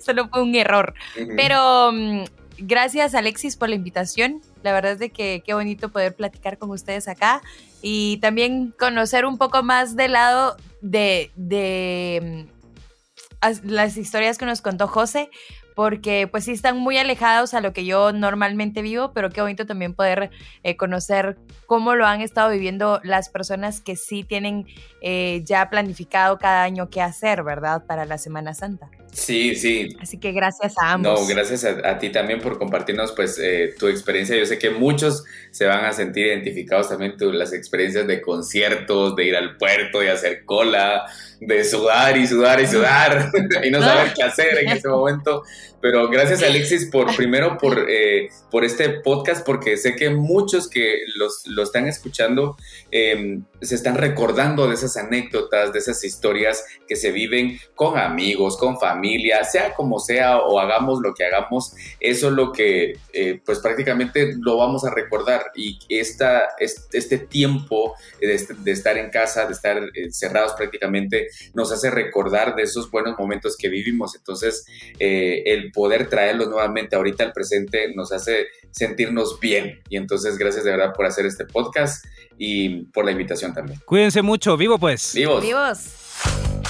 solo 0.00 0.28
fue 0.28 0.42
un 0.42 0.54
error. 0.54 0.94
Pero 1.36 1.92
mm, 1.92 2.24
gracias, 2.58 3.14
Alexis, 3.14 3.56
por 3.56 3.68
la 3.68 3.74
invitación. 3.74 4.40
La 4.62 4.72
verdad 4.72 4.92
es 4.92 4.98
de 4.98 5.10
que 5.10 5.42
qué 5.44 5.54
bonito 5.54 5.90
poder 5.90 6.14
platicar 6.14 6.58
con 6.58 6.70
ustedes 6.70 7.08
acá 7.08 7.42
y 7.80 8.18
también 8.18 8.72
conocer 8.78 9.24
un 9.26 9.38
poco 9.38 9.62
más 9.62 9.96
del 9.96 10.12
lado 10.12 10.56
de, 10.82 11.30
de 11.36 12.46
mm, 12.50 13.62
las 13.64 13.96
historias 13.96 14.36
que 14.36 14.44
nos 14.44 14.60
contó 14.60 14.86
José, 14.86 15.30
porque 15.74 16.28
pues 16.28 16.44
sí 16.44 16.52
están 16.52 16.78
muy 16.78 16.98
alejados 16.98 17.54
a 17.54 17.60
lo 17.60 17.72
que 17.72 17.84
yo 17.84 18.12
normalmente 18.12 18.82
vivo, 18.82 19.12
pero 19.12 19.30
qué 19.30 19.40
bonito 19.40 19.66
también 19.66 19.94
poder 19.94 20.30
eh, 20.62 20.76
conocer 20.76 21.38
cómo 21.66 21.94
lo 21.94 22.06
han 22.06 22.20
estado 22.20 22.50
viviendo 22.50 23.00
las 23.02 23.30
personas 23.30 23.80
que 23.80 23.96
sí 23.96 24.22
tienen 24.24 24.66
eh, 25.00 25.42
ya 25.44 25.70
planificado 25.70 26.38
cada 26.38 26.62
año 26.62 26.90
qué 26.90 27.00
hacer, 27.00 27.42
¿verdad? 27.42 27.86
Para 27.86 28.04
la 28.04 28.18
Semana 28.18 28.54
Santa. 28.54 28.90
Sí, 29.12 29.54
sí. 29.54 29.94
Así 30.00 30.18
que 30.18 30.32
gracias 30.32 30.74
a 30.78 30.92
ambos. 30.92 31.20
No, 31.20 31.26
gracias 31.26 31.64
a, 31.64 31.98
ti 31.98 32.10
también 32.10 32.40
por 32.40 32.58
compartirnos 32.58 33.12
pues 33.12 33.38
eh, 33.38 33.74
tu 33.78 33.88
experiencia. 33.88 34.36
Yo 34.36 34.46
sé 34.46 34.58
que 34.58 34.70
muchos 34.70 35.24
se 35.50 35.66
van 35.66 35.84
a 35.84 35.92
sentir 35.92 36.28
identificados 36.28 36.88
también 36.88 37.16
con 37.18 37.38
las 37.38 37.52
experiencias 37.52 38.06
de 38.06 38.22
conciertos, 38.22 39.14
de 39.14 39.24
ir 39.26 39.36
al 39.36 39.58
puerto 39.58 40.02
y 40.02 40.06
hacer 40.06 40.46
cola, 40.46 41.04
de 41.40 41.62
sudar 41.62 42.16
y 42.16 42.26
sudar 42.26 42.60
y 42.60 42.66
sudar 42.66 43.30
y 43.64 43.70
no 43.70 43.80
saber 43.80 44.14
qué 44.14 44.22
hacer 44.22 44.58
en 44.58 44.68
ese 44.70 44.88
momento. 44.88 45.42
Pero 45.82 46.08
gracias 46.08 46.44
Alexis 46.44 46.86
por 46.86 47.14
primero 47.16 47.58
por, 47.58 47.86
eh, 47.90 48.28
por 48.50 48.64
este 48.64 48.88
podcast, 49.00 49.44
porque 49.44 49.76
sé 49.76 49.96
que 49.96 50.10
muchos 50.10 50.70
que 50.70 51.00
los, 51.16 51.44
lo 51.48 51.64
están 51.64 51.88
escuchando 51.88 52.56
em, 52.92 53.44
se 53.60 53.74
están 53.74 53.96
recordando 53.96 54.68
de 54.68 54.74
esas 54.74 54.96
anécdotas, 54.96 55.72
de 55.72 55.80
esas 55.80 56.04
historias 56.04 56.64
que 56.86 56.94
se 56.94 57.10
viven 57.10 57.58
con 57.74 57.98
amigos, 57.98 58.56
con 58.56 58.78
familia, 58.78 59.42
sea 59.42 59.74
como 59.74 59.98
sea 59.98 60.38
o 60.38 60.60
hagamos 60.60 61.00
lo 61.02 61.14
que 61.14 61.24
hagamos, 61.24 61.74
eso 61.98 62.28
es 62.28 62.32
lo 62.32 62.52
que 62.52 62.96
eh, 63.12 63.40
pues 63.44 63.58
prácticamente 63.58 64.34
lo 64.38 64.58
vamos 64.58 64.84
a 64.84 64.94
recordar 64.94 65.50
y 65.56 65.80
esta, 65.88 66.50
este 66.60 67.18
tiempo 67.18 67.94
de, 68.20 68.34
estar 68.70 68.96
en 68.96 69.10
casa, 69.10 69.46
de 69.46 69.52
estar 69.52 69.82
cerrados 70.10 70.52
prácticamente, 70.52 71.28
nos 71.54 71.72
hace 71.72 71.90
recordar 71.90 72.54
de 72.54 72.62
esos 72.62 72.88
buenos 72.88 73.18
momentos 73.18 73.56
que 73.56 73.68
vivimos. 73.68 74.14
Entonces, 74.14 74.64
eh, 75.00 75.42
el 75.46 75.71
poder 75.72 76.08
traerlos 76.08 76.48
nuevamente 76.48 76.96
ahorita 76.96 77.24
al 77.24 77.32
presente 77.32 77.92
nos 77.94 78.12
hace 78.12 78.46
sentirnos 78.70 79.38
bien. 79.40 79.80
Y 79.88 79.96
entonces, 79.96 80.38
gracias 80.38 80.64
de 80.64 80.70
verdad 80.70 80.92
por 80.94 81.06
hacer 81.06 81.26
este 81.26 81.44
podcast 81.44 82.04
y 82.38 82.84
por 82.86 83.04
la 83.04 83.12
invitación 83.12 83.54
también. 83.54 83.80
Cuídense 83.84 84.22
mucho, 84.22 84.56
vivo 84.56 84.78
pues. 84.78 85.12
Vivos. 85.14 85.42
Vivos. 85.42 85.78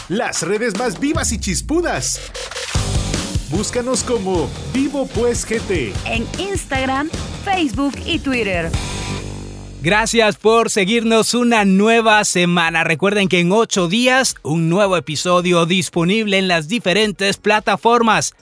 Las 0.09 0.43
redes 0.43 0.77
más 0.79 0.99
vivas 0.99 1.33
y 1.33 1.39
chispudas. 1.39 2.21
Búscanos 3.51 4.03
como 4.03 4.51
Vivo 4.73 5.07
Pues 5.07 5.45
GT 5.45 5.93
en 6.07 6.27
Instagram, 6.39 7.11
Facebook 7.45 7.95
y 8.07 8.19
Twitter. 8.19 8.71
Gracias 9.83 10.37
por 10.37 10.71
seguirnos 10.71 11.35
una 11.35 11.65
nueva 11.65 12.25
semana. 12.25 12.85
Recuerden 12.85 13.29
que 13.29 13.41
en 13.41 13.53
ocho 13.53 13.89
días 13.89 14.37
un 14.43 14.69
nuevo 14.69 14.97
episodio 14.97 15.67
disponible 15.67 16.39
en 16.39 16.47
las 16.47 16.69
diferentes 16.69 17.37
plataformas. 17.37 18.33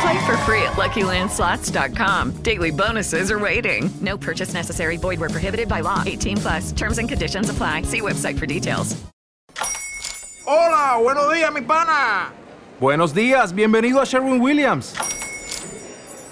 Play 0.00 0.18
for 0.26 0.36
free 0.38 0.62
at 0.62 0.72
LuckyLandSlots.com. 0.76 2.42
Daily 2.42 2.70
bonuses 2.70 3.30
are 3.30 3.38
waiting. 3.38 3.90
No 4.00 4.16
purchase 4.16 4.54
necessary. 4.54 4.96
Void 4.96 5.20
where 5.20 5.28
prohibited 5.28 5.68
by 5.68 5.80
law. 5.80 6.02
18 6.06 6.36
plus. 6.38 6.72
Terms 6.72 6.98
and 6.98 7.08
conditions 7.08 7.50
apply. 7.50 7.82
See 7.82 8.00
website 8.00 8.38
for 8.38 8.46
details. 8.46 8.96
Hola, 10.46 10.98
buenos 11.00 11.32
días, 11.32 11.52
mi 11.52 11.60
pana. 11.60 12.32
Buenos 12.80 13.12
días, 13.14 13.52
bienvenido 13.52 14.00
a 14.00 14.04
Sherwin 14.06 14.40
Williams. 14.40 14.94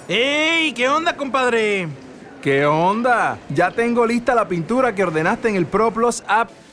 ¡Ey! 0.08 0.72
¿Qué 0.72 0.88
onda, 0.88 1.14
compadre? 1.14 1.88
¿Qué 2.42 2.64
onda? 2.64 3.38
Ya 3.54 3.70
tengo 3.70 4.06
lista 4.06 4.34
la 4.34 4.48
pintura 4.48 4.94
que 4.94 5.04
ordenaste 5.04 5.50
en 5.50 5.56
el 5.56 5.66
ProPlus 5.66 6.24
app. 6.26 6.50